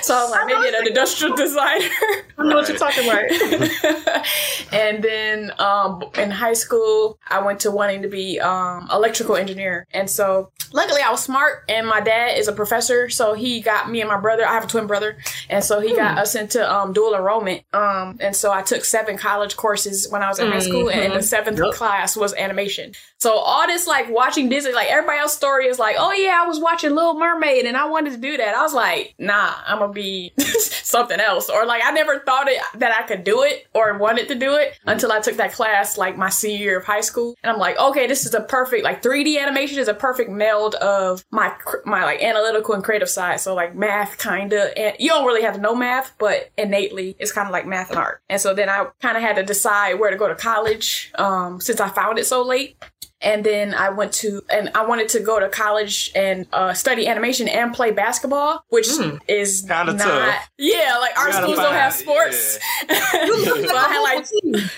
so 0.03 0.15
I 0.15 0.23
was 0.23 0.31
like 0.31 0.47
maybe 0.47 0.77
an 0.77 0.87
industrial 0.87 1.35
designer. 1.35 1.81
I 1.81 2.23
don't 2.37 2.49
know 2.51 2.57
what 2.57 2.69
you're 2.69 2.77
talking 2.77 3.09
about. 3.09 4.27
and 4.73 5.03
then 5.03 5.53
um, 5.59 6.05
in 6.19 6.31
high 6.31 6.53
school, 6.53 7.19
I 7.27 7.41
went 7.41 7.61
to 7.61 7.71
wanting 7.71 8.03
to 8.03 8.09
be 8.09 8.39
um, 8.41 8.91
electrical 8.93 9.37
engineer. 9.37 9.87
And 9.95 10.11
so 10.11 10.53
luckily 10.73 11.01
I 11.01 11.11
was 11.11 11.23
smart 11.23 11.65
and 11.69 11.87
my 11.87 12.01
dad 12.01 12.37
is 12.37 12.47
a 12.47 12.53
professor. 12.53 12.80
So 12.81 13.35
he 13.35 13.61
got 13.61 13.91
me 13.91 14.01
and 14.01 14.09
my 14.09 14.19
brother, 14.19 14.47
I 14.47 14.55
have 14.55 14.65
a 14.65 14.67
twin 14.69 14.87
brother. 14.87 15.17
And 15.49 15.63
so 15.65 15.81
he 15.81 15.95
got 15.95 16.19
us 16.19 16.35
into 16.35 16.61
um, 16.73 16.93
dual 16.93 17.15
enrollment. 17.15 17.63
Um, 17.73 18.17
and 18.21 18.35
so 18.35 18.53
I 18.53 18.63
took 18.63 18.85
seven 18.85 19.17
college 19.19 19.57
courses 19.57 20.09
when 20.11 20.23
I 20.23 20.29
was 20.29 20.39
in 20.39 20.49
high 20.51 20.59
school. 20.61 20.91
And 20.91 21.13
the 21.15 21.19
Mhm. 21.19 21.25
seventh 21.25 21.59
Yep. 21.59 21.75
class 21.75 22.17
was 22.17 22.35
animation. 22.35 22.95
So 23.19 23.35
all 23.35 23.67
this 23.67 23.87
like 23.87 24.09
watching 24.11 24.49
Disney, 24.49 24.73
like 24.73 24.89
everybody 24.89 25.19
else's 25.19 25.37
story 25.37 25.67
is 25.67 25.79
like, 25.79 25.97
oh 25.99 26.13
yeah, 26.13 26.41
I 26.43 26.47
was 26.47 26.59
watching 26.59 26.95
Little 26.95 27.19
Mermaid 27.19 27.67
and 27.67 27.77
I 27.77 27.85
wanted 27.87 28.13
to 28.13 28.17
do 28.19 28.37
that. 28.39 28.55
I 28.55 28.63
was 28.63 28.73
like, 28.73 29.15
nah, 29.19 29.53
I'm 29.67 29.79
gonna 29.79 29.93
be 29.93 30.33
something 30.39 31.21
else. 31.21 31.51
Or 31.51 31.67
like 31.67 31.83
I 31.85 31.91
never 31.93 32.21
thought 32.21 32.49
it 32.49 32.59
that 32.77 32.93
I 32.99 33.03
could 33.07 33.25
do 33.25 33.43
it 33.43 33.67
or 33.75 33.97
wanted 33.99 34.29
to 34.29 34.35
do 34.35 34.55
it 34.55 34.79
until 34.87 35.13
I 35.13 35.21
took 35.21 35.37
that 35.37 35.53
class 35.53 35.99
like 35.99 36.17
my 36.17 36.31
senior 36.31 36.59
year 36.65 36.79
of 36.79 36.85
high 36.85 37.01
school. 37.03 37.37
And 37.43 37.53
I'm 37.53 37.59
like, 37.59 37.79
okay, 37.79 38.07
this 38.07 38.25
is 38.25 38.35
a 38.35 38.41
perfect 38.41 38.85
like 38.85 39.03
3D 39.03 39.39
animation 39.39 39.79
is 39.79 39.89
a 39.89 39.95
perfect 39.95 40.31
meld 40.31 40.75
of 40.77 41.25
my 41.31 41.53
my 41.85 42.05
like 42.05 42.23
analytical 42.23 42.70
and 42.73 42.83
creative 42.85 43.09
side. 43.09 43.41
So 43.41 43.55
like 43.55 43.75
math 43.75 44.19
kinda 44.19 44.77
and 44.79 44.97
you 44.99 45.09
don't 45.09 45.27
really 45.27 45.43
have 45.43 45.55
to 45.55 45.61
know 45.61 45.75
math, 45.75 46.13
but 46.19 46.51
innately 46.59 47.17
it's 47.19 47.33
kind 47.33 47.47
of 47.47 47.53
like 47.53 47.67
math 47.67 47.91
and 47.91 47.99
art. 47.99 48.23
And 48.29 48.41
so 48.41 48.55
then 48.55 48.69
I 48.69 48.87
kind 49.01 49.17
of 49.17 49.23
had 49.23 49.37
to 49.37 49.43
decide 49.43 49.95
where 49.95 50.11
to 50.11 50.17
go 50.17 50.29
to 50.29 50.35
college 50.35 51.13
um, 51.17 51.61
since 51.61 51.81
I 51.81 51.89
found 51.89 52.19
it 52.19 52.27
so 52.27 52.43
late 52.43 52.77
and 53.23 53.45
then 53.45 53.75
I 53.75 53.91
went 53.91 54.13
to 54.15 54.41
and 54.51 54.71
I 54.75 54.87
wanted 54.87 55.11
to 55.11 55.21
go 55.21 55.39
to 55.39 55.49
college 55.51 56.11
and 56.15 56.47
uh, 56.55 56.73
study 56.73 57.07
animation 57.07 57.49
and 57.49 57.75
play 57.75 57.91
basketball, 57.91 58.65
which 58.71 58.89
is 59.29 59.61
Kinda 59.69 59.93
not 59.93 59.99
tough. 59.99 60.51
yeah. 60.57 60.97
Like 60.99 61.19
our 61.19 61.31
schools 61.33 61.57
don't 61.59 61.75
have 61.75 61.93
find- 61.95 62.03
sports. 62.03 62.59
so 62.89 63.77
I 63.77 63.89
had 63.89 64.01
like 64.01 64.27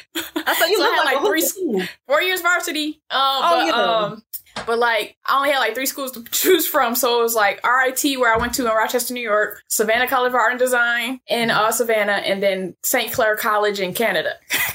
I 0.45 0.55
thought 0.55 0.69
you 0.71 0.77
so 0.79 0.83
I 0.83 0.87
looked 0.87 0.97
had 0.97 1.05
like 1.05 1.15
a 1.15 1.23
like 1.23 1.27
three 1.27 1.43
hooper, 1.73 1.89
four 2.09 2.23
years 2.23 2.41
varsity. 2.41 3.01
Um, 3.11 3.21
Oh, 3.21 3.41
but, 3.61 3.67
yeah. 3.67 3.73
um, 3.75 4.23
but 4.67 4.79
like 4.79 5.17
I 5.27 5.37
only 5.37 5.51
had 5.51 5.59
like 5.59 5.75
three 5.75 5.87
schools 5.87 6.13
to 6.13 6.25
choose 6.31 6.67
from, 6.67 6.95
so 6.95 7.21
it 7.21 7.23
was 7.23 7.35
like 7.35 7.61
RIT 7.67 8.19
where 8.19 8.35
I 8.35 8.39
went 8.39 8.55
to 8.55 8.63
in 8.63 8.69
Rochester, 8.69 9.15
New 9.15 9.21
York, 9.21 9.63
Savannah 9.69 10.09
College 10.09 10.31
of 10.31 10.35
Art 10.35 10.53
and 10.53 10.59
Design 10.59 11.21
in 11.27 11.51
uh, 11.51 11.71
Savannah, 11.73 12.23
and 12.25 12.43
then 12.43 12.75
St. 12.83 13.13
Clair 13.13 13.37
College 13.37 13.81
in 13.81 13.95
Canada. 13.95 14.35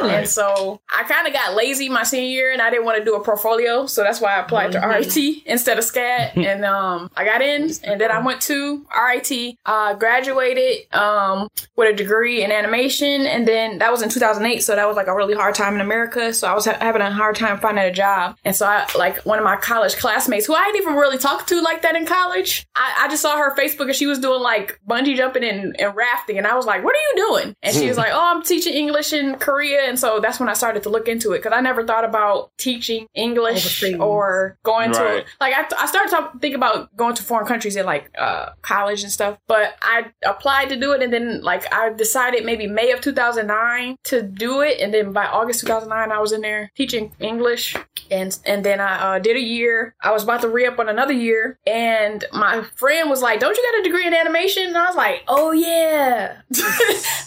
And 0.00 0.28
so 0.28 0.80
I 0.88 1.04
kind 1.04 1.26
of 1.26 1.32
got 1.32 1.54
lazy 1.54 1.88
my 1.88 2.02
senior 2.02 2.28
year, 2.28 2.52
and 2.52 2.60
I 2.60 2.70
didn't 2.70 2.84
want 2.84 2.98
to 2.98 3.04
do 3.04 3.14
a 3.14 3.22
portfolio, 3.22 3.86
so 3.86 4.02
that's 4.02 4.20
why 4.20 4.36
I 4.36 4.40
applied 4.40 4.72
to 4.72 4.78
RIT 4.80 5.16
instead 5.46 5.78
of 5.78 5.84
SCAD. 5.84 6.36
and 6.46 6.64
um, 6.64 7.10
I 7.16 7.24
got 7.24 7.42
in, 7.42 7.70
and 7.84 8.00
then 8.00 8.10
I 8.10 8.18
went 8.24 8.40
to 8.42 8.84
RIT, 8.96 9.56
uh, 9.64 9.94
graduated 9.94 10.92
um, 10.94 11.48
with 11.76 11.92
a 11.92 11.96
degree 11.96 12.42
in 12.42 12.52
animation, 12.52 13.26
and 13.26 13.46
then 13.46 13.78
that 13.78 13.90
was 13.90 14.02
in 14.02 14.08
2008, 14.08 14.62
so 14.62 14.76
that 14.76 14.86
was 14.86 14.96
like 14.96 15.06
a 15.06 15.14
really 15.14 15.34
hard 15.34 15.54
time 15.54 15.74
in 15.74 15.80
America. 15.80 16.32
So 16.32 16.48
I 16.48 16.54
was 16.54 16.66
ha- 16.66 16.78
having 16.80 17.02
a 17.02 17.10
hard 17.10 17.36
time 17.36 17.58
finding 17.58 17.84
a 17.84 17.92
job, 17.92 18.36
and 18.44 18.54
so 18.54 18.66
I 18.66 18.86
like 18.96 19.15
one 19.24 19.38
of 19.38 19.44
my 19.44 19.56
college 19.56 19.96
classmates 19.96 20.46
who 20.46 20.54
I 20.54 20.64
didn't 20.66 20.82
even 20.82 20.94
really 20.94 21.18
talk 21.18 21.46
to 21.48 21.60
like 21.60 21.82
that 21.82 21.96
in 21.96 22.06
college. 22.06 22.66
I, 22.74 23.04
I 23.04 23.08
just 23.08 23.22
saw 23.22 23.36
her 23.36 23.54
Facebook, 23.56 23.86
and 23.86 23.94
she 23.94 24.06
was 24.06 24.18
doing 24.18 24.40
like 24.40 24.80
bungee 24.88 25.16
jumping 25.16 25.44
and, 25.44 25.78
and 25.80 25.96
rafting, 25.96 26.38
and 26.38 26.46
I 26.46 26.54
was 26.54 26.66
like, 26.66 26.84
"What 26.84 26.94
are 26.94 26.98
you 26.98 27.28
doing?" 27.28 27.54
And 27.62 27.74
she 27.74 27.88
was 27.88 27.96
like, 27.96 28.10
"Oh, 28.12 28.34
I'm 28.34 28.42
teaching 28.42 28.74
English 28.74 29.12
in 29.12 29.36
Korea," 29.36 29.82
and 29.82 29.98
so 29.98 30.20
that's 30.20 30.40
when 30.40 30.48
I 30.48 30.54
started 30.54 30.82
to 30.84 30.88
look 30.88 31.08
into 31.08 31.32
it 31.32 31.38
because 31.38 31.52
I 31.56 31.60
never 31.60 31.84
thought 31.84 32.04
about 32.04 32.50
teaching 32.58 33.06
English 33.14 33.82
or 34.00 34.58
going 34.62 34.92
to 34.92 35.24
like 35.40 35.54
I, 35.54 35.66
I 35.78 35.86
started 35.86 36.10
to 36.10 36.38
think 36.38 36.54
about 36.54 36.94
going 36.96 37.14
to 37.14 37.22
foreign 37.22 37.46
countries 37.46 37.76
in 37.76 37.86
like 37.86 38.10
uh, 38.18 38.50
college 38.62 39.02
and 39.02 39.12
stuff, 39.12 39.38
but 39.46 39.74
I 39.82 40.06
applied 40.24 40.68
to 40.70 40.76
do 40.76 40.92
it, 40.92 41.02
and 41.02 41.12
then 41.12 41.42
like 41.42 41.72
I 41.72 41.92
decided 41.92 42.44
maybe 42.44 42.66
May 42.66 42.92
of 42.92 43.00
2009 43.00 43.96
to 44.04 44.22
do 44.22 44.60
it, 44.60 44.80
and 44.80 44.92
then 44.92 45.12
by 45.12 45.26
August 45.26 45.60
2009 45.60 46.12
I 46.12 46.20
was 46.20 46.32
in 46.32 46.40
there 46.40 46.70
teaching 46.76 47.12
English, 47.20 47.76
and 48.10 48.38
and 48.44 48.64
then 48.64 48.80
I 48.80 49.05
uh, 49.06 49.18
did 49.18 49.36
a 49.36 49.40
year. 49.40 49.94
I 50.02 50.10
was 50.12 50.22
about 50.24 50.40
to 50.42 50.48
re 50.48 50.66
up 50.66 50.78
on 50.78 50.88
another 50.88 51.12
year, 51.12 51.58
and 51.66 52.24
my 52.32 52.62
friend 52.76 53.08
was 53.10 53.22
like, 53.22 53.40
"Don't 53.40 53.56
you 53.56 53.62
got 53.72 53.80
a 53.80 53.82
degree 53.84 54.06
in 54.06 54.14
animation?" 54.14 54.64
And 54.66 54.76
I 54.78 54.86
was 54.86 54.96
like, 54.96 55.22
"Oh 55.28 55.52
yeah, 55.52 56.40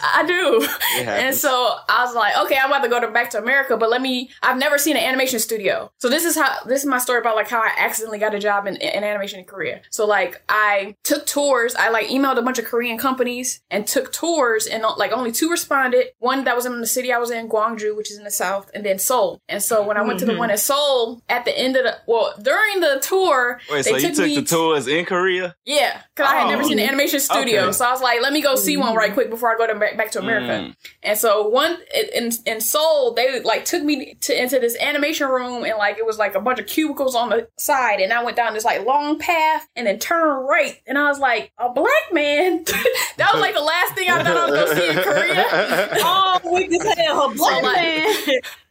I 0.04 0.24
do." 0.28 0.68
And 1.02 1.36
so 1.36 1.76
I 1.88 2.04
was 2.04 2.16
like, 2.16 2.38
"Okay, 2.46 2.58
I'm 2.58 2.70
about 2.70 2.84
to 2.84 2.90
go 2.90 3.00
to 3.00 3.08
back 3.10 3.30
to 3.32 3.38
America, 3.40 3.78
but 3.78 3.90
let 3.90 4.02
me. 4.02 4.30
I've 4.42 4.58
never 4.58 4.78
seen 4.78 4.98
an 4.98 5.04
animation 5.04 5.40
studio, 5.40 5.92
so 5.98 6.10
this 6.10 6.26
is 6.26 6.36
how 6.36 6.58
this 6.66 6.82
is 6.82 6.86
my 6.88 6.98
story 7.00 7.20
about 7.20 7.36
like 7.36 7.50
how 7.50 7.60
I 7.62 7.72
accidentally 7.78 8.20
got 8.20 8.34
a 8.36 8.40
job 8.40 8.68
in, 8.68 8.76
in 8.78 9.04
animation 9.04 9.40
in 9.40 9.46
Korea. 9.46 9.82
So 9.90 10.06
like 10.06 10.42
I 10.50 10.96
took 11.04 11.26
tours. 11.26 11.76
I 11.76 11.90
like 11.90 12.08
emailed 12.08 12.38
a 12.38 12.42
bunch 12.42 12.60
of 12.60 12.66
Korean 12.66 12.98
companies 12.98 13.62
and 13.70 13.86
took 13.88 14.12
tours, 14.12 14.68
and 14.68 14.84
like 14.98 15.12
only 15.12 15.32
two 15.32 15.50
responded. 15.50 16.08
One 16.20 16.44
that 16.46 16.56
was 16.56 16.66
in 16.66 16.80
the 16.82 16.88
city 16.88 17.12
I 17.14 17.18
was 17.18 17.32
in, 17.32 17.50
Gwangju, 17.50 17.96
which 17.96 18.12
is 18.12 18.18
in 18.18 18.24
the 18.24 18.32
south, 18.32 18.70
and 18.74 18.86
then 18.86 19.00
Seoul. 19.00 19.42
And 19.48 19.62
so 19.62 19.84
when 19.86 19.98
I 19.98 20.02
went 20.02 20.20
to 20.20 20.26
the 20.26 20.34
Mhm. 20.34 20.38
one 20.40 20.52
in 20.52 20.58
Seoul, 20.58 21.22
at 21.30 21.46
the 21.46 21.58
end 21.58 21.69
of 21.76 21.84
the 21.84 21.98
well, 22.08 22.34
during 22.42 22.80
the 22.80 23.00
tour, 23.02 23.60
Wait, 23.72 23.86
they 23.86 23.92
so 23.92 23.98
you 23.98 24.14
took 24.16 24.26
me 24.26 24.36
the 24.36 24.42
tours 24.44 24.88
in 24.88 25.06
Korea? 25.06 25.56
yeah, 25.66 26.02
because 26.16 26.32
I 26.32 26.36
had 26.38 26.48
never 26.50 26.64
Oh. 26.64 26.68
seen 26.68 26.80
an 26.80 26.88
animation 26.88 27.20
studio, 27.20 27.64
Okay. 27.64 27.72
so 27.74 27.86
I 27.86 27.92
was 27.92 28.02
like, 28.02 28.22
let 28.22 28.34
me 28.34 28.42
go 28.42 28.56
see 28.56 28.78
one 28.78 28.96
right 28.96 29.14
quick 29.14 29.30
before 29.30 29.54
I 29.54 29.58
go 29.58 29.68
to 29.68 29.76
back, 29.80 29.98
back 29.98 30.12
to 30.12 30.20
America. 30.20 30.70
Mm. 30.70 30.76
And 31.04 31.18
so 31.18 31.48
one 31.48 31.78
in 32.14 32.32
in 32.46 32.62
Seoul, 32.62 33.14
they 33.14 33.42
like 33.42 33.66
took 33.66 33.84
me 33.84 34.16
to 34.22 34.42
into 34.42 34.60
this 34.60 34.78
animation 34.80 35.28
room, 35.30 35.64
and 35.64 35.78
like 35.78 35.98
it 35.98 36.06
was 36.06 36.18
like 36.18 36.36
a 36.36 36.42
bunch 36.42 36.60
of 36.60 36.68
cubicles 36.68 37.16
on 37.16 37.30
the 37.30 37.48
side, 37.58 38.00
and 38.00 38.12
I 38.14 38.24
went 38.24 38.36
down 38.38 38.54
this 38.54 38.66
like 38.66 38.86
long 38.86 39.20
path, 39.20 39.68
and 39.76 39.88
then 39.88 40.00
turned 40.00 40.48
right, 40.48 40.78
and 40.88 40.98
I 40.98 41.08
was 41.10 41.20
like, 41.20 41.52
a 41.58 41.70
black 41.72 42.14
man. 42.14 42.64
that 43.18 43.30
was 43.34 43.42
like 43.42 43.54
the 43.56 43.62
last 43.62 43.94
thing 43.96 44.10
I 44.10 44.24
thought 44.24 44.38
I 44.38 44.50
was 44.50 44.70
gonna 44.70 44.76
see 44.82 44.90
in 44.90 45.04
Korea. 45.04 45.46
oh, 46.02 46.40
we 46.54 46.68
just 46.68 46.88
had 46.98 47.12
a 47.12 47.30
black 47.36 47.64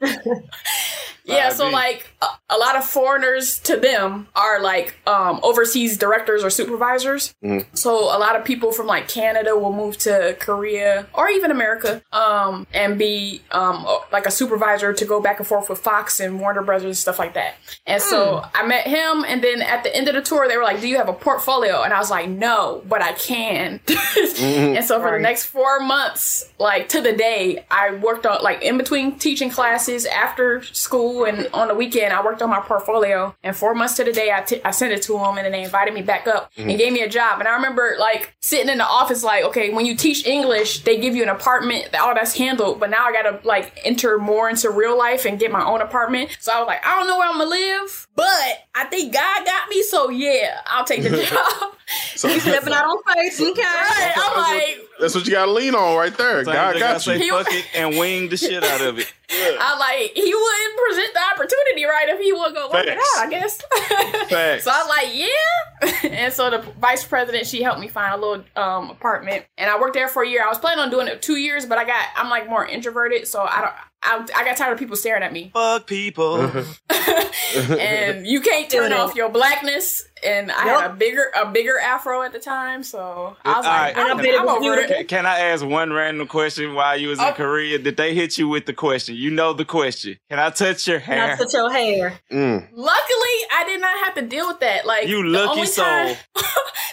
man. 0.00 0.42
Yeah, 1.29 1.51
so 1.51 1.69
like 1.69 2.09
a, 2.23 2.27
a 2.51 2.57
lot 2.57 2.77
of 2.77 2.85
foreigners 2.85 3.59
to 3.61 3.77
them 3.77 4.29
are 4.35 4.61
like 4.61 4.97
um, 5.07 5.41
overseas 5.43 5.99
directors 5.99 6.43
or 6.43 6.51
supervisors. 6.51 7.35
So 7.75 7.95
a 7.95 8.19
lot 8.19 8.37
of 8.37 8.45
people 8.45 8.73
from 8.73 8.87
like 8.87 9.09
Canada 9.09 9.57
will 9.57 9.73
move 9.73 9.99
to 9.99 10.37
Korea 10.41 11.07
or 11.12 11.29
even 11.29 11.51
America 11.51 12.03
um, 12.12 12.67
and 12.73 12.99
be 12.99 13.43
um, 13.51 13.87
like 14.12 14.27
a 14.27 14.31
supervisor 14.31 14.93
to 14.93 15.05
go 15.05 15.21
back 15.21 15.38
and 15.38 15.47
forth 15.47 15.69
with 15.69 15.79
Fox 15.79 16.21
and 16.21 16.41
Warner 16.41 16.62
Brothers 16.62 16.85
and 16.85 16.97
stuff 16.97 17.19
like 17.19 17.35
that. 17.35 17.57
And 17.87 18.01
so 18.03 18.43
I 18.55 18.67
met 18.67 18.87
him, 18.87 19.25
and 19.27 19.43
then 19.43 19.61
at 19.62 19.85
the 19.85 19.95
end 19.95 20.09
of 20.09 20.14
the 20.14 20.23
tour, 20.23 20.49
they 20.49 20.57
were 20.57 20.62
like, 20.64 20.81
"Do 20.81 20.88
you 20.88 20.97
have 20.97 21.09
a 21.09 21.12
portfolio?" 21.12 21.83
And 21.83 21.93
I 21.93 21.99
was 21.99 22.11
like, 22.11 22.29
"No, 22.29 22.83
but 22.88 23.03
I 23.03 23.12
can." 23.12 23.81
and 24.41 24.85
so 24.85 25.01
for 25.01 25.11
the 25.11 25.19
next 25.19 25.45
four 25.45 25.81
months, 25.81 26.51
like 26.59 26.88
to 26.91 27.01
the 27.01 27.12
day, 27.12 27.64
I 27.71 27.95
worked 27.97 28.27
on 28.27 28.43
like 28.43 28.62
in 28.62 28.79
between 28.79 29.19
teaching 29.19 29.51
classes 29.51 30.07
after 30.07 30.62
school 30.62 31.17
and 31.24 31.48
on 31.52 31.68
the 31.68 31.74
weekend, 31.74 32.12
I 32.12 32.24
worked 32.24 32.42
on 32.42 32.50
my 32.50 32.61
portfolio. 32.61 33.35
And 33.42 33.57
four 33.57 33.74
months 33.74 33.94
to 33.96 34.04
the 34.04 34.12
day, 34.12 34.33
I, 34.33 34.40
t- 34.42 34.61
I 34.64 34.70
sent 34.70 34.92
it 34.92 35.02
to 35.02 35.12
them, 35.14 35.37
and 35.37 35.44
then 35.44 35.52
they 35.52 35.62
invited 35.64 35.94
me 35.94 36.02
back 36.02 36.26
up 36.26 36.52
Mhm. 36.57 36.70
and 36.70 36.78
gave 36.78 36.92
me 36.92 37.00
a 37.02 37.09
job. 37.09 37.38
And 37.40 37.48
I 37.48 37.54
remember 37.54 37.96
like 37.98 38.35
sitting 38.40 38.68
in 38.68 38.78
the 38.78 38.87
office, 38.87 39.22
like, 39.22 39.44
okay, 39.44 39.70
when 39.72 39.87
you 39.87 39.96
teach 39.96 40.26
English, 40.26 40.85
they 40.85 40.98
give 40.98 41.14
you 41.16 41.22
an 41.22 41.28
apartment, 41.28 41.88
all 41.98 42.14
that's 42.14 42.37
handled. 42.37 42.81
But 42.81 42.90
now 42.90 43.04
I 43.07 43.12
gotta 43.12 43.40
like 43.44 43.78
enter 43.85 44.18
more 44.18 44.48
into 44.48 44.70
real 44.70 44.96
life 44.96 45.24
and 45.24 45.38
get 45.38 45.50
my 45.50 45.64
own 45.64 45.81
apartment. 45.81 46.37
So 46.40 46.52
I 46.52 46.59
was 46.59 46.66
like, 46.66 46.85
I 46.87 46.96
don't 46.98 47.07
know 47.07 47.18
where 47.18 47.28
I'm 47.28 47.38
gonna 47.38 47.50
live, 47.50 48.07
but 48.14 48.26
I 48.74 48.85
think 48.85 49.12
God 49.12 49.44
got 49.46 49.68
me. 49.68 49.83
So 49.83 50.11
yeah, 50.11 50.61
I'll 50.66 50.85
take 50.85 51.02
the 51.02 51.11
job. 51.22 51.74
So- 52.14 52.28
You 52.28 52.40
stepping 52.40 52.72
out 52.72 52.85
on 52.85 52.98
faith, 53.14 53.40
okay? 53.40 53.62
Right, 53.62 54.12
I'm 54.16 54.37
like, 54.42 54.78
That's 55.00 55.14
what 55.14 55.24
you 55.26 55.33
got 55.33 55.46
to 55.46 55.52
lean 55.52 55.74
on 55.74 55.96
right 55.96 56.14
there. 56.16 56.44
Sometimes 56.44 56.74
God 56.74 56.78
gotta 56.78 56.78
got 56.78 57.07
you. 57.07 57.18
say 57.18 57.28
fuck 57.31 57.46
it 57.50 57.64
and 57.74 57.96
wing 57.98 58.28
the 58.28 58.37
shit 58.37 58.62
out 58.64 58.81
of 58.83 58.98
it. 58.98 59.12
I 59.31 59.77
like 59.79 60.12
he 60.14 60.35
wouldn't 60.35 60.79
present 60.87 61.14
the 61.14 61.21
opportunity 61.35 61.85
right 61.85 62.09
if 62.09 62.21
he 62.21 62.33
would 62.33 62.55
go 62.55 62.71
work 62.71 62.87
it 62.87 62.97
out, 62.97 63.27
I 63.27 63.29
guess. 63.29 63.61
Facts. 64.31 64.64
So 64.64 64.71
I'm 64.73 64.88
like, 64.88 65.09
yeah. 65.12 66.09
and 66.11 66.33
so 66.33 66.51
the 66.51 66.59
vice 66.81 67.07
president, 67.07 67.47
she 67.47 67.62
helped 67.62 67.81
me 67.81 67.88
find 67.88 68.14
a 68.14 68.17
little 68.17 68.45
um, 68.57 68.91
apartment, 68.91 69.45
and 69.59 69.71
I 69.71 69.79
worked 69.79 69.95
there 69.95 70.09
for 70.09 70.23
a 70.23 70.29
year. 70.29 70.45
I 70.45 70.49
was 70.49 70.59
planning 70.59 70.81
on 70.81 70.91
doing 70.91 71.09
it 71.09 71.21
two 71.21 71.37
years, 71.37 71.67
but 71.67 71.79
I 71.79 71.85
got 71.85 72.07
I'm 72.17 72.31
like 72.31 72.49
more 72.49 72.67
introverted, 72.67 73.27
so 73.29 73.43
I 73.43 73.61
don't. 73.61 73.75
I, 74.01 74.25
I 74.37 74.45
got 74.45 74.57
tired 74.57 74.73
of 74.73 74.79
people 74.79 74.95
staring 74.95 75.25
at 75.25 75.33
me. 75.33 75.51
Fuck 75.53 75.88
people. 75.88 76.41
and 76.91 78.25
you 78.25 78.41
can't 78.41 78.71
turn 78.71 78.93
off 78.93 79.17
your 79.17 79.29
blackness. 79.29 80.08
And 80.24 80.50
I 80.50 80.62
had 80.64 80.90
a 80.90 80.94
bigger 80.94 81.31
a 81.37 81.46
bigger 81.46 81.78
afro 81.78 82.22
at 82.22 82.33
the 82.33 82.38
time, 82.38 82.83
so 82.83 83.37
I 83.44 83.57
was 83.57 83.64
like, 83.66 83.96
All 83.96 84.11
I'm, 84.11 84.18
right, 84.18 84.35
I'm 84.40 84.48
over 84.48 84.74
it. 84.81 84.88
Can, 84.88 85.07
can 85.07 85.26
I 85.26 85.38
ask 85.40 85.64
one 85.64 85.92
random 85.92 86.26
question 86.26 86.74
while 86.74 86.96
you 86.96 87.09
was 87.09 87.18
in 87.18 87.24
Oh. 87.26 87.33
Korea? 87.33 87.78
Did 87.78 87.96
they 87.96 88.14
hit 88.14 88.38
you 88.38 88.48
with 88.48 88.66
the 88.66 88.72
question? 88.72 89.14
You 89.16 89.31
know 89.31 89.52
the 89.52 89.64
question. 89.64 90.16
Can 90.31 90.38
I 90.38 90.50
touch 90.50 90.87
your 90.88 90.98
hair? 90.98 91.28
Not 91.28 91.38
touch 91.38 91.52
your 91.52 91.70
hair. 91.70 92.18
Mm. 92.33 92.68
Luckily, 92.72 93.37
I 93.52 93.64
did 93.66 93.81
not 93.81 93.98
have 94.04 94.14
to 94.16 94.22
deal 94.22 94.46
with 94.48 94.61
that. 94.61 94.87
Like 94.87 95.09
You 95.09 95.26
lucky 95.26 95.66
soul. 95.66 95.85
time- 95.85 96.16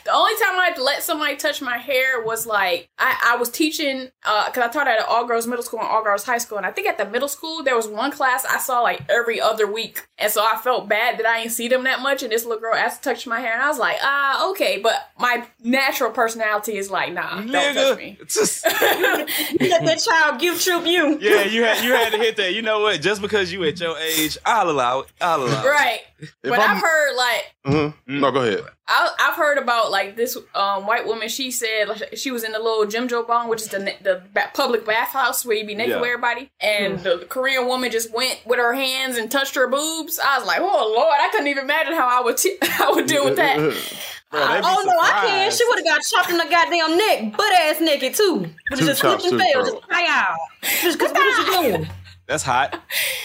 the 0.05 0.11
only 0.13 0.33
time 0.35 0.59
I 0.59 0.73
let 0.79 1.01
somebody 1.03 1.35
touch 1.35 1.61
my 1.61 1.77
hair 1.77 2.21
was 2.23 2.45
like 2.45 2.89
I, 2.99 3.33
I 3.33 3.35
was 3.37 3.49
teaching 3.49 4.09
because 4.23 4.57
I 4.57 4.67
taught 4.67 4.87
at 4.87 4.99
an 4.99 5.05
all 5.07 5.25
girls 5.25 5.47
middle 5.47 5.63
school 5.63 5.79
and 5.79 5.87
all 5.89 6.03
girls 6.03 6.23
high 6.25 6.37
school, 6.37 6.57
and 6.57 6.65
I 6.67 6.71
think 6.71 6.87
at 6.87 6.97
the 6.97 7.05
middle 7.05 7.27
school 7.27 7.63
there 7.63 7.75
was 7.75 7.87
one 7.87 8.11
class 8.11 8.45
I 8.45 8.59
saw 8.59 8.81
like 8.81 9.01
every 9.09 9.39
other 9.41 9.65
week, 9.71 10.05
and 10.17 10.31
so 10.31 10.43
I 10.43 10.57
felt 10.57 10.87
bad 10.89 11.17
that 11.19 11.25
I 11.25 11.41
didn't 11.41 11.53
see 11.53 11.67
them 11.67 11.83
that 11.85 12.01
much, 12.01 12.21
and 12.23 12.31
this 12.31 12.43
little 12.45 12.59
girl 12.61 12.75
asked 12.75 13.03
to 13.03 13.09
touch 13.09 13.14
my 13.27 13.39
hair, 13.39 13.53
and 13.53 13.61
I 13.61 13.67
was 13.67 13.79
like, 13.79 13.97
ah, 14.01 14.49
okay, 14.51 14.79
but 14.81 15.11
my 15.19 15.45
natural 15.63 16.11
personality 16.11 16.77
is 16.77 16.91
like, 16.91 17.13
nah, 17.13 17.41
don't 17.41 17.75
touch 17.75 17.97
me. 17.97 18.17
Let 18.21 19.85
that 19.85 20.03
child 20.05 20.39
guilt 20.39 20.59
trip 20.59 20.85
you. 20.85 21.17
Yeah, 21.19 21.43
you 21.43 21.63
had 21.63 21.83
you 21.83 21.93
had 21.93 22.11
to 22.11 22.17
hit 22.17 22.35
that. 22.37 22.53
You 22.53 22.61
know 22.61 22.81
what? 22.81 23.01
Just 23.01 23.21
because 23.21 23.51
you 23.51 23.63
at 23.63 23.79
your 23.79 23.97
age, 23.97 24.37
I'll 24.45 24.69
allow 24.69 25.01
it. 25.01 25.07
I'll 25.21 25.43
allow 25.43 25.63
it. 25.63 25.67
Right. 25.67 25.99
But 26.43 26.59
I've 26.59 26.81
heard 26.81 27.15
like 27.15 27.51
Mm-hmm. 27.65 28.19
No, 28.19 28.31
go 28.31 28.41
ahead. 28.41 28.63
I, 28.87 29.09
I've 29.19 29.33
heard 29.33 29.57
about 29.57 29.89
like 29.89 30.15
this 30.15 30.37
um, 30.53 30.85
white 30.85 31.05
woman. 31.07 31.27
She 31.29 31.49
said 31.49 31.87
like, 31.89 32.15
she 32.15 32.29
was 32.29 32.43
in 32.43 32.51
the 32.51 32.59
little 32.59 32.85
jjimjilbang, 32.85 33.49
which 33.49 33.61
is 33.61 33.69
the 33.69 33.79
the 34.01 34.21
ba- 34.33 34.51
public 34.53 34.85
bathhouse 34.85 35.43
where 35.45 35.57
you 35.57 35.65
be 35.65 35.73
naked 35.73 35.91
Yeah. 35.93 35.99
with 36.01 36.09
everybody. 36.09 36.51
And 36.61 36.99
the, 36.99 37.17
the 37.17 37.25
Korean 37.25 37.65
woman 37.67 37.89
just 37.91 38.13
went 38.13 38.39
with 38.45 38.59
her 38.59 38.73
hands 38.73 39.17
and 39.17 39.29
touched 39.31 39.55
her 39.55 39.67
boobs. 39.67 40.19
I 40.23 40.37
was 40.37 40.47
like, 40.47 40.59
oh 40.61 40.93
lord, 40.95 41.17
I 41.19 41.29
couldn't 41.31 41.47
even 41.47 41.63
imagine 41.63 41.93
how 41.93 42.07
I 42.07 42.23
would 42.23 42.37
t- 42.37 42.57
I 42.61 42.91
would 42.93 43.07
deal 43.07 43.25
with 43.25 43.37
that. 43.37 43.57
oh 44.31 44.83
no, 44.85 44.99
I 44.99 45.25
can. 45.27 45.51
She 45.51 45.65
would 45.67 45.79
have 45.79 45.85
got 45.85 46.03
chopped 46.03 46.29
in 46.29 46.37
the 46.37 46.45
goddamn 46.49 46.97
neck, 46.97 47.35
butt 47.37 47.51
ass 47.61 47.81
naked 47.81 48.13
too. 48.13 48.33
Would 48.69 48.79
Two 48.79 48.85
have 48.85 48.85
just 48.85 49.01
chops, 49.01 49.23
slipped 49.27 49.41
and 49.43 49.53
two 49.65 49.71
Just 49.71 49.85
fly 49.87 50.05
out. 50.09 50.37
Just 50.81 50.99
because 50.99 51.11
what 51.13 51.27
is 51.27 51.37
you 51.39 51.71
doing? 51.77 51.87
That's 52.27 52.43
hot. 52.43 52.79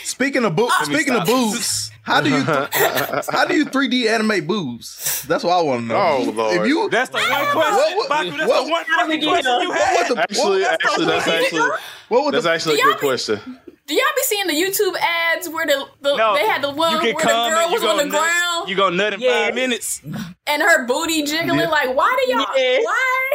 Speaking 0.05 0.45
of 0.45 0.57
boobs, 0.57 0.73
Let 0.81 0.89
me 0.89 0.95
speaking 0.95 1.15
of 1.15 1.27
stop. 1.27 1.90
Boobs, 2.05 2.07
how 2.07 2.21
do 2.21 2.31
you 2.31 2.43
how 3.31 3.45
do 3.45 3.55
you 3.57 3.65
3D 3.67 4.07
animate 4.09 4.47
boobs? 4.47 5.25
That's 5.29 5.45
what 5.45 5.53
I 5.59 5.63
want 5.63 5.83
to 5.83 5.87
know. 5.87 5.97
Oh, 5.97 6.31
Lord. 6.31 6.57
If 6.61 6.67
you 6.67 6.89
That's 6.91 7.11
the 7.11 7.19
one 7.19 7.47
question, 7.53 7.97
What- 7.97 8.09
Baku, 8.09 8.31
that's 8.37 8.49
what- 8.49 8.65
the 8.67 8.71
one 8.71 8.85
How 8.87 9.01
fucking 9.07 9.23
question 9.23 9.53
here? 9.53 9.63
you 9.63 9.69
what 9.69 9.79
had. 9.79 10.09
would 10.09 10.17
the, 10.19 10.23
Actually, 10.23 10.61
what, 10.63 10.73
actually, 10.73 11.07
that's 11.07 11.29
actually 11.29 11.61
what 12.09 12.25
would 12.25 12.35
that's 12.35 12.45
the, 12.45 12.51
actually 12.51 12.81
a 12.81 12.85
good 12.85 12.95
be- 12.97 13.01
question. 13.07 13.59
Do 13.87 13.95
y'all 13.97 14.05
be 14.15 14.23
seeing 14.23 14.47
the 14.47 14.53
YouTube 14.53 14.97
ads 15.01 15.49
where 15.49 15.67
the, 15.67 15.85
the 16.01 16.17
No, 16.17 16.35
they 16.35 16.47
had 16.47 16.63
the 16.63 16.71
one 16.71 16.93
where 16.95 17.01
can 17.01 17.17
the 17.17 17.25
girl 17.25 17.73
was 17.73 17.83
on 17.83 17.97
the 17.97 18.05
nut- 18.05 18.13
ground 18.13 18.69
You 18.69 18.77
gonna 18.77 18.95
nut 18.97 19.15
in 19.15 19.21
Yeah. 19.21 19.47
five 19.47 19.55
minutes? 19.57 20.01
and 20.47 20.63
her 20.63 20.87
booty 20.87 21.25
jiggling? 21.25 21.69
Like, 21.69 21.95
why 21.97 22.17
do 22.25 22.33
y'all? 22.33 22.47
Yeah. 22.57 22.79
Why? 22.85 23.31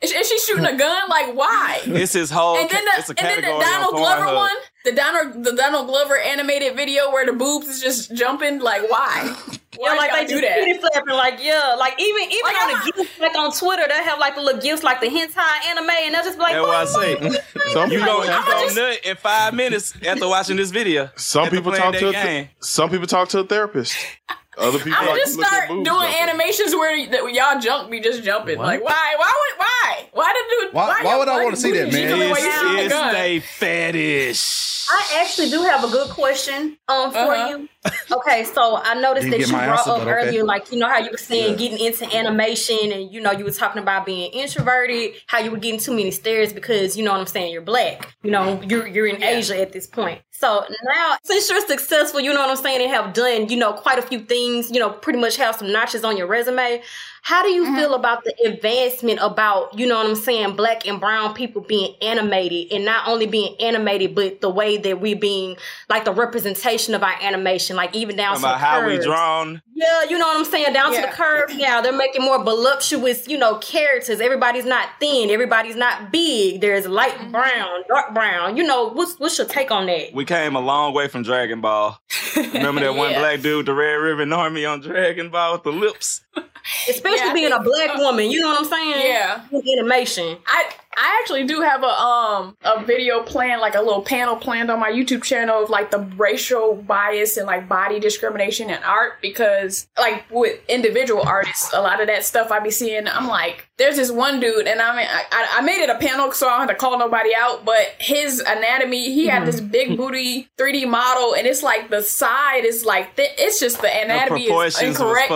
Is 0.00 0.10
she, 0.10 0.16
is 0.16 0.28
she 0.28 0.38
shooting 0.40 0.64
a 0.64 0.76
gun? 0.76 1.08
Like, 1.10 1.34
why? 1.34 1.80
This 1.86 2.14
is 2.14 2.30
whole. 2.30 2.56
and 2.58 2.68
then 2.70 2.84
ca- 2.86 2.92
it's 2.98 3.08
the 3.08 3.14
a 3.14 3.26
and 3.26 3.44
then 3.44 3.58
the 3.58 3.64
Donald 3.64 3.94
on 3.94 4.00
Glover 4.00 4.34
one, 4.34 4.56
the 4.86 4.92
Donald 4.92 5.44
the 5.44 5.52
Donald 5.52 5.86
Glover 5.88 6.16
animated 6.16 6.74
video 6.76 7.10
where 7.10 7.26
the 7.26 7.32
boobs 7.32 7.68
is 7.68 7.80
just 7.82 8.14
jumping. 8.14 8.60
Like, 8.60 8.88
why? 8.90 9.34
Why 9.76 9.92
Yeah, 9.92 9.98
like 9.98 10.12
they 10.12 10.26
do 10.26 10.34
do 10.36 10.40
that? 10.46 10.54
titty 10.64 10.78
flapping, 10.78 11.14
like 11.14 11.38
yeah, 11.42 11.74
like 11.78 11.94
even 12.00 12.22
even 12.22 12.40
Like, 12.44 12.62
on 12.62 12.68
the 12.86 12.92
gifs, 12.96 13.18
like 13.20 13.36
on 13.36 13.52
Twitter, 13.52 13.82
they 13.88 14.02
have 14.04 14.18
like 14.18 14.34
the 14.36 14.40
little 14.40 14.60
gifs, 14.62 14.82
like 14.82 15.00
the 15.00 15.08
hentai 15.08 15.66
anime, 15.68 15.90
and 15.90 16.14
they'll 16.14 16.22
just 16.22 16.38
be 16.38 16.42
like, 16.44 16.54
That's 16.54 16.66
what 16.66 16.76
I 16.76 16.84
say. 17.04 17.16
boing, 17.16 17.30
boing, 17.32 17.72
Some. 17.72 17.90
You 17.92 17.98
people- 17.98 18.14
gonna, 18.14 18.24
you 18.26 18.32
I'ma 18.32 18.60
just- 18.62 18.76
nut 18.76 18.98
in 19.04 19.16
five 19.16 19.52
minutes 19.52 19.94
after 20.06 20.28
watching 20.28 20.56
this 20.56 20.70
video. 20.70 21.10
Some 21.16 21.50
people 21.50 21.72
talk 21.72 21.94
to 21.96 22.08
a 22.08 22.12
th- 22.12 22.48
some 22.60 22.88
people 22.88 23.06
talk 23.06 23.28
to 23.30 23.40
a 23.40 23.44
therapist. 23.44 23.94
Other 24.58 24.78
people 24.78 24.94
I'm 24.98 25.06
like 25.08 25.16
just 25.20 25.34
to 25.34 25.38
look 25.40 25.52
at 25.52 25.64
start 25.64 25.68
doing 25.68 25.88
all 25.88 26.00
day. 26.00 26.18
animations 26.20 26.74
where 26.74 27.06
that 27.10 27.34
y'all 27.34 27.60
jump 27.60 27.90
be 27.90 28.00
just 28.00 28.22
jumping. 28.22 28.58
Like, 28.58 28.82
why? 28.82 29.14
Why 29.18 29.32
would? 29.32 29.58
Why? 29.58 30.08
Why 30.12 30.32
did 30.32 30.46
do? 30.70 30.76
Why- 30.76 31.02
why 31.02 31.16
would 31.18 31.28
I 31.28 31.44
wanna 31.44 31.56
see 31.56 31.72
that, 31.72 31.92
man? 31.92 31.92
jiggling 31.92 32.30
while 32.30 32.40
you 32.40 32.46
It's, 32.46 32.58
shoot 32.60 32.76
the 32.76 32.82
it's 32.84 32.94
gun? 32.94 33.14
a 33.16 33.40
fetish. 33.40 34.86
I 34.90 35.20
actually 35.20 35.50
do 35.50 35.62
have 35.62 35.84
a 35.84 35.88
good 35.88 36.10
question 36.10 36.78
um 36.88 37.10
for 37.10 37.18
Uh-huh. 37.18 37.48
you. 37.48 37.68
Okay, 38.12 38.44
so 38.44 38.80
I 38.82 38.94
noticed 38.94 39.30
that 39.30 39.40
you 39.40 39.48
brought 39.48 39.80
up 39.80 39.86
but 39.86 40.00
okay. 40.02 40.10
earlier, 40.10 40.44
like 40.44 40.70
you 40.72 40.78
know 40.78 40.88
how 40.88 40.98
you 40.98 41.10
were 41.10 41.16
saying 41.18 41.56
getting 41.56 41.78
into 41.78 42.04
animation, 42.16 42.92
and 42.92 43.12
you 43.12 43.20
know 43.20 43.32
you 43.32 43.44
were 43.44 43.50
talking 43.50 43.82
about 43.82 44.06
being 44.06 44.30
introverted, 44.32 45.14
how 45.26 45.38
you 45.38 45.50
were 45.50 45.56
getting 45.56 45.80
too 45.80 45.92
many 45.92 46.10
stares 46.10 46.52
because 46.52 46.96
you 46.96 47.04
know 47.04 47.12
what 47.12 47.20
I'm 47.20 47.26
saying, 47.26 47.52
you're 47.52 47.62
black. 47.62 48.14
You 48.22 48.30
know, 48.30 48.60
you're 48.62 48.86
you're 48.86 49.06
in 49.06 49.22
Asia 49.22 49.60
at 49.60 49.72
this 49.72 49.86
point. 49.86 50.20
So 50.30 50.64
now, 50.94 51.16
since 51.24 51.48
you're 51.48 51.66
successful, 51.66 52.20
you 52.20 52.32
know 52.32 52.40
what 52.40 52.50
I'm 52.50 52.56
saying, 52.56 52.82
and 52.82 52.90
have 52.90 53.14
done 53.14 53.48
you 53.48 53.56
know 53.56 53.72
quite 53.72 53.98
a 53.98 54.02
few 54.02 54.20
things, 54.20 54.70
you 54.70 54.78
know, 54.78 54.90
pretty 54.90 55.18
much 55.18 55.36
have 55.36 55.56
some 55.56 55.72
notches 55.72 56.04
on 56.04 56.16
your 56.16 56.26
resume. 56.26 56.82
How 57.26 57.42
do 57.42 57.48
you 57.48 57.64
Mm-hmm. 57.64 57.74
feel 57.76 57.94
about 57.94 58.22
the 58.22 58.32
advancement 58.46 59.18
about, 59.20 59.76
you 59.76 59.84
know 59.88 59.96
what 59.96 60.06
I'm 60.06 60.14
saying, 60.14 60.54
black 60.54 60.86
and 60.86 61.00
brown 61.00 61.34
people 61.34 61.60
being 61.60 61.96
animated 62.00 62.70
and 62.72 62.84
not 62.84 63.08
only 63.08 63.26
being 63.26 63.56
animated, 63.60 64.14
but 64.14 64.40
the 64.40 64.48
way 64.48 64.76
that 64.76 65.00
we 65.00 65.14
being 65.14 65.56
like 65.88 66.04
the 66.04 66.12
representation 66.12 66.94
of 66.94 67.02
our 67.02 67.16
animation, 67.20 67.74
like 67.74 67.92
even 67.96 68.14
down 68.14 68.34
to 68.34 68.38
About 68.38 68.52
the 68.52 68.58
how 68.58 68.86
we 68.86 68.98
drawn. 68.98 69.60
Yeah, 69.74 70.04
you 70.08 70.16
know 70.18 70.26
what 70.28 70.36
I'm 70.36 70.44
saying, 70.44 70.72
down 70.72 70.94
to 70.94 71.00
the 71.00 71.08
curve. 71.08 71.50
Now 71.56 71.80
they're 71.80 71.92
making 71.92 72.22
more 72.22 72.40
voluptuous, 72.44 73.26
you 73.26 73.36
know, 73.38 73.56
characters. 73.58 74.20
Everybody's 74.20 74.64
not 74.64 74.88
thin, 75.00 75.28
everybody's 75.30 75.74
not 75.74 76.12
big. 76.12 76.60
There's 76.60 76.86
light 76.86 77.14
Mm-hmm. 77.14 77.32
brown, 77.32 77.82
dark 77.88 78.14
brown. 78.14 78.56
You 78.56 78.62
know, 78.62 78.90
what's 78.90 79.18
what's 79.18 79.36
your 79.38 79.48
take 79.48 79.72
on 79.72 79.86
that? 79.86 80.14
We 80.14 80.24
came 80.24 80.54
a 80.54 80.60
long 80.60 80.94
way 80.94 81.08
from 81.08 81.24
Dragon 81.24 81.60
Ball. 81.60 82.00
Remember 82.36 82.82
that 82.82 82.94
one 82.94 83.10
Yeah. 83.10 83.18
black 83.18 83.40
dude, 83.40 83.66
the 83.66 83.74
Red 83.74 83.94
Ribbon 83.94 84.32
Army 84.32 84.64
on 84.64 84.78
Dragon 84.80 85.28
Ball 85.30 85.54
with 85.54 85.64
the 85.64 85.72
lips? 85.72 86.20
Especially 86.88 87.26
Yeah, 87.26 87.32
being 87.32 87.52
a 87.52 87.62
black 87.62 87.96
woman, 87.98 88.30
you 88.30 88.40
know 88.40 88.48
what 88.48 88.60
I'm 88.60 88.64
saying? 88.64 89.06
Yeah. 89.06 89.40
Animation. 89.78 90.38
I 90.46 90.70
I 90.96 91.20
actually 91.22 91.44
do 91.44 91.60
have 91.60 91.82
a 91.82 91.86
um 91.86 92.56
a 92.64 92.82
video 92.84 93.22
planned, 93.22 93.60
like 93.60 93.74
a 93.74 93.80
little 93.82 94.02
panel 94.02 94.36
planned 94.36 94.70
on 94.70 94.80
my 94.80 94.90
YouTube 94.90 95.22
channel 95.22 95.62
of 95.64 95.70
like 95.70 95.90
the 95.90 95.98
racial 96.16 96.74
bias 96.74 97.36
and 97.36 97.46
like 97.46 97.68
body 97.68 98.00
discrimination 98.00 98.70
in 98.70 98.82
art 98.82 99.20
because 99.20 99.86
like 99.98 100.24
with 100.30 100.58
individual 100.68 101.22
artists, 101.22 101.72
a 101.74 101.80
lot 101.80 102.00
of 102.00 102.06
that 102.06 102.24
stuff 102.24 102.50
I 102.50 102.60
be 102.60 102.70
seeing, 102.70 103.06
I'm 103.06 103.28
like, 103.28 103.68
there's 103.76 103.96
this 103.96 104.10
one 104.10 104.40
dude, 104.40 104.66
and 104.66 104.80
I 104.80 104.96
mean, 104.96 105.06
I, 105.10 105.24
I- 105.58 105.60
made 105.66 105.82
it 105.82 105.90
a 105.90 105.98
panel 105.98 106.30
so 106.32 106.46
I 106.46 106.50
don't 106.58 106.60
have 106.60 106.68
to 106.70 106.74
call 106.76 106.96
nobody 106.98 107.30
out, 107.36 107.64
but 107.64 107.94
his 107.98 108.38
anatomy, 108.38 109.12
he 109.12 109.26
had 109.26 109.44
this 109.46 109.60
big 109.60 109.96
booty 109.98 110.48
3D 110.56 110.88
model, 110.88 111.34
and 111.34 111.46
it's 111.46 111.62
like 111.62 111.90
the 111.90 112.02
side 112.02 112.64
is 112.64 112.84
like 112.86 113.16
thi- 113.16 113.34
it's 113.36 113.58
just 113.60 113.78
the 113.78 113.88
The 113.88 114.02
anatomy 114.04 114.44
is 114.44 114.80
incorrect 114.80 115.28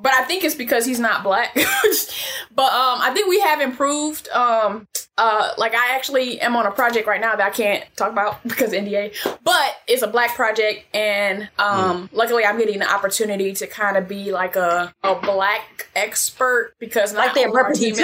but 0.00 0.12
I 0.14 0.24
think 0.24 0.42
it's 0.42 0.54
because 0.54 0.86
he's 0.86 0.98
not 0.98 1.22
black. 1.22 1.54
but 2.50 2.72
um, 2.72 3.00
I 3.00 3.10
think 3.12 3.28
we 3.28 3.40
have 3.40 3.60
improved. 3.60 4.28
Um, 4.30 4.87
uh, 5.18 5.52
like 5.58 5.74
I 5.74 5.94
actually 5.96 6.40
am 6.40 6.54
on 6.54 6.64
a 6.64 6.70
project 6.70 7.08
right 7.08 7.20
now 7.20 7.34
that 7.34 7.44
I 7.44 7.50
can't 7.50 7.84
talk 7.96 8.12
about 8.12 8.40
because 8.46 8.72
NDA, 8.72 9.12
but 9.42 9.76
it's 9.88 10.02
a 10.02 10.06
black 10.06 10.34
project, 10.36 10.84
and 10.94 11.48
um, 11.58 12.08
luckily 12.12 12.44
I'm 12.44 12.56
getting 12.56 12.78
the 12.78 12.90
opportunity 12.90 13.52
to 13.54 13.66
kind 13.66 13.96
of 13.96 14.06
be 14.06 14.30
like 14.32 14.54
a 14.54 14.94
a 15.02 15.16
black 15.16 15.88
expert 15.96 16.74
because 16.78 17.12
Like 17.12 17.26
not 17.28 17.34
that 17.34 17.46
only 17.48 17.60
our 17.60 17.72
team- 17.72 17.94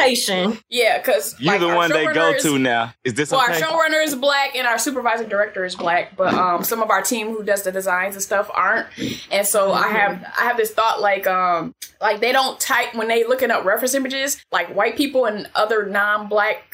Yeah, 0.69 0.99
because 0.99 1.37
you're 1.39 1.59
the 1.59 1.69
one 1.69 1.91
they 1.91 2.05
go 2.07 2.37
to 2.37 2.59
now. 2.59 2.93
Is 3.05 3.15
this 3.15 3.31
well, 3.31 3.43
okay? 3.49 3.63
our 3.63 3.71
showrunner 3.71 4.03
is 4.05 4.17
black 4.17 4.57
and 4.57 4.67
our 4.67 4.79
supervising 4.79 5.29
director 5.29 5.65
is 5.65 5.77
black, 5.77 6.17
but 6.17 6.35
um, 6.35 6.65
some 6.65 6.83
of 6.83 6.91
our 6.91 7.03
team 7.03 7.29
who 7.29 7.45
does 7.45 7.63
the 7.63 7.71
designs 7.71 8.17
and 8.17 8.23
stuff 8.23 8.51
aren't. 8.53 8.89
And 9.31 9.47
so 9.47 9.73
I 9.73 9.89
have 9.89 10.25
I 10.37 10.43
have 10.45 10.57
this 10.57 10.73
thought 10.73 11.01
like 11.01 11.29
um 11.29 11.75
like 12.01 12.21
they 12.21 12.33
don't 12.33 12.59
type 12.59 12.95
when 12.97 13.07
they 13.07 13.25
looking 13.25 13.53
up 13.53 13.65
reference 13.65 13.95
images. 13.95 14.45
Like 14.51 14.75
white 14.75 14.97
people 14.97 15.27
and 15.27 15.49
other 15.55 15.87
non-black 15.87 16.74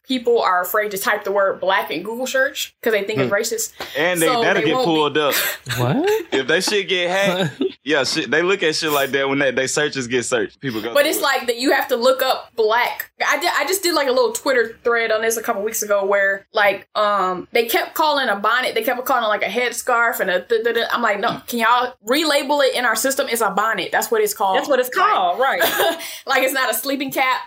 people 0.11 0.41
are 0.41 0.61
afraid 0.61 0.91
to 0.91 0.97
type 0.97 1.23
the 1.23 1.31
word 1.31 1.61
black 1.61 1.89
in 1.89 2.03
Google 2.03 2.27
search 2.27 2.75
because 2.81 2.91
they 2.91 3.05
think 3.05 3.17
it's 3.19 3.31
racist. 3.31 3.71
and 3.97 4.21
they 4.21 4.25
So 4.27 4.41
that'll 4.41 4.61
they 4.61 4.67
get 4.67 4.75
won't 4.75 4.85
be- 4.85 4.91
pulled 4.93 5.17
up. 5.17 5.33
What? 5.77 6.05
If 6.33 6.47
they 6.47 6.59
shit 6.59 6.89
get 6.89 7.09
hacked, 7.09 7.63
yeah, 7.85 8.03
shit, 8.03 8.29
they 8.29 8.41
look 8.41 8.61
at 8.61 8.75
shit 8.75 8.91
like 8.91 9.11
that 9.11 9.29
when 9.29 9.39
they, 9.39 9.51
they 9.51 9.67
searches 9.67 10.07
get 10.07 10.23
searched. 10.25 10.59
People 10.59 10.81
go. 10.81 10.93
But 10.93 11.05
it's 11.05 11.19
it. 11.19 11.23
like 11.23 11.47
that 11.47 11.59
you 11.59 11.71
have 11.71 11.87
to 11.87 11.95
look 11.95 12.21
up 12.21 12.53
black. 12.57 13.11
I 13.25 13.39
did, 13.39 13.49
I 13.55 13.65
just 13.65 13.83
did 13.83 13.93
like 13.95 14.07
a 14.09 14.11
little 14.11 14.33
Twitter 14.33 14.77
thread 14.83 15.11
on 15.13 15.21
this 15.21 15.37
a 15.37 15.41
couple 15.41 15.61
weeks 15.63 15.81
ago 15.81 16.05
where 16.05 16.45
like 16.53 16.89
um 16.95 17.47
they 17.53 17.67
kept 17.67 17.93
calling 17.95 18.27
a 18.27 18.35
bonnet, 18.35 18.75
they 18.75 18.83
kept 18.83 19.05
calling 19.05 19.23
it 19.23 19.27
like 19.27 19.43
a 19.43 19.45
headscarf 19.45 20.19
and 20.19 20.29
a 20.29 20.41
th- 20.41 20.63
th- 20.63 20.75
th- 20.75 20.87
I'm 20.91 21.01
like, 21.01 21.19
no, 21.21 21.41
can 21.47 21.59
y'all 21.59 21.93
relabel 22.05 22.65
it 22.67 22.75
in 22.75 22.83
our 22.83 22.97
system? 22.97 23.27
It's 23.29 23.41
a 23.41 23.51
bonnet. 23.51 23.91
That's 23.93 24.11
what 24.11 24.19
it's 24.21 24.33
called. 24.33 24.57
That's 24.57 24.67
what 24.67 24.79
it's 24.79 24.89
called, 24.89 25.39
right. 25.39 25.61
like 26.25 26.43
it's 26.43 26.53
not 26.53 26.69
a 26.69 26.73
sleeping 26.73 27.11
cap. 27.11 27.41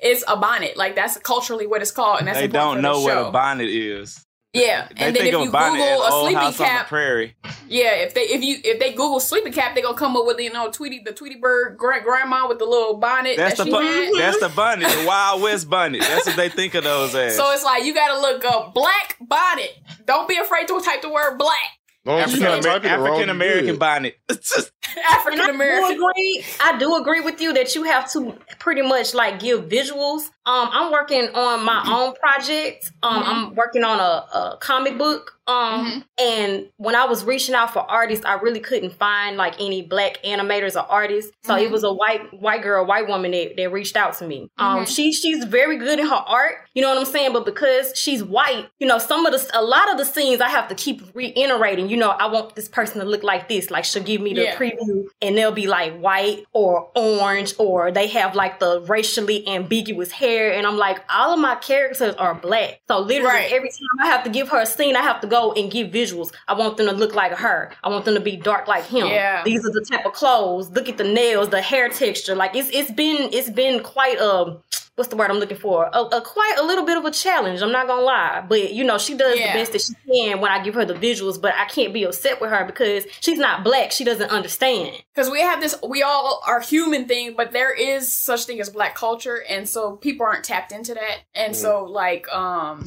it's 0.00 0.24
a 0.26 0.36
bonnet. 0.36 0.76
Like 0.76 0.94
that's 0.96 1.16
culturally 1.18 1.66
what 1.68 1.82
it's 1.82 1.90
called, 1.90 2.18
and 2.20 2.28
that's 2.28 2.38
they 2.38 2.48
don't 2.48 2.76
the 2.76 2.82
know 2.82 3.00
what 3.00 3.16
a 3.16 3.30
bonnet 3.30 3.68
is. 3.68 4.24
Yeah, 4.54 4.88
They 4.96 5.04
and 5.04 5.14
then 5.14 5.26
if 5.26 5.32
you 5.32 5.48
a 5.48 5.50
bonnet 5.50 5.78
Google 5.78 6.02
a 6.06 6.20
sleeping 6.22 6.52
cap, 6.66 6.86
prairie. 6.88 7.36
yeah, 7.68 7.96
if 7.96 8.14
they 8.14 8.22
if 8.22 8.42
you 8.42 8.56
if 8.64 8.80
they 8.80 8.92
Google 8.92 9.20
sleeping 9.20 9.52
cap, 9.52 9.74
they 9.74 9.82
gonna 9.82 9.96
come 9.96 10.16
up 10.16 10.24
with 10.26 10.40
you 10.40 10.50
know 10.50 10.70
Tweety 10.70 11.02
the 11.04 11.12
Tweety 11.12 11.36
bird 11.36 11.76
grand 11.76 12.02
grandma 12.02 12.48
with 12.48 12.58
the 12.58 12.64
little 12.64 12.96
bonnet 12.96 13.36
That's 13.36 13.58
that 13.58 13.64
the 13.64 13.70
she 13.70 13.76
bu- 13.76 14.16
had. 14.16 14.22
that's 14.32 14.40
the 14.40 14.48
bonnet, 14.48 14.88
the 14.88 15.04
Wild 15.06 15.42
West 15.42 15.68
bonnet. 15.68 16.00
That's 16.00 16.26
what 16.26 16.36
they 16.36 16.48
think 16.48 16.74
of 16.74 16.84
those 16.84 17.14
as. 17.14 17.36
So 17.36 17.52
it's 17.52 17.62
like 17.62 17.84
you 17.84 17.92
gotta 17.92 18.18
look 18.20 18.42
up 18.46 18.72
black 18.72 19.16
bonnet. 19.20 19.76
Don't 20.06 20.26
be 20.26 20.38
afraid 20.38 20.66
to 20.68 20.80
type 20.80 21.02
the 21.02 21.10
word 21.10 21.36
black. 21.36 21.77
Long 22.08 22.20
as 22.20 22.32
you're 22.34 22.42
not 22.42 22.62
typing 22.62 22.90
it 22.90 22.94
African 22.94 23.28
American 23.28 23.64
you're 23.66 23.74
good. 23.74 23.80
bonnet. 23.80 24.18
African 24.28 25.40
And 25.40 25.42
I 25.42 25.46
do 25.46 25.54
American. 25.54 25.92
agree. 25.96 26.44
I 26.60 26.78
do 26.78 26.96
agree 26.96 27.20
with 27.20 27.40
you 27.40 27.52
that 27.54 27.74
you 27.74 27.84
have 27.84 28.10
to 28.12 28.34
pretty 28.58 28.82
much 28.82 29.14
like 29.14 29.38
give 29.40 29.64
visuals. 29.64 30.22
Um, 30.46 30.70
I'm 30.72 30.90
working 30.90 31.28
on 31.34 31.64
my 31.64 31.84
own 31.86 32.14
project. 32.14 32.90
Um, 33.02 33.22
I'm 33.24 33.54
working 33.54 33.84
on 33.84 34.00
a, 34.00 34.02
a 34.36 34.58
comic 34.60 34.96
book. 34.98 35.37
Um, 35.48 36.04
and 36.18 36.68
when 36.76 36.94
I 36.94 37.06
was 37.06 37.24
reaching 37.24 37.54
out 37.54 37.72
for 37.72 37.80
artists, 37.80 38.24
I 38.24 38.34
really 38.34 38.60
couldn't 38.60 38.92
find 38.92 39.36
like 39.36 39.54
any 39.60 39.82
black 39.82 40.22
animators 40.24 40.76
or 40.76 40.86
artists. 40.90 41.32
So 41.42 41.56
it 41.56 41.68
Mhm. 41.68 41.72
was 41.72 41.84
a 41.84 41.92
white 41.92 42.32
white 42.38 42.62
girl, 42.62 42.84
white 42.84 43.08
woman 43.08 43.30
that, 43.30 43.56
that 43.56 43.70
reached 43.72 43.96
out 43.96 44.12
to 44.18 44.26
me. 44.26 44.50
Um, 44.58 44.84
Mhm. 44.84 44.94
she 44.94 45.12
she's 45.12 45.44
very 45.44 45.78
good 45.78 45.98
in 45.98 46.06
her 46.06 46.14
art. 46.26 46.56
You 46.74 46.82
know 46.82 46.90
what 46.90 46.98
I'm 46.98 47.06
saying? 47.06 47.32
But 47.32 47.44
because 47.46 47.92
she's 47.96 48.22
white, 48.22 48.66
you 48.78 48.86
know, 48.86 48.98
some 48.98 49.24
of 49.26 49.32
the 49.32 49.58
a 49.58 49.62
lot 49.62 49.90
of 49.90 49.96
the 49.98 50.04
scenes 50.04 50.40
I 50.42 50.48
have 50.50 50.68
to 50.68 50.74
keep 50.74 51.00
reiterating. 51.14 51.88
You 51.88 51.96
know, 51.96 52.10
I 52.10 52.26
want 52.26 52.54
this 52.54 52.68
person 52.68 53.00
to 53.00 53.06
look 53.06 53.22
like 53.22 53.48
this. 53.48 53.70
Like 53.70 53.84
she'll 53.84 54.02
give 54.02 54.20
me 54.20 54.34
the 54.34 54.42
Yeah. 54.42 54.56
preview, 54.56 55.06
and 55.22 55.36
they'll 55.36 55.50
be 55.52 55.66
like 55.66 55.98
white 55.98 56.44
or 56.52 56.90
orange, 56.94 57.54
or 57.58 57.90
they 57.90 58.08
have 58.08 58.34
like 58.34 58.58
the 58.60 58.80
racially 58.82 59.48
ambiguous 59.48 60.12
hair, 60.12 60.52
and 60.52 60.66
I'm 60.66 60.76
like, 60.76 61.00
all 61.10 61.32
of 61.32 61.40
my 61.40 61.54
characters 61.54 62.14
are 62.16 62.34
black. 62.34 62.80
So 62.88 62.98
literally 62.98 63.28
Right. 63.34 63.52
every 63.52 63.70
time 63.70 64.06
I 64.06 64.06
have 64.08 64.24
to 64.24 64.30
give 64.30 64.50
her 64.50 64.60
a 64.60 64.66
scene, 64.66 64.94
I 64.96 65.02
have 65.02 65.20
to 65.22 65.26
go 65.26 65.37
and 65.56 65.70
give 65.70 65.88
visuals. 65.90 66.32
I 66.46 66.54
want 66.54 66.76
them 66.76 66.86
to 66.86 66.92
look 66.92 67.14
like 67.14 67.32
her. 67.32 67.70
I 67.84 67.88
want 67.88 68.04
them 68.04 68.14
to 68.14 68.20
be 68.20 68.36
dark 68.36 68.68
like 68.68 68.84
him. 68.86 69.06
Yeah. 69.06 69.42
These 69.44 69.60
are 69.66 69.72
the 69.72 69.84
type 69.90 70.04
of 70.06 70.12
clothes. 70.12 70.70
Look 70.70 70.88
at 70.88 70.98
the 70.98 71.04
nails, 71.04 71.48
the 71.50 71.60
hair 71.62 71.88
texture. 71.88 72.34
Like 72.34 72.54
it's 72.54 72.70
it's 72.70 72.90
been 72.90 73.30
it's 73.32 73.50
been 73.50 73.82
quite 73.82 74.18
a 74.20 74.56
what's 74.96 75.10
the 75.10 75.16
word 75.16 75.30
I'm 75.30 75.38
looking 75.38 75.56
for? 75.56 75.88
A, 75.92 76.00
a 76.00 76.20
quite 76.20 76.56
a 76.58 76.64
little 76.64 76.84
bit 76.84 76.98
of 76.98 77.04
a 77.04 77.12
challenge. 77.12 77.62
I'm 77.62 77.70
not 77.70 77.86
gonna 77.86 78.02
lie, 78.02 78.44
but 78.48 78.72
you 78.74 78.82
know 78.82 78.98
she 78.98 79.14
does 79.16 79.38
Yeah. 79.38 79.52
the 79.52 79.58
best 79.60 79.72
that 79.72 79.82
she 79.82 79.94
can 80.12 80.40
when 80.40 80.50
I 80.50 80.60
give 80.64 80.74
her 80.74 80.84
the 80.84 80.94
visuals. 80.94 81.40
But 81.40 81.54
I 81.54 81.66
can't 81.66 81.92
be 81.94 82.02
upset 82.02 82.40
with 82.40 82.50
her 82.50 82.64
because 82.64 83.04
she's 83.20 83.38
not 83.38 83.62
black. 83.62 83.92
She 83.92 84.02
doesn't 84.04 84.30
understand. 84.30 84.96
because 85.14 85.30
we 85.30 85.40
have 85.40 85.60
this 85.60 85.74
we 85.88 86.02
all 86.02 86.42
are 86.46 86.60
human 86.60 87.06
thing 87.06 87.34
but 87.36 87.52
there 87.52 87.72
is 87.72 88.12
such 88.12 88.44
thing 88.44 88.60
as 88.60 88.70
black 88.70 88.94
culture 88.94 89.42
and 89.48 89.68
so 89.68 89.96
people 89.96 90.24
aren't 90.26 90.44
tapped 90.44 90.72
into 90.72 90.94
that 90.94 91.18
and 91.34 91.54
so 91.56 91.84
like 91.84 92.28
um 92.32 92.84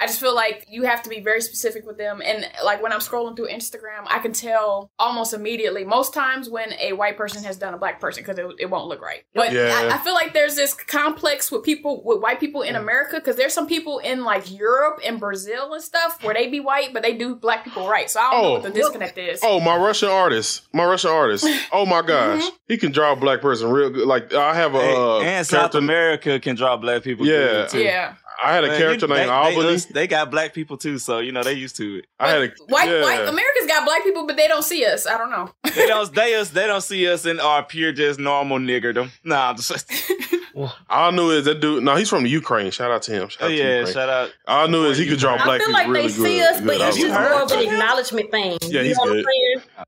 I 0.00 0.06
just 0.06 0.18
feel 0.18 0.34
like 0.34 0.64
you 0.68 0.84
have 0.84 1.02
to 1.02 1.10
be 1.10 1.20
very 1.20 1.40
specific 1.42 1.86
with 1.86 1.98
them. 1.98 2.22
And 2.24 2.46
like 2.64 2.82
when 2.82 2.92
I'm 2.92 3.00
scrolling 3.00 3.36
through 3.36 3.48
Instagram, 3.48 4.06
I 4.06 4.18
can 4.18 4.32
tell 4.32 4.90
almost 4.98 5.34
immediately, 5.34 5.84
most 5.84 6.14
times 6.14 6.48
when 6.48 6.72
a 6.80 6.94
white 6.94 7.16
person 7.18 7.44
has 7.44 7.56
done 7.58 7.74
a 7.74 7.78
black 7.78 8.00
person 8.00 8.22
because 8.22 8.38
it, 8.38 8.46
it 8.58 8.70
won't 8.70 8.88
look 8.88 9.02
right. 9.02 9.24
But 9.34 9.52
Yeah. 9.52 9.72
I, 9.90 9.96
I 9.96 9.98
feel 9.98 10.14
like 10.14 10.32
there's 10.32 10.56
this 10.56 10.72
complex 10.72 11.52
with 11.52 11.62
people, 11.64 12.02
with 12.04 12.20
white 12.20 12.40
people 12.40 12.62
in 12.62 12.76
America 12.76 13.16
because 13.16 13.36
there's 13.36 13.52
some 13.52 13.66
people 13.66 13.98
in 13.98 14.24
like 14.24 14.50
Europe 14.50 15.00
and 15.04 15.20
Brazil 15.20 15.74
and 15.74 15.82
stuff 15.82 16.22
where 16.24 16.34
they 16.34 16.48
be 16.48 16.60
white, 16.60 16.92
but 16.92 17.02
they 17.02 17.14
do 17.16 17.34
black 17.34 17.64
people 17.64 17.88
right. 17.88 18.08
So 18.10 18.20
I 18.20 18.30
don't 18.30 18.42
know 18.42 18.48
Oh. 18.48 18.52
what 18.54 18.62
the 18.62 18.70
disconnect 18.70 19.18
is. 19.18 19.40
Oh, 19.42 19.60
my 19.60 19.76
Russian 19.76 20.08
artist, 20.08 20.62
my 20.72 20.84
Russian 20.84 21.10
artist. 21.10 21.46
Oh 21.72 21.84
my 21.86 22.02
gosh, 22.02 22.42
Mm-hmm. 22.42 22.56
he 22.68 22.76
can 22.78 22.90
draw 22.90 23.12
a 23.12 23.16
black 23.16 23.40
person 23.40 23.70
real 23.70 23.90
good. 23.90 24.06
Like 24.06 24.32
I 24.34 24.54
have 24.54 24.74
a 24.74 24.78
uh, 24.78 25.20
and 25.20 25.46
South 25.46 25.58
character. 25.72 25.78
America 25.78 26.40
can 26.40 26.56
draw 26.56 26.76
black 26.76 27.02
people. 27.02 27.26
Yeah. 27.26 27.36
good, 27.36 27.68
too. 27.68 27.80
Yeah. 27.82 28.14
I 28.42 28.52
had 28.54 28.64
a 28.64 28.68
Man, 28.68 28.78
character 28.78 29.06
you- 29.06 29.14
named 29.14 29.28
they, 29.28 29.32
Albany. 29.32 29.62
They, 29.68 29.74
us- 29.74 29.84
they 29.86 30.06
got 30.06 30.30
black 30.30 30.54
people 30.54 30.76
too, 30.76 30.98
so 30.98 31.18
you 31.18 31.32
know 31.32 31.42
they 31.42 31.52
used 31.54 31.76
to 31.76 31.98
it. 31.98 32.06
I 32.18 32.28
had 32.30 32.42
a 32.42 32.50
White, 32.68 32.88
yeah. 32.88 33.02
white 33.02 33.20
America's 33.28 33.66
got 33.66 33.84
black 33.84 34.02
people, 34.02 34.26
but 34.26 34.36
they 34.36 34.48
don't 34.48 34.64
see 34.64 34.84
us. 34.86 35.06
I 35.06 35.18
don't 35.18 35.30
know. 35.30 35.50
They 35.74 35.86
don't 35.88 36.12
they 36.14 36.34
us 36.36 36.50
they 36.50 36.66
don't 36.66 36.80
see 36.82 37.06
us 37.08 37.26
in 37.26 37.38
our 37.40 37.62
pure 37.62 37.92
just 37.92 38.18
normal 38.18 38.58
niggerdom. 38.58 39.10
Nah, 39.24 39.50
I'm 39.50 39.56
just 39.56 39.92
All 40.54 40.70
I 40.88 41.10
knew 41.10 41.30
is 41.30 41.44
that 41.46 41.60
dude. 41.60 41.82
No, 41.84 41.94
he's 41.96 42.08
from 42.10 42.24
the 42.24 42.28
Ukraine. 42.28 42.70
Shout 42.70 42.90
out 42.90 43.02
to 43.02 43.12
him. 43.12 43.28
Shout 43.28 43.42
out 43.42 43.48
to 43.48 43.54
yeah, 43.54 43.78
Ukraine. 43.78 43.94
shout 43.94 44.08
out. 44.08 44.32
All 44.48 44.64
I 44.64 44.70
knew 44.70 44.84
is 44.86 44.98
he 44.98 45.06
could 45.06 45.18
draw 45.18 45.36
black 45.42 45.60
people. 45.60 45.76
I 45.76 45.84
black 45.84 45.86
feel 45.86 45.92
like 45.94 46.02
really 46.02 46.08
they 46.08 46.14
good. 46.16 46.24
see 46.24 46.42
us, 46.42 46.60
but 46.60 46.66
good. 46.72 46.80
I 46.82 46.88
it's 46.88 46.96
just 46.98 47.08
more 47.20 47.42
of 47.42 47.52
an 47.52 47.60
acknowledgement 47.72 48.30
thing. 48.30 48.58
Yeah, 48.62 48.80
you 48.80 48.88
he's 48.88 48.96
know 48.98 49.02
what 49.04 49.10
I'm 49.10 49.16
good. 49.16 49.26
saying? 49.26 49.84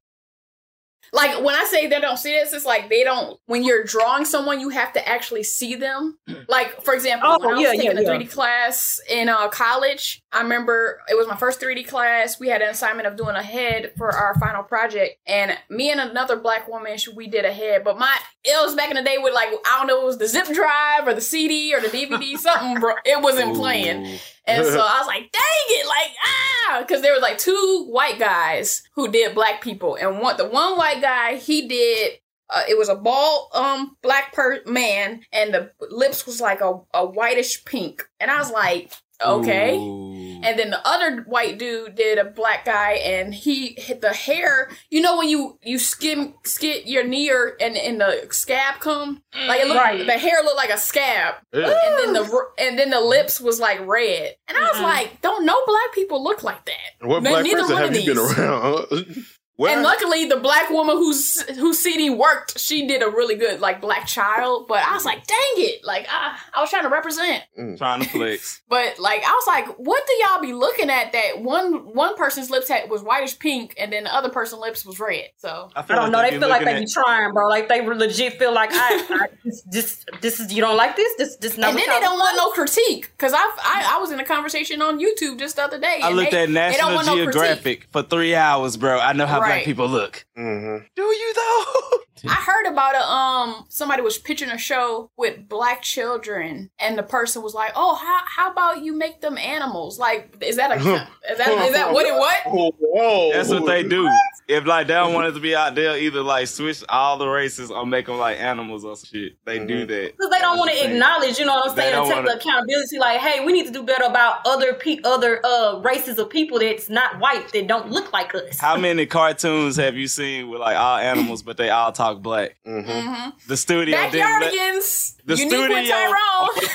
Like 1.14 1.44
when 1.44 1.54
I 1.54 1.64
say 1.64 1.86
they 1.88 2.00
don't 2.00 2.16
see 2.16 2.32
this, 2.32 2.52
it's 2.54 2.64
like 2.64 2.88
they 2.88 3.04
don't. 3.04 3.38
When 3.46 3.62
you're 3.64 3.84
drawing 3.84 4.24
someone, 4.24 4.60
you 4.60 4.70
have 4.70 4.92
to 4.94 5.06
actually 5.08 5.42
see 5.42 5.74
them. 5.74 6.18
Like 6.48 6.82
for 6.82 6.92
example, 6.92 7.28
Oh, 7.30 7.38
when 7.38 7.50
I 7.50 7.52
was 7.54 7.62
yeah, 7.62 7.70
taking 7.70 8.02
yeah, 8.02 8.12
a 8.12 8.18
3D 8.18 8.30
class 8.30 9.00
in 9.08 9.28
uh, 9.30 9.48
college, 9.48 10.22
I 10.32 10.42
remember 10.42 11.00
it 11.08 11.14
was 11.16 11.26
my 11.28 11.36
first 11.36 11.60
3D 11.60 11.86
class. 11.88 12.38
We 12.38 12.48
had 12.48 12.60
an 12.62 12.68
assignment 12.68 13.06
of 13.06 13.16
doing 13.16 13.36
a 13.36 13.42
head 13.42 13.92
for 13.96 14.10
our 14.12 14.34
final 14.38 14.62
project, 14.62 15.18
and 15.26 15.56
me 15.70 15.90
and 15.90 16.00
another 16.00 16.36
black 16.36 16.68
woman, 16.68 16.98
she- 16.98 17.12
we 17.12 17.26
did 17.28 17.44
a 17.46 17.52
head. 17.52 17.84
But 17.84 17.98
my 17.98 18.14
it 18.44 18.60
was 18.62 18.74
back 18.74 18.90
in 18.90 18.96
the 18.96 19.02
day 19.02 19.16
with 19.18 19.32
like 19.32 19.48
I 19.66 19.78
don't 19.78 19.86
know, 19.86 20.02
it 20.02 20.04
was 20.06 20.18
the 20.18 20.26
zip 20.26 20.46
drive 20.52 21.06
or 21.06 21.14
the 21.14 21.20
CD 21.20 21.74
or 21.74 21.80
the 21.80 21.88
DVD, 21.88 22.36
something. 22.36 22.80
Bro, 22.80 22.94
it 23.06 23.22
wasn't 23.22 23.54
playing. 23.56 24.18
And 24.46 24.64
so 24.64 24.80
I 24.80 24.98
was 24.98 25.06
like, 25.06 25.30
dang 25.32 25.42
it, 25.68 25.86
like, 25.86 26.16
ah, 26.24 26.80
because 26.80 27.02
there 27.02 27.12
was 27.12 27.22
like 27.22 27.38
two 27.38 27.86
white 27.88 28.18
guys 28.18 28.82
who 28.94 29.08
did 29.08 29.34
black 29.34 29.62
people. 29.62 29.96
And 29.96 30.20
one, 30.20 30.36
the 30.36 30.48
one 30.48 30.76
white 30.76 31.00
guy, 31.00 31.36
he 31.36 31.68
did, 31.68 32.18
uh, 32.50 32.62
it 32.68 32.76
was 32.76 32.88
a 32.88 32.94
bald, 32.94 33.48
um, 33.54 33.96
black 34.02 34.32
per 34.32 34.60
man, 34.66 35.22
and 35.32 35.54
the 35.54 35.70
lips 35.90 36.26
was 36.26 36.40
like 36.40 36.60
a, 36.60 36.80
a 36.92 37.06
whitish 37.06 37.64
pink. 37.64 38.02
And 38.20 38.30
I 38.30 38.38
was 38.38 38.50
like, 38.50 38.92
okay. 39.24 39.98
And 40.44 40.58
then 40.58 40.70
the 40.70 40.84
other 40.84 41.22
white 41.22 41.56
dude 41.56 41.94
did 41.94 42.18
a 42.18 42.24
black 42.24 42.64
guy, 42.64 42.94
and 42.94 43.32
he 43.32 43.74
hit 43.78 44.00
the 44.00 44.12
hair. 44.12 44.70
You 44.90 45.00
know 45.00 45.16
when 45.16 45.28
you 45.28 45.56
you 45.62 45.78
skim 45.78 46.34
skid 46.44 46.88
your 46.88 47.04
knee 47.04 47.30
or 47.30 47.56
and 47.60 47.76
and 47.76 48.00
the 48.00 48.26
scab 48.30 48.80
come 48.80 49.22
like 49.46 49.60
it 49.60 49.68
looked, 49.68 49.78
Right. 49.78 50.04
the 50.04 50.12
hair 50.18 50.42
looked 50.42 50.56
like 50.56 50.70
a 50.70 50.78
scab, 50.78 51.36
Yeah. 51.54 51.66
and 51.66 51.98
then 51.98 52.12
the 52.14 52.42
and 52.58 52.76
then 52.76 52.90
the 52.90 53.00
lips 53.00 53.40
was 53.40 53.60
like 53.60 53.86
red. 53.86 54.34
And 54.48 54.58
I 54.58 54.62
was 54.72 54.80
like, 54.80 55.20
don't 55.22 55.46
no 55.46 55.54
black 55.64 55.92
people 55.94 56.24
look 56.24 56.42
like 56.42 56.64
that. 56.64 57.06
What 57.06 57.22
Ne- 57.22 57.30
black 57.30 57.44
neither 57.44 57.60
person 57.60 57.74
one 57.74 57.82
have 57.84 57.90
of 57.92 57.96
you 58.02 58.14
been 58.14 58.18
around? 58.18 59.24
huh? 59.58 59.66
And 59.66 59.82
luckily, 59.82 60.26
the 60.26 60.38
black 60.38 60.70
woman 60.70 60.96
whose 60.96 61.42
whose 61.50 61.78
CD 61.78 62.10
worked, 62.10 62.58
she 62.58 62.86
did 62.86 63.02
a 63.02 63.08
really 63.08 63.34
good 63.34 63.60
like 63.60 63.80
black 63.80 64.06
child. 64.06 64.66
But 64.68 64.84
I 64.84 64.94
was 64.94 65.04
like, 65.04 65.26
dang 65.26 65.38
it, 65.56 65.84
like 65.84 66.06
I, 66.10 66.38
I 66.54 66.60
was 66.60 66.70
trying 66.70 66.84
to 66.84 66.88
represent. 66.88 67.44
Mm. 67.58 67.78
Trying 67.78 68.02
to 68.02 68.08
flex. 68.08 68.60
But 68.72 68.98
like 68.98 69.22
I 69.22 69.32
was 69.32 69.46
like, 69.46 69.76
what 69.76 70.02
do 70.06 70.14
y'all 70.24 70.40
be 70.40 70.54
looking 70.54 70.88
at? 70.88 71.12
That 71.12 71.42
one 71.42 71.94
one 71.94 72.16
person's 72.16 72.48
lips 72.48 72.68
had 72.68 72.88
was 72.88 73.02
whitish 73.02 73.38
pink, 73.38 73.74
and 73.78 73.92
then 73.92 74.04
the 74.04 74.14
other 74.14 74.30
person's 74.30 74.62
lips 74.62 74.86
was 74.86 74.98
red. 74.98 75.28
So 75.36 75.70
I, 75.76 75.80
I 75.80 75.94
don't 75.94 76.10
know. 76.10 76.22
They 76.22 76.38
feel 76.38 76.48
like 76.48 76.64
they 76.64 76.80
be 76.80 76.86
trying, 76.86 77.32
bro. 77.34 77.48
Like 77.48 77.68
they 77.68 77.86
legit 77.86 78.38
feel 78.38 78.54
like 78.54 78.70
I, 78.72 79.06
I 79.10 79.26
this, 79.44 79.62
this, 79.70 80.04
this 80.22 80.40
is 80.40 80.52
you 80.52 80.62
don't 80.62 80.76
like 80.76 80.96
this. 80.96 81.14
This, 81.18 81.36
this. 81.36 81.58
Not 81.58 81.70
and 81.70 81.78
then 81.78 81.88
they 81.88 82.00
don't 82.00 82.18
want 82.18 82.36
no 82.36 82.50
critique 82.50 83.10
because 83.12 83.34
I, 83.34 83.38
I 83.38 83.96
I 83.96 83.98
was 83.98 84.10
in 84.10 84.20
a 84.20 84.24
conversation 84.24 84.80
on 84.80 84.98
YouTube 84.98 85.38
just 85.38 85.56
the 85.56 85.64
other 85.64 85.78
day. 85.78 86.00
I 86.02 86.08
and 86.08 86.16
looked 86.16 86.30
they, 86.30 86.44
at 86.44 86.48
they 86.48 86.78
don't 86.78 86.94
National 86.94 86.94
want 86.94 87.06
no. 87.06 87.16
Geographic 87.16 87.88
for 87.92 88.02
three 88.02 88.34
hours, 88.34 88.76
bro. 88.76 88.98
I 88.98 89.12
know 89.12 89.26
how 89.26 89.41
Right. 89.42 89.48
black 89.48 89.64
people 89.64 89.88
look. 89.88 90.24
Mm-hmm. 90.38 90.84
Do 90.94 91.02
you 91.02 91.34
though? 91.34 91.98
I 92.28 92.34
heard 92.34 92.66
about 92.66 92.94
a 92.94 93.02
um 93.02 93.66
somebody 93.68 94.02
was 94.02 94.18
pitching 94.18 94.50
a 94.50 94.58
show 94.58 95.10
with 95.16 95.48
black 95.48 95.82
children, 95.82 96.70
and 96.78 96.96
the 96.96 97.02
person 97.02 97.42
was 97.42 97.54
like, 97.54 97.72
"Oh, 97.74 97.96
how 97.96 98.20
how 98.26 98.52
about 98.52 98.82
you 98.82 98.94
make 98.96 99.20
them 99.20 99.36
animals? 99.36 99.98
Like, 99.98 100.36
is 100.40 100.56
that 100.56 100.70
a 100.70 100.76
is 101.30 101.38
that 101.38 101.66
is 101.66 101.72
that 101.72 101.92
what 101.92 102.06
it 102.06 102.14
what?" 102.14 102.36
Whoa, 102.46 103.32
That's 103.32 103.48
what 103.48 103.66
they 103.66 103.82
do. 103.82 104.08
If 104.52 104.66
like 104.66 104.86
they 104.86 104.94
don't 104.94 105.14
want 105.14 105.26
it 105.28 105.32
to 105.32 105.40
be 105.40 105.54
out 105.56 105.74
there, 105.74 105.96
either 105.98 106.22
like 106.22 106.46
switch 106.48 106.82
all 106.88 107.18
the 107.18 107.26
races 107.28 107.70
or 107.70 107.86
make 107.86 108.06
them 108.06 108.18
like 108.18 108.38
animals 108.40 108.84
or 108.84 108.96
shit. 108.96 109.32
They 109.44 109.64
do 109.64 109.86
that 109.86 110.12
because 110.16 110.30
they 110.30 110.38
don't 110.38 110.58
want 110.58 110.70
to 110.70 110.84
acknowledge, 110.84 111.38
you 111.38 111.44
know 111.46 111.54
what 111.54 111.70
I'm 111.70 111.76
saying, 111.76 111.94
and 111.94 112.04
don't 112.04 112.08
take 112.08 112.24
the 112.24 112.28
wanna- 112.28 112.38
accountability. 112.38 112.98
Like, 112.98 113.20
hey, 113.20 113.44
we 113.44 113.52
need 113.52 113.66
to 113.66 113.72
do 113.72 113.82
better 113.82 114.04
about 114.04 114.40
other 114.46 114.74
pe- 114.74 115.00
other 115.04 115.40
uh 115.44 115.80
races 115.80 116.18
of 116.18 116.30
people 116.30 116.58
that's 116.58 116.88
not 116.90 117.18
white 117.18 117.50
that 117.52 117.66
don't 117.66 117.90
look 117.90 118.12
like 118.12 118.34
us. 118.34 118.58
How 118.58 118.76
many 118.76 119.06
cartoons 119.06 119.76
have 119.76 119.96
you 119.96 120.06
seen 120.08 120.48
with 120.50 120.60
like 120.60 120.76
all 120.76 120.98
animals, 120.98 121.42
but 121.42 121.56
they 121.56 121.70
all 121.70 121.92
talk 121.92 122.20
black? 122.22 122.56
Mm-hmm. 122.66 123.30
The 123.48 123.56
studio 123.56 123.96
didn't 124.10 124.14
let, 124.40 124.52
Backyardigans, 124.52 125.16
the 125.24 125.36
unique 125.36 125.52
studio, 125.52 125.96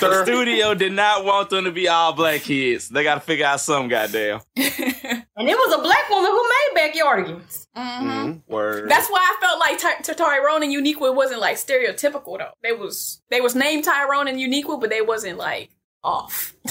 the 0.00 0.22
studio 0.24 0.74
did 0.74 0.92
not 0.92 1.24
want 1.24 1.50
them 1.50 1.64
to 1.64 1.70
be 1.72 1.88
all 1.88 2.12
black 2.12 2.42
kids. 2.42 2.88
They 2.88 3.02
got 3.02 3.14
to 3.14 3.20
figure 3.20 3.46
out 3.46 3.60
some 3.60 3.88
goddamn 3.88 4.40
And 5.38 5.48
it 5.48 5.56
was 5.56 5.74
a 5.78 5.82
black 5.82 6.08
woman 6.10 6.30
who 6.30 6.48
made 6.48 6.92
backyardigans. 6.92 7.66
Mm-hmm. 7.76 8.52
word. 8.52 8.90
That's 8.90 9.08
why 9.08 9.20
I 9.20 9.40
felt 9.40 9.60
like 9.60 9.78
Ty- 9.78 10.02
Ty- 10.02 10.14
Tyrone 10.14 10.64
and 10.64 10.72
Uniqua 10.74 11.14
wasn't 11.14 11.40
like 11.40 11.56
stereotypical 11.56 12.38
though. 12.38 12.50
They 12.62 12.72
was 12.72 13.22
they 13.30 13.40
was 13.40 13.54
named 13.54 13.84
Tyrone 13.84 14.26
and 14.28 14.38
Uniqua, 14.38 14.80
but 14.80 14.90
they 14.90 15.00
wasn't 15.00 15.38
like 15.38 15.70
off. 16.02 16.54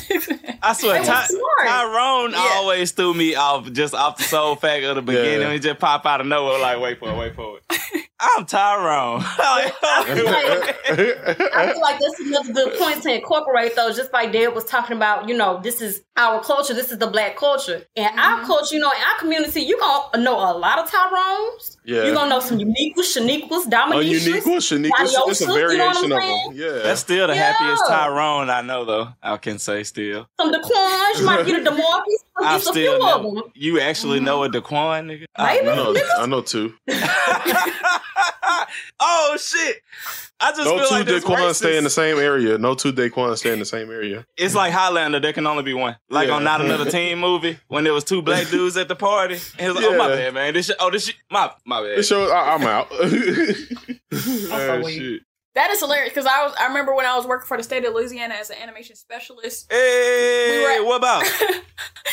I 0.61 0.74
swear, 0.74 1.03
Ty- 1.03 1.28
Tyrone 1.65 2.32
Yeah. 2.32 2.49
always 2.55 2.91
threw 2.91 3.13
me 3.13 3.36
off 3.36 3.72
just 3.72 3.93
off 3.93 4.18
the 4.18 4.24
sole 4.24 4.55
fact 4.55 4.84
of 4.84 4.95
the 4.95 5.01
beginning. 5.01 5.41
Yeah. 5.41 5.53
He 5.53 5.59
just 5.59 5.80
pop 5.80 6.05
out 6.05 6.22
of 6.22 6.28
nowhere, 6.28 6.59
like, 6.59 6.80
wait 6.80 6.99
for 6.99 7.09
it, 7.09 7.18
wait 7.18 7.36
for 7.36 7.57
it. 7.70 8.03
I'm 8.20 8.45
Tyrone. 8.45 9.24
Like, 9.57 9.74
I 10.89 11.72
feel 11.72 11.82
like 11.82 11.99
that's 11.99 12.20
another 12.20 12.53
good 12.53 12.80
point 12.80 13.03
to 13.03 13.13
incorporate 13.13 13.76
though, 13.76 13.91
just 13.91 14.13
like 14.13 14.32
Dad 14.32 14.55
was 14.55 14.63
talking 14.65 14.95
about, 14.95 15.28
you 15.28 15.36
know, 15.36 15.59
this 15.61 15.82
is 15.82 16.03
our 16.15 16.41
culture, 16.43 16.74
this 16.74 16.91
is 16.91 16.97
the 16.97 17.07
black 17.07 17.36
culture. 17.36 17.84
And 17.95 18.18
our 18.18 18.38
mm-hmm. 18.38 18.45
culture, 18.45 18.76
you 18.76 18.82
know, 18.82 18.91
in 18.91 18.97
our 18.97 19.20
community, 19.20 19.61
you 19.61 19.78
gonna 19.80 20.24
know 20.24 20.36
a 20.36 20.53
lot 20.57 20.80
of 20.80 20.89
Tyrones. 20.89 21.78
Yeah. 21.86 22.05
You're 22.05 22.15
gonna 22.15 22.30
know 22.30 22.39
some 22.39 22.57
uniquas, 22.57 23.15
Shaniquas, 23.15 23.49
oh, 23.51 23.68
A 23.68 23.70
Dominicias. 23.70 24.26
unique 24.28 24.45
one, 24.45 24.57
Shanique. 24.59 24.91
It's, 24.99 25.13
it's 25.13 25.15
a 25.15 25.20
Adiosas, 25.20 25.41
you 25.41 25.47
know 25.47 25.53
variation 25.53 26.11
of 26.11 26.20
them. 26.22 26.51
Yeah. 26.53 26.84
That's 26.84 27.01
still 27.01 27.28
the 27.28 27.36
Yeah. 27.36 27.51
happiest 27.53 27.88
Tyrone 27.88 28.49
I 28.49 28.61
know, 28.61 28.86
though. 28.86 29.09
I 29.22 29.38
can 29.38 29.59
say 29.59 29.84
still. 29.84 30.28
Some 30.39 30.53
Daquans, 30.53 31.20
you 31.20 31.26
might 31.26 31.45
get 31.45 31.68
a 31.68 31.72
DeMarcus, 31.72 32.03
I've 32.38 32.61
few 32.61 32.72
still 32.72 33.05
of 33.05 33.24
never, 33.24 33.36
them. 33.36 33.51
you 33.55 33.80
actually 33.80 34.18
mm-hmm. 34.18 34.26
know 34.26 34.43
a 34.43 34.49
Daquan, 34.49 35.05
nigga? 35.05 35.26
I 35.36 35.55
Maybe. 35.55 35.70
I 35.70 35.76
know. 35.76 35.91
know, 35.91 36.01
I 36.20 36.26
know 36.26 36.41
two. 36.41 36.74
oh 38.99 39.38
shit! 39.39 39.78
I 40.39 40.51
just 40.51 40.64
no 40.66 40.78
feel 40.78 40.88
two 40.88 40.93
like 40.95 41.08
Daquan 41.24 41.53
stay 41.55 41.78
in 41.78 41.84
the 41.84 41.89
same 41.89 42.18
area. 42.18 42.58
No 42.58 42.76
two 42.76 42.93
Daquan 42.93 43.38
stay 43.38 43.53
in 43.53 43.60
the 43.60 43.66
same 43.66 43.89
area. 43.91 44.26
It's 44.38 44.55
like 44.55 44.72
Highlander. 44.74 45.20
There 45.20 45.34
can 45.34 45.47
only 45.47 45.64
be 45.64 45.74
one. 45.74 45.95
Like 46.10 46.28
Yeah. 46.28 46.36
on 46.36 46.43
Not 46.43 46.62
Another 46.62 46.89
Teen 46.89 47.18
movie 47.28 47.58
when 47.68 47.84
there 47.84 47.93
was 47.93 48.03
two 48.03 48.22
black 48.22 48.47
dudes 48.51 48.78
at 48.78 48.88
the 48.88 48.95
party. 48.95 49.36
And 49.58 49.62
he 49.62 49.68
was 49.68 49.76
like, 49.76 49.86
"Oh 49.86 49.97
my 49.97 50.08
bad, 50.10 50.34
man. 50.34 50.53
This 50.53 50.68
shit. 50.68 50.76
Oh, 50.80 50.89
this 50.91 51.05
shit. 51.05 51.16
My 51.32 51.51
my 51.66 51.82
bad." 51.82 51.97
This 51.97 52.08
shows 52.08 52.32
I, 52.32 52.53
I'm 52.53 52.64
out. 52.64 52.88
Oh, 52.91 53.10
shit. 54.88 55.22
That 55.58 55.72
is 55.72 55.80
hilarious 55.80 56.10
because 56.14 56.28
I 56.28 56.43
was 56.45 56.53
I 56.60 56.68
remember 56.68 56.93
when 56.93 57.05
I 57.08 57.16
was 57.16 57.26
working 57.26 57.47
for 57.47 57.58
the 57.58 57.64
state 57.64 57.84
of 57.84 57.93
Louisiana 57.93 58.36
as 58.36 58.51
an 58.51 58.58
animation 58.62 58.95
specialist. 58.95 59.66
Hey, 59.72 60.49
We 60.51 60.82
were 60.82 60.88
what 60.88 60.97
about? 60.97 61.24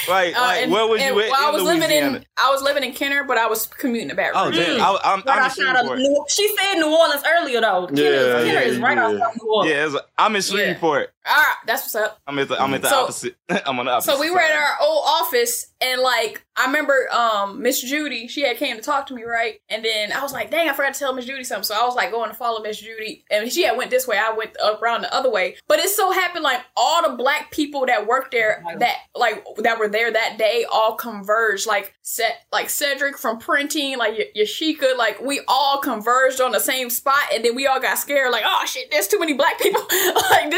Like, 0.08 0.36
Uh, 0.36 0.40
like 0.40 0.62
and- 0.64 0.72
where 0.72 0.86
was 0.86 1.00
you 1.00 1.18
at? 1.20 1.30
while 1.30 1.44
I 1.46 1.48
in 1.48 1.54
was 1.54 1.62
living 1.62 1.90
in 1.90 2.26
I 2.36 2.50
was 2.50 2.62
living 2.62 2.84
in 2.84 2.92
Kenner, 2.92 3.24
but 3.24 3.38
I 3.38 3.46
was 3.46 3.64
commuting 3.66 4.10
to 4.10 4.14
Baton 4.14 4.32
Oh 4.34 4.46
Rouge. 4.48 4.56
damn! 4.56 4.80
I, 4.80 4.98
I'm, 5.04 5.20
Right 5.20 5.28
I'm 5.28 5.38
in 5.38 5.44
outside 5.44 5.62
of 5.70 5.76
Shreveport. 5.76 5.98
New, 6.00 6.24
she 6.28 6.56
said 6.56 6.74
New 6.74 6.94
Orleans 6.94 7.22
earlier 7.26 7.60
though. 7.62 7.86
Kenner, 7.86 8.02
Yeah, 8.02 8.38
Kenner 8.40 8.46
yeah, 8.52 8.60
is 8.60 8.78
right 8.80 8.96
yeah. 8.98 9.04
outside 9.06 9.36
New 9.42 9.48
Orleans. 9.50 9.70
Yeah, 9.70 9.86
it's, 9.86 9.96
I'm 10.18 10.36
in 10.36 10.42
Shreveport. 10.42 11.13
All 11.26 11.34
right, 11.34 11.54
that's 11.66 11.82
what's 11.82 11.94
up. 11.94 12.20
I'm 12.26 12.38
at 12.38 12.48
the 12.48 12.60
I'm 12.60 12.74
at 12.74 12.82
the 12.82 12.88
So- 12.90 13.04
opposite. 13.04 13.36
I'm 13.66 13.78
on 13.78 13.86
the 13.86 13.92
opposite. 13.92 14.12
So 14.12 14.20
we 14.20 14.30
were 14.30 14.38
side. 14.40 14.50
at 14.50 14.56
our 14.56 14.76
old 14.82 15.02
office, 15.06 15.72
and 15.80 16.00
like 16.00 16.44
I 16.56 16.66
remember, 16.66 17.08
um, 17.12 17.62
Miss 17.62 17.80
Judy, 17.82 18.26
she 18.28 18.42
had 18.42 18.56
came 18.58 18.76
to 18.76 18.82
talk 18.82 19.06
to 19.08 19.14
me, 19.14 19.22
right? 19.24 19.60
And 19.68 19.84
then 19.84 20.12
I 20.12 20.22
was 20.22 20.32
like, 20.32 20.50
"Dang, 20.50 20.68
I 20.68 20.72
forgot 20.72 20.94
to 20.94 20.98
tell 21.00 21.12
Miss 21.14 21.24
Judy 21.26 21.44
something." 21.44 21.64
So 21.64 21.74
I 21.74 21.84
was 21.86 21.94
like 21.94 22.10
going 22.10 22.30
to 22.30 22.36
follow 22.36 22.62
Miss 22.62 22.78
Judy, 22.80 23.24
and 23.30 23.50
she 23.52 23.64
had 23.64 23.76
went 23.76 23.90
this 23.90 24.06
way. 24.06 24.18
I 24.18 24.32
went 24.32 24.56
up 24.62 24.82
around 24.82 25.02
the 25.02 25.14
other 25.14 25.30
way. 25.30 25.56
But 25.68 25.78
it 25.78 25.88
so 25.90 26.10
happened 26.10 26.42
like 26.44 26.60
all 26.76 27.08
the 27.08 27.16
black 27.16 27.50
people 27.50 27.86
that 27.86 28.06
worked 28.06 28.30
there, 28.32 28.62
that 28.78 28.96
like 29.14 29.44
that 29.58 29.78
were 29.78 29.88
there 29.88 30.10
that 30.12 30.36
day, 30.38 30.64
all 30.70 30.94
converged. 30.94 31.66
Like 31.66 31.94
set, 32.02 32.44
like 32.52 32.68
Cedric 32.70 33.16
from 33.18 33.38
printing, 33.38 33.98
like 33.98 34.16
Y- 34.18 34.42
Yashika, 34.42 34.96
like 34.96 35.20
we 35.22 35.40
all 35.48 35.78
converged 35.78 36.40
on 36.40 36.52
the 36.52 36.60
same 36.60 36.88
spot, 36.90 37.18
and 37.34 37.44
then 37.44 37.54
we 37.54 37.66
all 37.66 37.80
got 37.80 37.98
scared, 37.98 38.30
like, 38.30 38.44
"Oh 38.46 38.64
shit, 38.66 38.90
there's 38.90 39.08
too 39.08 39.18
many 39.18 39.32
black 39.34 39.58
people." 39.60 39.82
like 40.30 40.50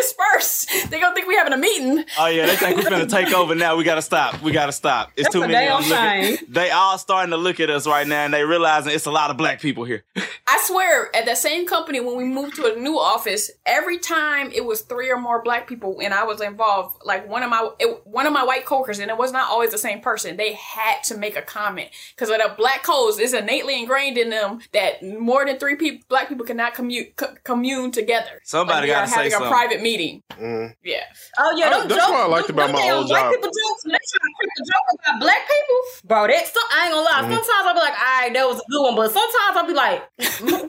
disperse. 0.65 0.87
They 0.91 1.01
gonna 1.01 1.15
think 1.15 1.27
we 1.27 1.35
having 1.35 1.53
a 1.53 1.57
meeting. 1.59 2.05
Oh 2.19 2.27
yeah, 2.27 2.47
they 2.47 2.57
think 2.57 2.77
we're 2.77 2.89
gonna 2.91 3.07
take 3.07 3.33
over 3.35 3.55
now. 3.55 3.77
We 3.77 3.85
gotta 3.85 4.03
stop. 4.03 4.41
We 4.43 4.53
gotta 4.53 4.73
stop. 4.73 5.11
It's 5.17 5.25
That's 5.25 5.33
too 5.35 5.41
many. 5.41 5.53
damn 5.53 5.79
of 5.79 5.89
them. 5.89 6.37
They 6.49 6.71
all 6.71 6.97
starting 6.99 7.31
to 7.31 7.37
look 7.37 7.61
at 7.61 7.71
us 7.71 7.87
right 7.87 8.07
now, 8.07 8.25
and 8.25 8.33
they 8.33 8.45
realizing 8.45 8.93
it's 8.93 9.07
a 9.07 9.11
lot 9.11 9.31
of 9.31 9.37
black 9.37 9.61
people 9.61 9.85
here. 9.85 10.05
I 10.49 10.63
swear, 10.65 11.15
at 11.15 11.27
that 11.27 11.39
same 11.39 11.67
company, 11.67 12.01
when 12.01 12.17
we 12.17 12.25
moved 12.25 12.57
to 12.57 12.73
a 12.73 12.79
new 12.79 12.99
office, 12.99 13.51
every 13.67 13.99
time 13.99 14.51
it 14.53 14.65
was 14.65 14.83
three 14.83 15.11
or 15.11 15.19
more 15.19 15.43
black 15.43 15.67
people, 15.67 15.99
and 16.03 16.15
I 16.15 16.25
was 16.25 16.41
involved. 16.41 17.03
Like 17.05 17.29
one 17.29 17.43
of 17.43 17.51
my 17.51 17.69
it, 17.81 18.07
one 18.07 18.27
of 18.27 18.33
my 18.33 18.45
white 18.45 18.65
coworkers, 18.65 18.99
and 19.01 19.11
it 19.11 19.19
was 19.19 19.33
not 19.33 19.51
always 19.51 19.73
the 19.73 19.79
same 19.79 20.01
person. 20.01 20.37
They 20.37 20.53
had 20.55 21.03
to 21.05 21.17
make 21.19 21.37
a 21.37 21.43
comment 21.43 21.91
because 22.15 22.31
of 22.31 22.39
the 22.39 22.55
black 22.57 22.83
codes. 22.85 23.19
It's 23.19 23.33
innately 23.33 23.79
ingrained 23.81 24.19
in 24.19 24.31
them 24.31 24.61
that 24.73 25.03
more 25.03 25.45
than 25.45 25.59
three 25.59 25.77
people, 25.77 26.05
black 26.09 26.29
people, 26.29 26.47
cannot 26.47 26.75
commute 26.75 27.17
co- 27.17 27.35
commune 27.45 27.91
together. 27.91 28.41
Somebody 28.45 28.89
like 28.89 28.97
gotta 28.97 29.03
are 29.05 29.07
say 29.09 29.17
having 29.17 29.31
something. 29.33 29.49
a 29.49 29.51
private 29.51 29.83
meeting. 29.83 30.23
Yeah. 30.83 31.01
Oh 31.39 31.55
yeah, 31.57 31.71
don't 31.71 31.89
that's 31.89 32.01
joke. 32.01 32.11
what 32.13 32.21
I 32.21 32.27
liked 32.27 32.47
them- 32.49 32.57
about 32.57 32.67
them 32.69 32.77
my 32.77 32.83
damn 32.83 32.97
old 32.99 33.11
white 33.11 33.21
job. 33.21 33.31
people 33.35 33.49
jokes. 33.49 33.83
When 33.85 33.93
they 33.93 33.99
try 33.99 34.19
to 34.19 34.33
creep 34.39 34.51
the 34.57 34.65
joke 34.73 35.01
about 35.01 35.21
black 35.21 35.43
people, 35.49 35.77
bro. 36.05 36.27
That 36.27 36.47
so, 36.47 36.61
I 36.75 36.85
ain't 36.87 36.93
gonna 36.95 37.05
lie. 37.05 37.23
Mhm. 37.23 37.35
Sometimes 37.45 37.67
I'll 37.67 37.75
be 37.75 37.81
like, 37.81 37.99
all 37.99 38.21
right, 38.23 38.33
that 38.35 38.47
was 38.49 38.59
a 38.59 38.65
good 38.71 38.83
one, 38.83 38.97
but 38.97 39.13
sometimes 39.13 39.57
I'll 39.57 39.67
be 39.67 39.75
like, 39.75 40.03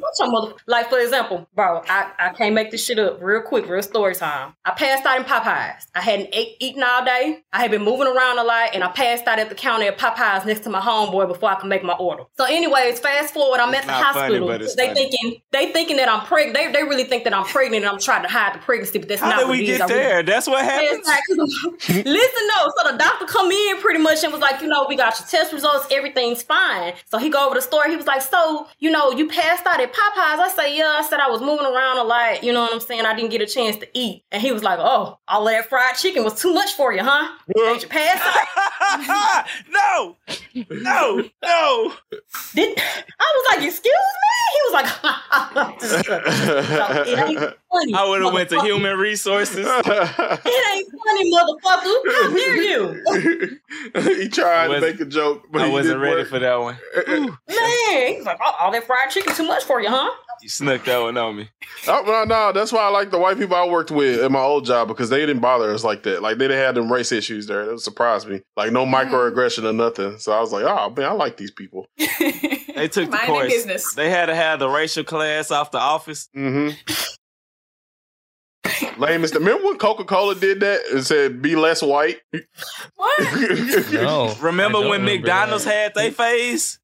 what's 0.01 0.19
your 0.19 0.29
mother? 0.31 0.53
Like 0.67 0.89
for 0.89 0.99
example, 0.99 1.47
bro, 1.55 1.83
I, 1.89 2.11
I 2.19 2.29
can't 2.29 2.53
make 2.55 2.71
this 2.71 2.85
shit 2.85 2.99
up 2.99 3.21
real 3.21 3.41
quick, 3.41 3.67
real 3.67 3.81
story 3.83 4.15
time. 4.15 4.53
I 4.65 4.71
passed 4.71 5.05
out 5.05 5.17
in 5.17 5.23
Popeyes. 5.23 5.85
I 5.95 6.01
hadn't 6.01 6.29
ate, 6.33 6.55
eaten 6.59 6.83
all 6.83 7.03
day. 7.05 7.43
I 7.53 7.61
had 7.61 7.71
been 7.71 7.83
moving 7.83 8.07
around 8.07 8.39
a 8.39 8.43
lot, 8.43 8.69
and 8.73 8.83
I 8.83 8.89
passed 8.89 9.27
out 9.27 9.39
at 9.39 9.49
the 9.49 9.55
counter 9.55 9.85
at 9.87 9.97
Popeyes 9.97 10.45
next 10.45 10.61
to 10.61 10.69
my 10.69 10.79
homeboy 10.79 11.27
before 11.27 11.49
I 11.49 11.55
could 11.55 11.69
make 11.69 11.83
my 11.83 11.93
order. 11.93 12.23
So, 12.37 12.43
anyways, 12.45 12.99
fast 12.99 13.33
forward, 13.33 13.59
I'm 13.59 13.73
at 13.73 13.81
the 13.83 13.87
not 13.87 14.13
funny, 14.13 14.21
hospital. 14.35 14.47
but 14.47 14.61
it's 14.61 14.75
they 14.75 14.87
funny. 14.87 15.09
thinking 15.09 15.41
they 15.51 15.71
thinking 15.71 15.97
that 15.97 16.09
I'm 16.09 16.25
pregnant. 16.25 16.55
They, 16.57 16.71
they 16.71 16.83
really 16.83 17.03
think 17.05 17.23
that 17.23 17.33
I'm 17.33 17.45
pregnant, 17.45 17.83
and 17.83 17.91
I'm 17.91 17.99
trying 17.99 18.23
to 18.23 18.29
hide 18.29 18.55
the 18.55 18.59
pregnancy, 18.59 18.99
but 18.99 19.07
that's 19.09 19.21
How 19.21 19.29
not 19.29 19.39
did 19.39 19.47
what 19.47 19.51
we 19.57 19.59
it 19.59 19.66
is. 19.66 19.66
Get 19.67 19.87
there? 19.87 20.23
That's 20.23 20.47
what 20.47 20.63
Yeah, 20.63 20.71
happened. 20.71 21.03
like- 21.05 21.23
Listen, 22.05 22.47
no. 22.47 22.71
So 22.77 22.91
the 22.91 22.97
doctor 22.97 23.25
come 23.25 23.51
in 23.51 23.77
pretty 23.77 23.99
much 23.99 24.23
and 24.23 24.31
was 24.31 24.41
like, 24.41 24.61
you 24.61 24.67
know, 24.67 24.85
we 24.87 24.95
got 24.95 25.19
your 25.19 25.27
test 25.27 25.51
results, 25.53 25.87
everything's 25.91 26.41
fine. 26.43 26.93
So 27.05 27.17
he 27.17 27.29
go 27.29 27.45
over 27.45 27.55
the 27.55 27.61
store. 27.61 27.83
He 27.87 27.95
was 27.95 28.05
like, 28.07 28.21
so 28.21 28.67
you 28.79 28.89
know, 28.91 29.11
you 29.11 29.27
passed 29.27 29.65
out 29.65 29.79
at 29.79 29.91
Popeyes. 29.93 30.39
I 30.39 30.49
say, 30.55 30.77
yeah. 30.77 30.97
I 30.99 31.01
said 31.07 31.19
I 31.19 31.29
was 31.29 31.41
moving 31.41 31.65
around 31.65 31.97
a 31.97 32.03
lot. 32.03 32.43
You 32.43 32.53
know 32.53 32.61
what 32.61 32.73
I'm 32.73 32.79
saying? 32.79 33.05
I 33.05 33.13
didn't 33.15 33.31
get 33.31 33.41
a 33.41 33.45
chance 33.45 33.75
to 33.77 33.87
eat. 33.93 34.23
And 34.31 34.41
he 34.41 34.51
was 34.51 34.63
like, 34.63 34.79
oh, 34.79 35.19
all 35.27 35.45
that 35.45 35.67
fried 35.69 35.95
chicken 35.95 36.23
was 36.23 36.39
too 36.41 36.53
much 36.53 36.73
for 36.73 36.93
you, 36.93 37.01
huh? 37.03 37.27
Did 37.55 37.81
you 37.83 37.87
pass 37.89 38.17
no, 39.69 40.15
no, 40.71 41.23
no. 41.43 41.93
Did 42.55 42.77
I 42.79 43.33
was 43.35 43.45
like, 43.55 43.65
excuse 43.65 43.93
me? 43.93 44.33
He 44.53 44.59
was 44.65 44.73
like, 44.73 44.87
funny. 47.71 47.93
I 47.93 48.07
would 48.07 48.21
have 48.23 48.33
went 48.33 48.49
to 48.49 48.61
human 48.61 48.97
resources. 48.97 49.67
It 50.47 50.75
ain't 50.75 50.91
funny, 51.05 51.31
motherfucker. 51.31 51.95
How 52.05 52.33
dare 52.33 52.55
you? 52.61 53.59
he 54.21 54.29
tried 54.29 54.67
to 54.69 54.81
make 54.81 54.99
a 54.99 55.05
joke, 55.05 55.43
but 55.51 55.61
I 55.61 55.67
he 55.67 55.71
wasn't 55.71 55.95
didn't 55.95 56.01
ready 56.01 56.15
work. 56.21 56.29
for 56.29 56.39
that 56.39 56.55
one. 56.55 56.77
Man, 57.07 58.13
he's 58.15 58.25
like, 58.25 58.39
oh, 58.43 58.55
all 58.59 58.71
that 58.71 58.83
fried 58.85 59.09
chicken 59.09 59.33
too 59.33 59.45
much 59.47 59.63
for 59.63 59.81
you, 59.81 59.89
huh? 59.89 60.09
You 60.41 60.49
snuck 60.49 60.83
that 60.85 60.99
one 61.01 61.17
on 61.17 61.35
me. 61.35 61.49
Oh, 61.87 62.03
no, 62.05 62.23
no, 62.23 62.51
that's 62.51 62.71
why 62.71 62.81
I 62.81 62.89
like 62.89 63.09
the 63.09 63.17
white 63.17 63.37
people 63.37 63.55
I 63.55 63.65
worked 63.67 63.89
with 63.91 64.21
at 64.21 64.31
my 64.31 64.39
old 64.39 64.65
job 64.65 64.87
because 64.87 65.09
they 65.09 65.19
didn't 65.25 65.39
bother 65.41 65.71
us 65.73 65.83
like 65.83 66.03
that. 66.03 66.21
Like 66.21 66.37
they 66.37 66.47
didn't 66.47 66.63
have 66.63 66.75
them 66.75 66.91
race 66.93 67.11
issues 67.11 67.47
there. 67.47 67.65
That 67.65 67.79
surprised 67.79 68.27
me. 68.27 68.41
Like 68.55 68.71
no 68.71 68.85
microaggression 68.85 69.63
or 69.63 69.73
nothing. 69.73 70.19
So 70.19 70.31
I 70.31 70.39
was 70.39 70.51
like, 70.51 70.63
oh 70.65 70.93
man, 70.95 71.05
I 71.07 71.11
like 71.13 71.37
these 71.37 71.51
people. 71.51 71.87
They 72.77 72.87
took 72.87 73.05
the 73.05 73.11
Mind 73.17 73.21
their 73.21 73.27
course. 73.27 73.51
business. 73.51 73.93
They 73.95 74.11
had 74.11 74.27
to 74.27 74.35
have 74.35 74.59
the 74.59 74.69
racial 74.69 75.03
class 75.03 75.49
off 75.49 75.71
the 75.71 75.79
office. 75.79 76.29
Mm-hmm. 76.35 76.75
Lame 78.97 79.23
as 79.23 79.31
the 79.31 79.39
remember 79.39 79.65
when 79.65 79.77
Coca 79.77 80.03
Cola 80.05 80.35
did 80.35 80.59
that 80.61 80.81
and 80.93 81.05
said 81.05 81.41
be 81.41 81.55
less 81.55 81.81
white? 81.81 82.17
No. 83.91 84.35
Remember 84.41 84.79
when 84.79 85.01
remember 85.01 85.11
McDonald's 85.11 85.65
that. 85.65 85.73
had 85.73 85.93
their 85.95 86.11
phase? 86.11 86.79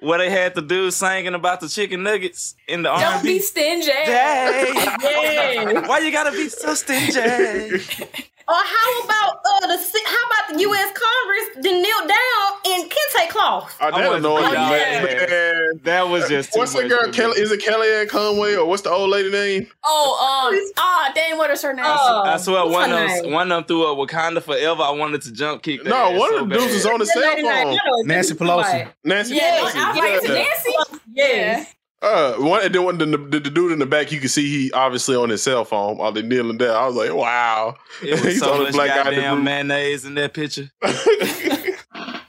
Where 0.00 0.18
they 0.18 0.30
had 0.30 0.54
the 0.54 0.62
dude 0.62 0.92
singing 0.92 1.34
about 1.34 1.60
the 1.60 1.68
chicken 1.68 2.02
nuggets 2.02 2.54
in 2.68 2.82
the 2.82 2.88
Don't 2.90 3.02
R&B? 3.02 3.28
be 3.34 3.38
stingy. 3.40 3.90
Yeah. 4.06 5.86
Why 5.86 5.98
you 6.00 6.12
gotta 6.12 6.32
be 6.32 6.48
so 6.48 6.74
stingy? 6.74 7.84
Or 8.52 8.58
how 8.58 9.04
about 9.04 9.40
uh 9.46 9.66
the 9.66 9.78
how 10.04 10.26
about 10.26 10.54
the 10.54 10.60
U.S. 10.60 10.92
Congress 10.92 11.64
then 11.64 11.80
kneel 11.80 12.00
down 12.06 12.52
in 12.66 12.88
kente 12.88 13.28
cloth? 13.30 13.74
I 13.80 13.86
I 13.86 13.90
that 13.92 14.08
wasn't 14.08 14.26
annoyed 14.26 14.42
putting 14.44 14.60
y'all 14.60 14.70
man. 14.70 14.96
in 14.98 15.28
there. 15.30 15.72
man. 15.72 15.80
That 15.84 16.08
was 16.08 16.28
just 16.28 16.52
too 16.52 16.58
What's 16.58 16.74
the 16.74 16.86
girl? 16.86 17.10
Kelly, 17.12 17.40
is 17.40 17.50
it 17.50 17.60
Kellyanne 17.60 18.10
Conway 18.10 18.54
or 18.54 18.66
what's 18.66 18.82
the 18.82 18.90
old 18.90 19.08
lady 19.08 19.30
name? 19.30 19.68
Oh, 19.84 20.50
um, 20.52 20.72
ah, 20.76 21.10
dang, 21.14 21.38
what 21.38 21.50
is 21.50 21.62
her 21.62 21.72
name? 21.72 21.86
Oh. 21.88 22.24
I 22.26 22.36
swear 22.36 22.66
one 22.66 22.92
of 22.92 22.98
them, 22.98 23.32
one 23.32 23.50
of 23.50 23.56
them 23.56 23.64
threw 23.64 23.86
a 23.86 23.96
Wakanda 23.96 24.42
forever. 24.42 24.82
I 24.82 24.90
wanted 24.90 25.22
to 25.22 25.32
jump 25.32 25.62
kick. 25.62 25.84
No, 25.84 25.94
ass 25.96 26.18
one 26.18 26.30
so 26.30 26.42
of 26.42 26.48
the 26.50 26.54
dudes 26.54 26.66
bad. 26.66 26.74
was 26.74 26.86
on 26.86 26.98
the 26.98 27.06
cell 27.06 27.22
phone. 27.22 27.72
you 27.72 27.78
know, 27.86 28.02
Nancy 28.04 28.34
Pelosi. 28.34 28.88
Nancy 29.04 29.34
yeah, 29.36 29.60
Pelosi. 29.60 29.76
I 29.76 29.88
was 29.88 29.98
like, 29.98 30.12
is 30.12 30.24
it 30.24 30.28
Yeah. 30.28 30.42
Nancy? 30.42 31.00
Yeah. 31.14 31.64
Uh, 32.02 32.34
one 32.34 32.64
and 32.64 32.74
then 32.74 32.82
one, 32.82 32.98
the, 32.98 33.06
the, 33.06 33.38
the 33.38 33.50
dude 33.50 33.70
in 33.70 33.78
the 33.78 33.86
back, 33.86 34.10
you 34.10 34.18
can 34.18 34.28
see 34.28 34.48
he 34.48 34.72
obviously 34.72 35.14
on 35.14 35.28
his 35.28 35.40
cell 35.40 35.64
phone 35.64 35.98
while 35.98 36.10
they 36.10 36.20
kneeling 36.20 36.58
down. 36.58 36.74
I 36.74 36.86
was 36.86 36.96
like, 36.96 37.14
wow. 37.14 37.76
It 38.02 38.10
was 38.14 38.22
He's 38.24 38.40
so 38.40 38.52
on 38.52 38.58
the 38.58 38.64
much 38.64 38.72
black 38.72 38.88
guy 38.88 39.10
in 39.10 39.14
the 39.14 39.20
goddamn 39.22 39.44
mayonnaise 39.44 40.04
in 40.04 40.14
that 40.14 40.34
picture. 40.34 40.68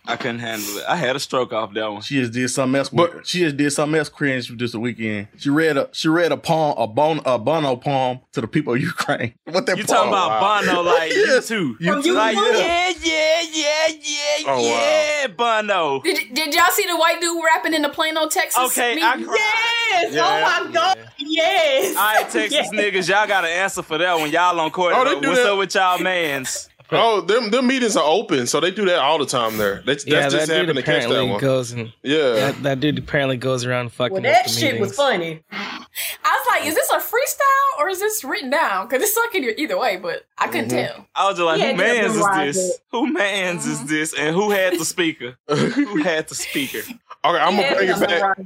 I 0.05 0.17
couldn't 0.17 0.39
handle 0.39 0.77
it. 0.79 0.83
I 0.87 0.97
had 0.97 1.15
a 1.15 1.19
stroke 1.19 1.53
off 1.53 1.73
that 1.75 1.89
one. 1.91 2.01
She 2.01 2.15
just 2.19 2.33
did 2.33 2.49
something 2.49 2.77
else. 2.77 2.89
But 2.89 3.25
she 3.25 3.39
just 3.39 3.55
did 3.55 3.71
something 3.71 3.97
else 3.97 4.09
cringe 4.09 4.49
this 4.57 4.75
weekend. 4.75 5.29
She 5.37 5.49
read 5.49 5.77
a 5.77 5.87
she 5.93 6.09
read 6.09 6.33
a 6.33 6.37
poem, 6.37 6.75
a 6.77 6.87
bon 6.87 7.21
a 7.25 7.39
Bono 7.39 7.77
poem 7.77 8.19
to 8.33 8.41
the 8.41 8.47
people 8.47 8.73
of 8.73 8.81
Ukraine. 8.81 9.33
What 9.45 9.65
that 9.67 9.77
You 9.77 9.83
talking 9.83 10.09
about 10.09 10.41
wow. 10.41 10.61
Bono 10.61 10.81
like 10.81 11.11
you 11.15 11.25
Yes. 11.25 11.47
too? 11.47 11.77
You 11.79 12.01
too. 12.03 12.13
like 12.13 12.35
Yeah. 12.35 12.89
yeah, 12.89 12.91
yeah, 13.01 13.41
yeah, 13.53 13.87
yeah, 14.03 14.45
Oh, 14.47 15.27
wow. 15.29 15.61
Bono. 15.61 16.01
Did, 16.01 16.33
did 16.33 16.53
y'all 16.53 16.65
see 16.71 16.85
the 16.85 16.97
white 16.97 17.21
dude 17.21 17.41
rapping 17.45 17.73
in 17.73 17.81
the 17.81 17.89
Plano, 17.89 18.27
Texas? 18.27 18.61
Okay, 18.77 18.95
meeting? 18.95 19.03
I. 19.09 19.17
Yes. 19.19 20.05
Oh, 20.11 20.15
yeah. 20.15 20.59
Oh 20.59 20.65
my 20.65 20.71
God. 20.73 20.97
Yes. 21.17 21.95
All 21.95 22.03
right, 22.03 22.29
Texas 22.29 22.51
Yes. 22.51 22.69
niggas, 22.71 23.07
y'all 23.09 23.27
got 23.27 23.41
to 23.41 23.47
answer 23.47 23.81
for 23.83 23.97
that 23.97 24.15
when 24.17 24.31
y'all 24.31 24.59
on 24.59 24.69
court. 24.71 24.93
Oh, 24.97 25.05
they 25.05 25.19
do 25.21 25.29
What's 25.29 25.41
that. 25.43 25.51
up 25.53 25.57
with 25.59 25.73
y'all 25.75 25.99
mans? 25.99 26.69
Oh, 26.95 27.21
them 27.21 27.49
them 27.51 27.67
meetings 27.67 27.95
are 27.97 28.03
open, 28.03 28.47
so 28.47 28.59
they 28.59 28.71
do 28.71 28.85
that 28.85 28.99
all 28.99 29.17
the 29.17 29.25
time 29.25 29.57
there. 29.57 29.81
That's, 29.85 30.05
Yeah, 30.05 30.21
that's 30.21 30.33
just 30.33 30.47
that 30.47 30.53
dude 30.53 30.67
happened 30.69 30.77
to 30.77 30.83
catch 30.83 31.01
that 31.03 31.09
apparently 31.09 31.31
one. 31.31 31.39
goes 31.41 31.71
and 31.71 31.93
Yeah. 32.03 32.33
that, 32.33 32.63
that 32.63 32.79
dude 32.79 32.97
apparently 32.99 33.37
goes 33.37 33.65
around 33.65 33.91
fucking 33.91 34.13
Well, 34.13 34.25
up 34.25 34.33
that 34.33 34.45
the 34.45 34.49
shit 34.51 34.79
was 34.79 34.95
funny. 34.95 35.41
I 35.51 35.85
was 36.25 36.47
like, 36.49 36.65
is 36.67 36.75
this 36.75 36.89
a 36.89 36.97
freestyle 36.97 37.79
or 37.79 37.89
is 37.89 37.99
this 37.99 38.23
written 38.23 38.49
down? 38.49 38.87
Because 38.87 39.03
it's 39.03 39.13
sucking 39.13 39.43
you 39.43 39.53
either 39.57 39.77
way, 39.77 39.97
but 39.97 40.25
I 40.37 40.47
couldn't 40.47 40.69
Mm-hmm. 40.71 40.95
tell. 40.95 41.07
I 41.15 41.27
was 41.29 41.37
just 41.37 41.45
like, 41.45 41.59
Yeah, 41.59 41.71
who 41.71 41.77
mans 41.77 42.15
is 42.15 42.25
this? 42.57 42.69
it. 42.75 42.81
Who 42.91 43.13
mans 43.13 43.65
is 43.65 43.85
this? 43.85 44.13
And 44.17 44.35
who 44.35 44.51
had 44.51 44.79
the 44.79 44.85
speaker? 44.85 45.37
who 45.47 46.01
had 46.03 46.27
the 46.27 46.35
speaker? 46.35 46.79
Okay, 46.79 46.97
I'm 47.39 47.55
Yeah, 47.57 47.73
gonna 47.73 47.75
bring 47.75 47.89
it 47.89 47.99
back. 47.99 48.37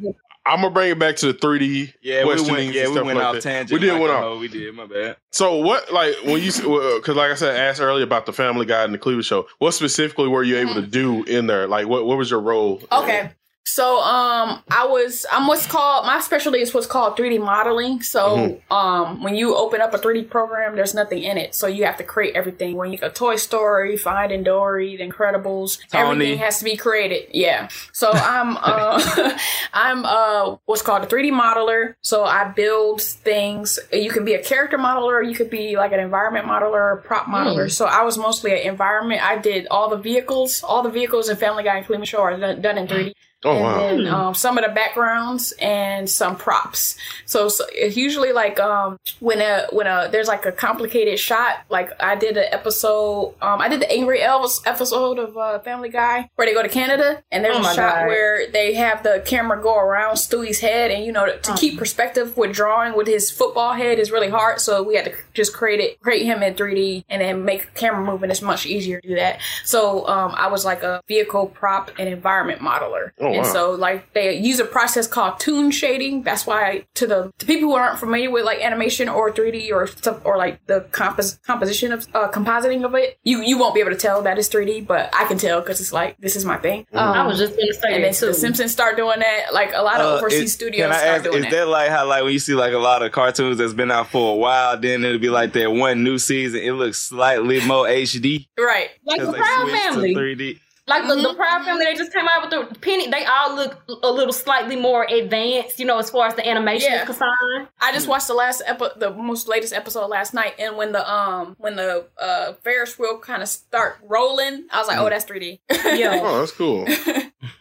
Right. 0.48 0.54
I'm 0.54 0.62
gonna 0.62 0.74
bring 0.74 0.92
it 0.92 1.00
back 1.00 1.16
to 1.18 1.32
the 1.32 1.34
3D. 1.34 1.94
Yeah, 2.02 2.24
we 2.24 2.34
questionings 2.36 2.50
went. 2.50 2.66
and 2.68 2.76
Yeah, 2.76 2.88
we 2.90 3.02
went 3.02 3.20
like 3.20 3.36
off 3.36 3.40
tangent. 3.44 3.72
We 3.72 3.86
did 3.86 3.94
like 3.94 4.02
went 4.02 4.14
off. 4.14 4.24
hoe. 4.24 4.40
We 4.40 4.48
did. 4.48 4.74
My 4.76 4.86
bad. 4.86 5.18
So 5.32 5.58
what, 5.58 5.92
like, 5.92 6.16
when 6.24 6.42
you, 6.42 6.52
because 6.52 7.10
uh, 7.10 7.14
like 7.16 7.32
I 7.32 7.36
said, 7.36 7.56
I 7.56 7.60
asked 7.60 7.82
earlier 7.82 8.04
about 8.04 8.26
the 8.26 8.34
Family 8.34 8.66
Guy 8.66 8.84
and 8.84 8.94
the 8.94 8.98
Cleveland 8.98 9.26
Show. 9.26 9.48
What 9.60 9.74
specifically 9.74 10.28
were 10.28 10.44
you 10.44 10.58
able 10.58 10.76
to 10.76 10.86
do 10.86 11.24
in 11.24 11.48
there? 11.48 11.68
Like, 11.68 11.88
what 11.88 12.06
what 12.06 12.18
was 12.18 12.32
your 12.32 12.42
role? 12.42 12.82
Okay. 12.92 13.32
So 13.68 14.00
um 14.00 14.64
I 14.72 14.86
was 14.88 15.26
I'm 15.32 15.46
what's 15.46 15.68
called 15.68 16.06
my 16.06 16.22
specialty 16.22 16.60
is 16.62 16.74
what's 16.74 16.88
called 16.88 17.18
3D 17.18 17.38
modeling. 17.40 18.02
So 18.02 18.38
Mhm. 18.38 18.72
um 18.72 19.24
when 19.24 19.36
you 19.36 19.56
open 19.56 19.82
up 19.82 19.94
a 19.94 19.98
3D 19.98 20.30
program, 20.30 20.76
there's 20.78 20.94
nothing 20.94 21.22
in 21.22 21.38
it. 21.38 21.54
So 21.54 21.68
you 21.68 21.84
have 21.84 21.98
to 21.98 22.04
create 22.04 22.36
everything. 22.36 22.76
When 22.78 22.92
you 22.94 22.98
go 22.98 23.10
Toy 23.10 23.36
Story, 23.36 23.98
Finding 23.98 24.44
Dory, 24.44 24.96
The 24.96 25.04
Incredibles, 25.04 25.80
Tony. 25.92 26.02
everything 26.26 26.38
has 26.40 26.60
to 26.60 26.64
be 26.64 26.78
created. 26.78 27.28
Yeah. 27.32 27.68
So 27.92 28.12
I'm 28.14 28.58
uh 28.62 29.38
I'm 29.74 30.06
uh 30.06 30.56
what's 30.66 30.82
called 30.82 31.04
a 31.04 31.08
3D 31.08 31.32
modeler. 31.32 31.96
So 32.02 32.24
I 32.24 32.46
build 32.46 33.02
things. 33.02 33.80
You 33.92 34.12
can 34.12 34.24
be 34.24 34.34
a 34.34 34.42
character 34.42 34.78
modeler, 34.78 35.28
you 35.28 35.36
could 35.36 35.50
be 35.50 35.76
like 35.76 35.92
an 35.92 36.00
environment 36.00 36.46
modeler, 36.46 36.98
a 36.98 37.02
prop 37.02 37.26
modeler. 37.26 37.66
Mm. 37.66 37.72
So 37.72 37.86
I 37.86 38.04
was 38.04 38.18
mostly 38.18 38.52
an 38.54 38.60
environment. 38.68 39.22
I 39.24 39.38
did 39.38 39.68
all 39.70 39.90
the 39.90 39.98
vehicles, 39.98 40.64
all 40.64 40.82
the 40.84 40.90
vehicles 40.90 41.28
in 41.28 41.36
Family 41.36 41.64
Guy 41.64 41.76
and 41.78 41.86
Cleveland 41.86 42.08
Show 42.08 42.22
are 42.22 42.38
done, 42.38 42.62
done 42.62 42.78
in 42.78 42.88
3D. 42.88 43.12
Oh, 43.48 43.54
and 43.56 43.62
wow. 43.64 43.80
then 43.80 44.08
um, 44.08 44.34
some 44.36 44.58
of 44.58 44.64
the 44.66 44.72
backgrounds 44.72 45.54
and 45.60 46.10
some 46.10 46.36
props. 46.36 46.98
So, 47.26 47.50
so 47.50 47.66
it's 47.72 47.96
usually 47.98 48.32
like 48.34 48.60
um, 48.60 49.00
when 49.20 49.42
a 49.42 49.68
when 49.72 49.88
a 49.88 50.10
there's 50.12 50.28
like 50.28 50.46
a 50.46 50.52
complicated 50.52 51.20
shot. 51.20 51.64
Like 51.70 51.92
I 52.02 52.16
did 52.16 52.38
an 52.38 52.46
episode. 52.52 53.36
Um, 53.42 53.62
I 53.62 53.68
did 53.70 53.80
the 53.82 53.92
Angry 53.92 54.22
Elves 54.22 54.62
episode 54.66 55.20
of 55.20 55.38
uh, 55.38 55.60
Family 55.60 55.90
Guy 55.90 56.30
where 56.36 56.48
they 56.48 56.54
go 56.54 56.62
to 56.64 56.70
Canada 56.70 57.24
and 57.32 57.44
there's 57.44 57.58
Oh 57.58 57.62
a 57.62 57.64
shot 57.76 57.76
God. 57.96 58.08
where 58.08 58.50
they 58.52 58.74
have 58.74 59.04
the 59.04 59.24
camera 59.26 59.62
go 59.62 59.78
around 59.78 60.16
Stewie's 60.16 60.60
head 60.60 60.92
and 60.92 61.06
you 61.06 61.12
know 61.12 61.26
to, 61.26 61.38
to 61.40 61.54
keep 61.56 61.78
perspective 61.78 62.36
with 62.38 62.54
drawing 62.54 62.96
with 62.96 63.08
his 63.08 63.32
football 63.32 63.74
head 63.74 64.00
is 64.00 64.12
really 64.12 64.30
hard. 64.30 64.60
So 64.62 64.84
we 64.84 64.96
had 64.96 65.06
to 65.06 65.14
just 65.34 65.54
create 65.54 65.80
it, 65.80 66.00
create 66.02 66.24
him 66.26 66.44
in 66.44 66.54
3D 66.56 67.06
and 67.10 67.22
then 67.22 67.46
make 67.46 67.74
camera 67.74 68.04
movement. 68.04 68.32
It's 68.32 68.42
much 68.42 68.66
easier 68.66 69.00
to 69.02 69.08
do 69.08 69.16
that. 69.16 69.40
So 69.64 70.08
um, 70.08 70.34
I 70.36 70.48
was 70.48 70.66
like 70.66 70.84
a 70.84 71.02
vehicle 71.08 71.48
prop 71.48 71.92
and 72.00 72.08
environment 72.10 72.62
modeler. 72.62 73.12
Oh, 73.20 73.32
and 73.38 73.46
wow. 73.46 73.54
so 73.54 73.72
like 73.72 74.14
they 74.14 74.38
use 74.38 74.60
a 74.60 74.66
process 74.66 75.08
called 75.08 75.40
toon 75.40 75.72
shading. 75.72 76.24
That's 76.24 76.46
why 76.46 76.86
to 76.96 77.08
the 77.08 77.32
to 77.40 77.46
people 77.46 77.70
who 77.70 77.76
aren't 77.76 78.00
familiar 78.00 78.30
with 78.32 78.46
like 78.46 78.60
animation 78.60 79.08
or 79.10 79.32
3D 79.32 79.72
or 79.72 79.88
stuff 79.88 80.22
or 80.26 80.38
like 80.38 80.66
the 80.68 80.82
compos- 80.92 81.42
composition 81.44 81.92
of 81.92 82.08
uh, 82.14 82.30
compositing 82.30 82.84
of 82.86 82.94
it, 82.96 83.18
you 83.24 83.42
you 83.42 83.58
won't 83.58 83.74
be 83.76 83.82
able 83.82 83.92
to 83.92 83.98
tell 83.98 84.22
that 84.24 84.38
it's 84.38 84.50
3D, 84.50 84.86
but 84.88 85.10
I 85.14 85.26
can 85.26 85.38
tell 85.38 85.62
because 85.62 85.80
it's 85.82 85.94
like 85.94 86.18
this 86.20 86.36
is 86.36 86.46
my 86.46 86.58
thing. 86.58 86.86
Um, 86.94 87.08
I 87.08 87.26
was 87.28 87.38
just 87.38 87.56
gonna 87.58 87.74
say 87.74 87.94
and 87.94 88.04
that 88.04 88.12
then 88.12 88.14
too. 88.14 88.26
the 88.28 88.34
Simpsons 88.34 88.72
start 88.72 88.98
doing 88.98 89.20
that. 89.20 89.54
Like 89.54 89.72
a 89.74 89.82
lot 89.82 90.00
of 90.02 90.06
Uh, 90.08 90.18
overseas 90.18 90.42
is- 90.44 90.54
studios 90.54 90.84
Can 90.88 90.92
I 90.92 90.98
start 90.98 91.16
ask, 91.16 91.24
doing 91.24 91.38
is 91.38 91.44
that. 91.46 91.52
that 91.52 91.68
like 91.68 91.90
how 91.90 92.08
like 92.08 92.24
when 92.24 92.34
you 92.34 92.40
see 92.40 92.54
like 92.56 92.74
a 92.74 92.78
lot 92.80 93.02
of 93.04 93.12
cartoons 93.12 93.58
that's 93.58 93.74
been 93.74 93.92
out 93.92 94.08
for 94.10 94.34
a 94.34 94.36
while, 94.36 94.78
then 94.78 95.04
it'll 95.06 95.20
be 95.20 95.30
like 95.30 95.54
that 95.54 95.72
one 95.72 96.04
new 96.04 96.18
season, 96.18 96.62
it 96.62 96.72
looks 96.74 96.98
slightly 97.00 97.60
more 97.66 97.86
HD. 97.88 98.48
Right. 98.58 98.90
Like 99.06 99.20
the 99.20 99.26
'cause 99.26 99.34
they 99.34 99.40
Proud 99.40 99.70
Family. 99.70 100.16
3D. 100.16 100.60
Like 100.88 101.06
the, 101.08 101.14
Mm-hmm. 101.16 101.24
the 101.24 101.34
Proud 101.34 101.66
Family, 101.66 101.84
they 101.86 101.96
just 101.96 102.14
came 102.14 102.26
out 102.28 102.42
with 102.42 102.52
the 102.74 102.80
Penny. 102.80 103.10
They 103.10 103.26
all 103.26 103.56
look 103.56 103.78
a 104.04 104.10
little 104.12 104.32
slightly 104.34 104.76
more 104.78 105.04
advanced, 105.10 105.80
you 105.80 105.86
know, 105.86 106.00
as 106.00 106.10
far 106.10 106.28
as 106.28 106.36
the 106.36 106.48
animation 106.48 106.92
Yeah. 106.92 107.00
is 107.02 107.06
concerned. 107.06 107.68
I 107.82 107.92
just 107.92 108.08
watched 108.08 108.28
the 108.28 108.34
last 108.34 108.62
episode, 108.66 109.00
the 109.00 109.12
most 109.12 109.48
latest 109.48 109.74
episode 109.74 110.08
last 110.08 110.34
night, 110.34 110.54
and 110.60 110.78
when 110.78 110.94
the 110.94 111.10
um 111.12 111.56
when 111.60 111.76
the 111.76 112.06
uh 112.18 112.54
Ferris 112.64 112.98
wheel 112.98 113.18
kind 113.20 113.42
of 113.44 113.50
start 113.50 113.98
rolling, 114.04 114.68
I 114.72 114.80
was 114.80 114.88
like, 114.88 114.98
oh, 115.00 115.10
that's 115.10 115.26
3D. 115.26 115.60
Yeah. 115.98 116.20
Oh, 116.24 116.40
that's 116.40 116.52
cool. 116.54 116.86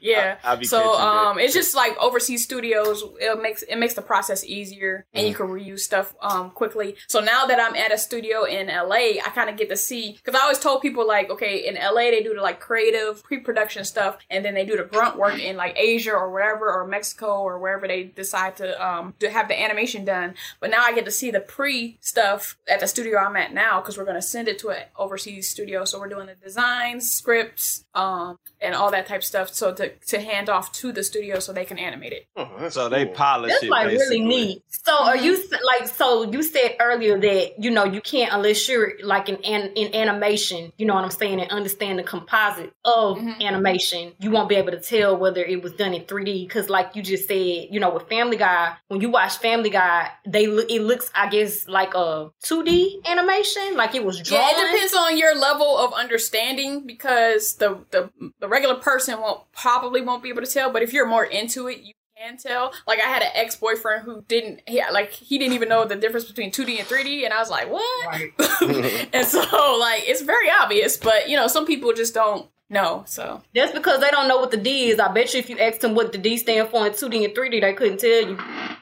Yeah. 0.00 0.38
I- 0.44 0.52
I 0.52 0.56
be 0.56 0.64
so 0.66 0.78
catching 0.78 0.92
that. 0.92 1.06
um, 1.06 1.38
it's 1.38 1.52
just 1.54 1.74
like 1.74 1.96
overseas 1.98 2.42
studios. 2.44 3.02
It 3.20 3.40
makes 3.42 3.62
it 3.62 3.76
makes 3.76 3.94
the 3.94 4.02
process 4.02 4.44
easier, 4.44 5.04
and 5.12 5.26
you 5.26 5.34
Mm. 5.34 5.36
can 5.36 5.46
reuse 5.48 5.80
stuff 5.80 6.14
um 6.22 6.50
quickly. 6.50 6.96
So 7.08 7.20
now 7.20 7.46
that 7.46 7.60
I'm 7.60 7.74
at 7.74 7.92
a 7.92 7.98
studio 7.98 8.44
in 8.44 8.68
LA, 8.68 9.18
I 9.24 9.30
kind 9.34 9.50
of 9.50 9.56
get 9.56 9.68
to 9.70 9.76
see 9.76 10.12
because 10.12 10.34
I 10.38 10.42
always 10.42 10.58
told 10.60 10.80
people 10.82 11.06
like, 11.06 11.30
okay, 11.30 11.66
in 11.66 11.74
LA 11.74 12.10
they 12.10 12.22
do 12.22 12.34
the 12.34 12.40
like 12.40 12.60
creative 12.60 13.15
pre-production 13.22 13.84
stuff, 13.84 14.18
and 14.30 14.44
then 14.44 14.54
they 14.54 14.64
do 14.64 14.76
the 14.76 14.84
grunt 14.84 15.16
work 15.16 15.38
in 15.38 15.56
like 15.56 15.76
Asia 15.78 16.12
or 16.12 16.30
wherever 16.30 16.70
or 16.72 16.86
Mexico 16.86 17.42
or 17.42 17.58
wherever 17.58 17.86
they 17.88 18.04
decide 18.04 18.56
to 18.56 18.86
um 18.86 19.14
to 19.20 19.30
have 19.30 19.48
the 19.48 19.60
animation 19.60 20.04
done. 20.04 20.34
But 20.60 20.70
now 20.70 20.82
I 20.82 20.94
get 20.94 21.04
to 21.06 21.10
see 21.10 21.30
the 21.30 21.40
pre 21.40 21.98
stuff 22.00 22.56
at 22.68 22.80
the 22.80 22.86
studio 22.86 23.18
I'm 23.18 23.36
at 23.36 23.52
now 23.52 23.80
because 23.80 23.96
we're 23.98 24.04
gonna 24.04 24.22
send 24.22 24.48
it 24.48 24.58
to 24.60 24.70
an 24.70 24.82
overseas 24.96 25.48
studio. 25.50 25.84
So 25.84 25.98
we're 26.00 26.08
doing 26.08 26.26
the 26.26 26.34
designs, 26.34 27.10
scripts, 27.10 27.84
um, 27.94 28.38
and 28.60 28.74
all 28.74 28.90
that 28.90 29.06
type 29.06 29.18
of 29.20 29.24
stuff. 29.24 29.48
So 29.52 29.72
to 29.74 29.90
to 30.12 30.20
hand 30.20 30.48
off 30.48 30.72
to 30.80 30.92
the 30.92 31.02
studio 31.02 31.38
so 31.40 31.52
they 31.52 31.64
can 31.64 31.78
animate 31.78 32.12
it. 32.12 32.26
Oh, 32.36 32.68
So 32.68 32.88
they 32.88 33.06
polish 33.06 33.50
That's 33.52 33.64
it. 33.64 33.70
like 33.70 33.86
really 33.88 34.20
neat. 34.20 34.62
So 34.70 34.92
are 35.04 35.16
you 35.16 35.32
Mm-hmm. 35.36 35.54
s- 35.54 35.60
like 35.80 35.88
so 35.88 36.30
you 36.32 36.42
said 36.42 36.76
earlier 36.80 37.18
that 37.18 37.62
you 37.62 37.70
know 37.70 37.84
you 37.84 38.00
can't 38.00 38.32
unless 38.32 38.68
you're 38.68 38.92
like 39.02 39.28
in 39.28 39.36
an, 39.44 39.72
in 39.74 39.94
animation, 39.94 40.72
you 40.78 40.86
know 40.86 40.94
what 40.94 41.04
I'm 41.04 41.10
saying, 41.10 41.40
and 41.40 41.50
understand 41.50 41.98
the 41.98 42.02
composite 42.04 42.72
of 42.84 43.05
Mm-hmm. 43.14 43.42
animation, 43.42 44.12
you 44.18 44.30
won't 44.30 44.48
be 44.48 44.56
able 44.56 44.72
to 44.72 44.80
tell 44.80 45.16
whether 45.16 45.44
it 45.44 45.62
was 45.62 45.72
done 45.72 45.94
in 45.94 46.02
3D 46.02 46.46
because 46.46 46.68
like 46.68 46.96
you 46.96 47.02
just 47.02 47.28
said, 47.28 47.68
you 47.70 47.78
know, 47.78 47.90
with 47.90 48.08
Family 48.08 48.36
Guy, 48.36 48.74
when 48.88 49.00
you 49.00 49.10
watch 49.10 49.38
Family 49.38 49.70
Guy, 49.70 50.10
they 50.26 50.46
look 50.46 50.70
it 50.70 50.82
looks 50.82 51.10
I 51.14 51.28
guess 51.28 51.68
like 51.68 51.94
a 51.94 52.30
2D 52.44 53.04
animation, 53.06 53.76
like 53.76 53.94
it 53.94 54.04
was 54.04 54.20
drawn. 54.20 54.40
Yeah, 54.40 54.50
it 54.50 54.72
depends 54.72 54.94
on 54.94 55.16
your 55.16 55.36
level 55.38 55.78
of 55.78 55.92
understanding 55.92 56.86
because 56.86 57.54
the 57.54 57.78
the 57.90 58.10
the 58.40 58.48
regular 58.48 58.76
person 58.76 59.20
won't 59.20 59.40
probably 59.52 60.00
won't 60.00 60.22
be 60.22 60.30
able 60.30 60.42
to 60.42 60.50
tell. 60.50 60.72
But 60.72 60.82
if 60.82 60.92
you're 60.92 61.06
more 61.06 61.24
into 61.24 61.68
it, 61.68 61.80
you 61.80 61.92
can 62.16 62.36
tell. 62.36 62.72
Like 62.86 63.00
I 63.00 63.06
had 63.06 63.22
an 63.22 63.30
ex 63.34 63.56
boyfriend 63.56 64.04
who 64.04 64.22
didn't 64.22 64.62
he, 64.66 64.82
like 64.92 65.10
he 65.10 65.38
didn't 65.38 65.54
even 65.54 65.68
know 65.68 65.84
the 65.84 65.96
difference 65.96 66.26
between 66.26 66.50
2D 66.50 66.78
and 66.78 66.88
3D, 66.88 67.24
and 67.24 67.32
I 67.32 67.38
was 67.38 67.50
like, 67.50 67.70
what? 67.70 68.06
Right. 68.06 68.32
and 69.12 69.26
so 69.26 69.40
like 69.78 70.04
it's 70.06 70.22
very 70.22 70.50
obvious, 70.50 70.96
but 70.96 71.28
you 71.28 71.36
know 71.36 71.48
some 71.48 71.66
people 71.66 71.92
just 71.92 72.14
don't 72.14 72.48
know. 72.70 73.04
So 73.06 73.42
That's 73.54 73.72
because 73.72 74.00
they 74.00 74.10
don't 74.10 74.28
know 74.28 74.38
what 74.38 74.50
the 74.50 74.56
D 74.56 74.90
is. 74.90 74.98
I 75.00 75.12
bet 75.12 75.32
you 75.34 75.40
if 75.40 75.50
you 75.50 75.58
asked 75.58 75.80
them 75.80 75.94
what 75.94 76.12
the 76.12 76.18
D 76.18 76.36
stand 76.36 76.68
for 76.68 76.86
in 76.86 76.92
2D 76.92 77.24
and 77.24 77.34
3D, 77.34 77.60
they 77.60 77.74
couldn't 77.74 78.00
tell 78.00 78.28
you. 78.28 78.38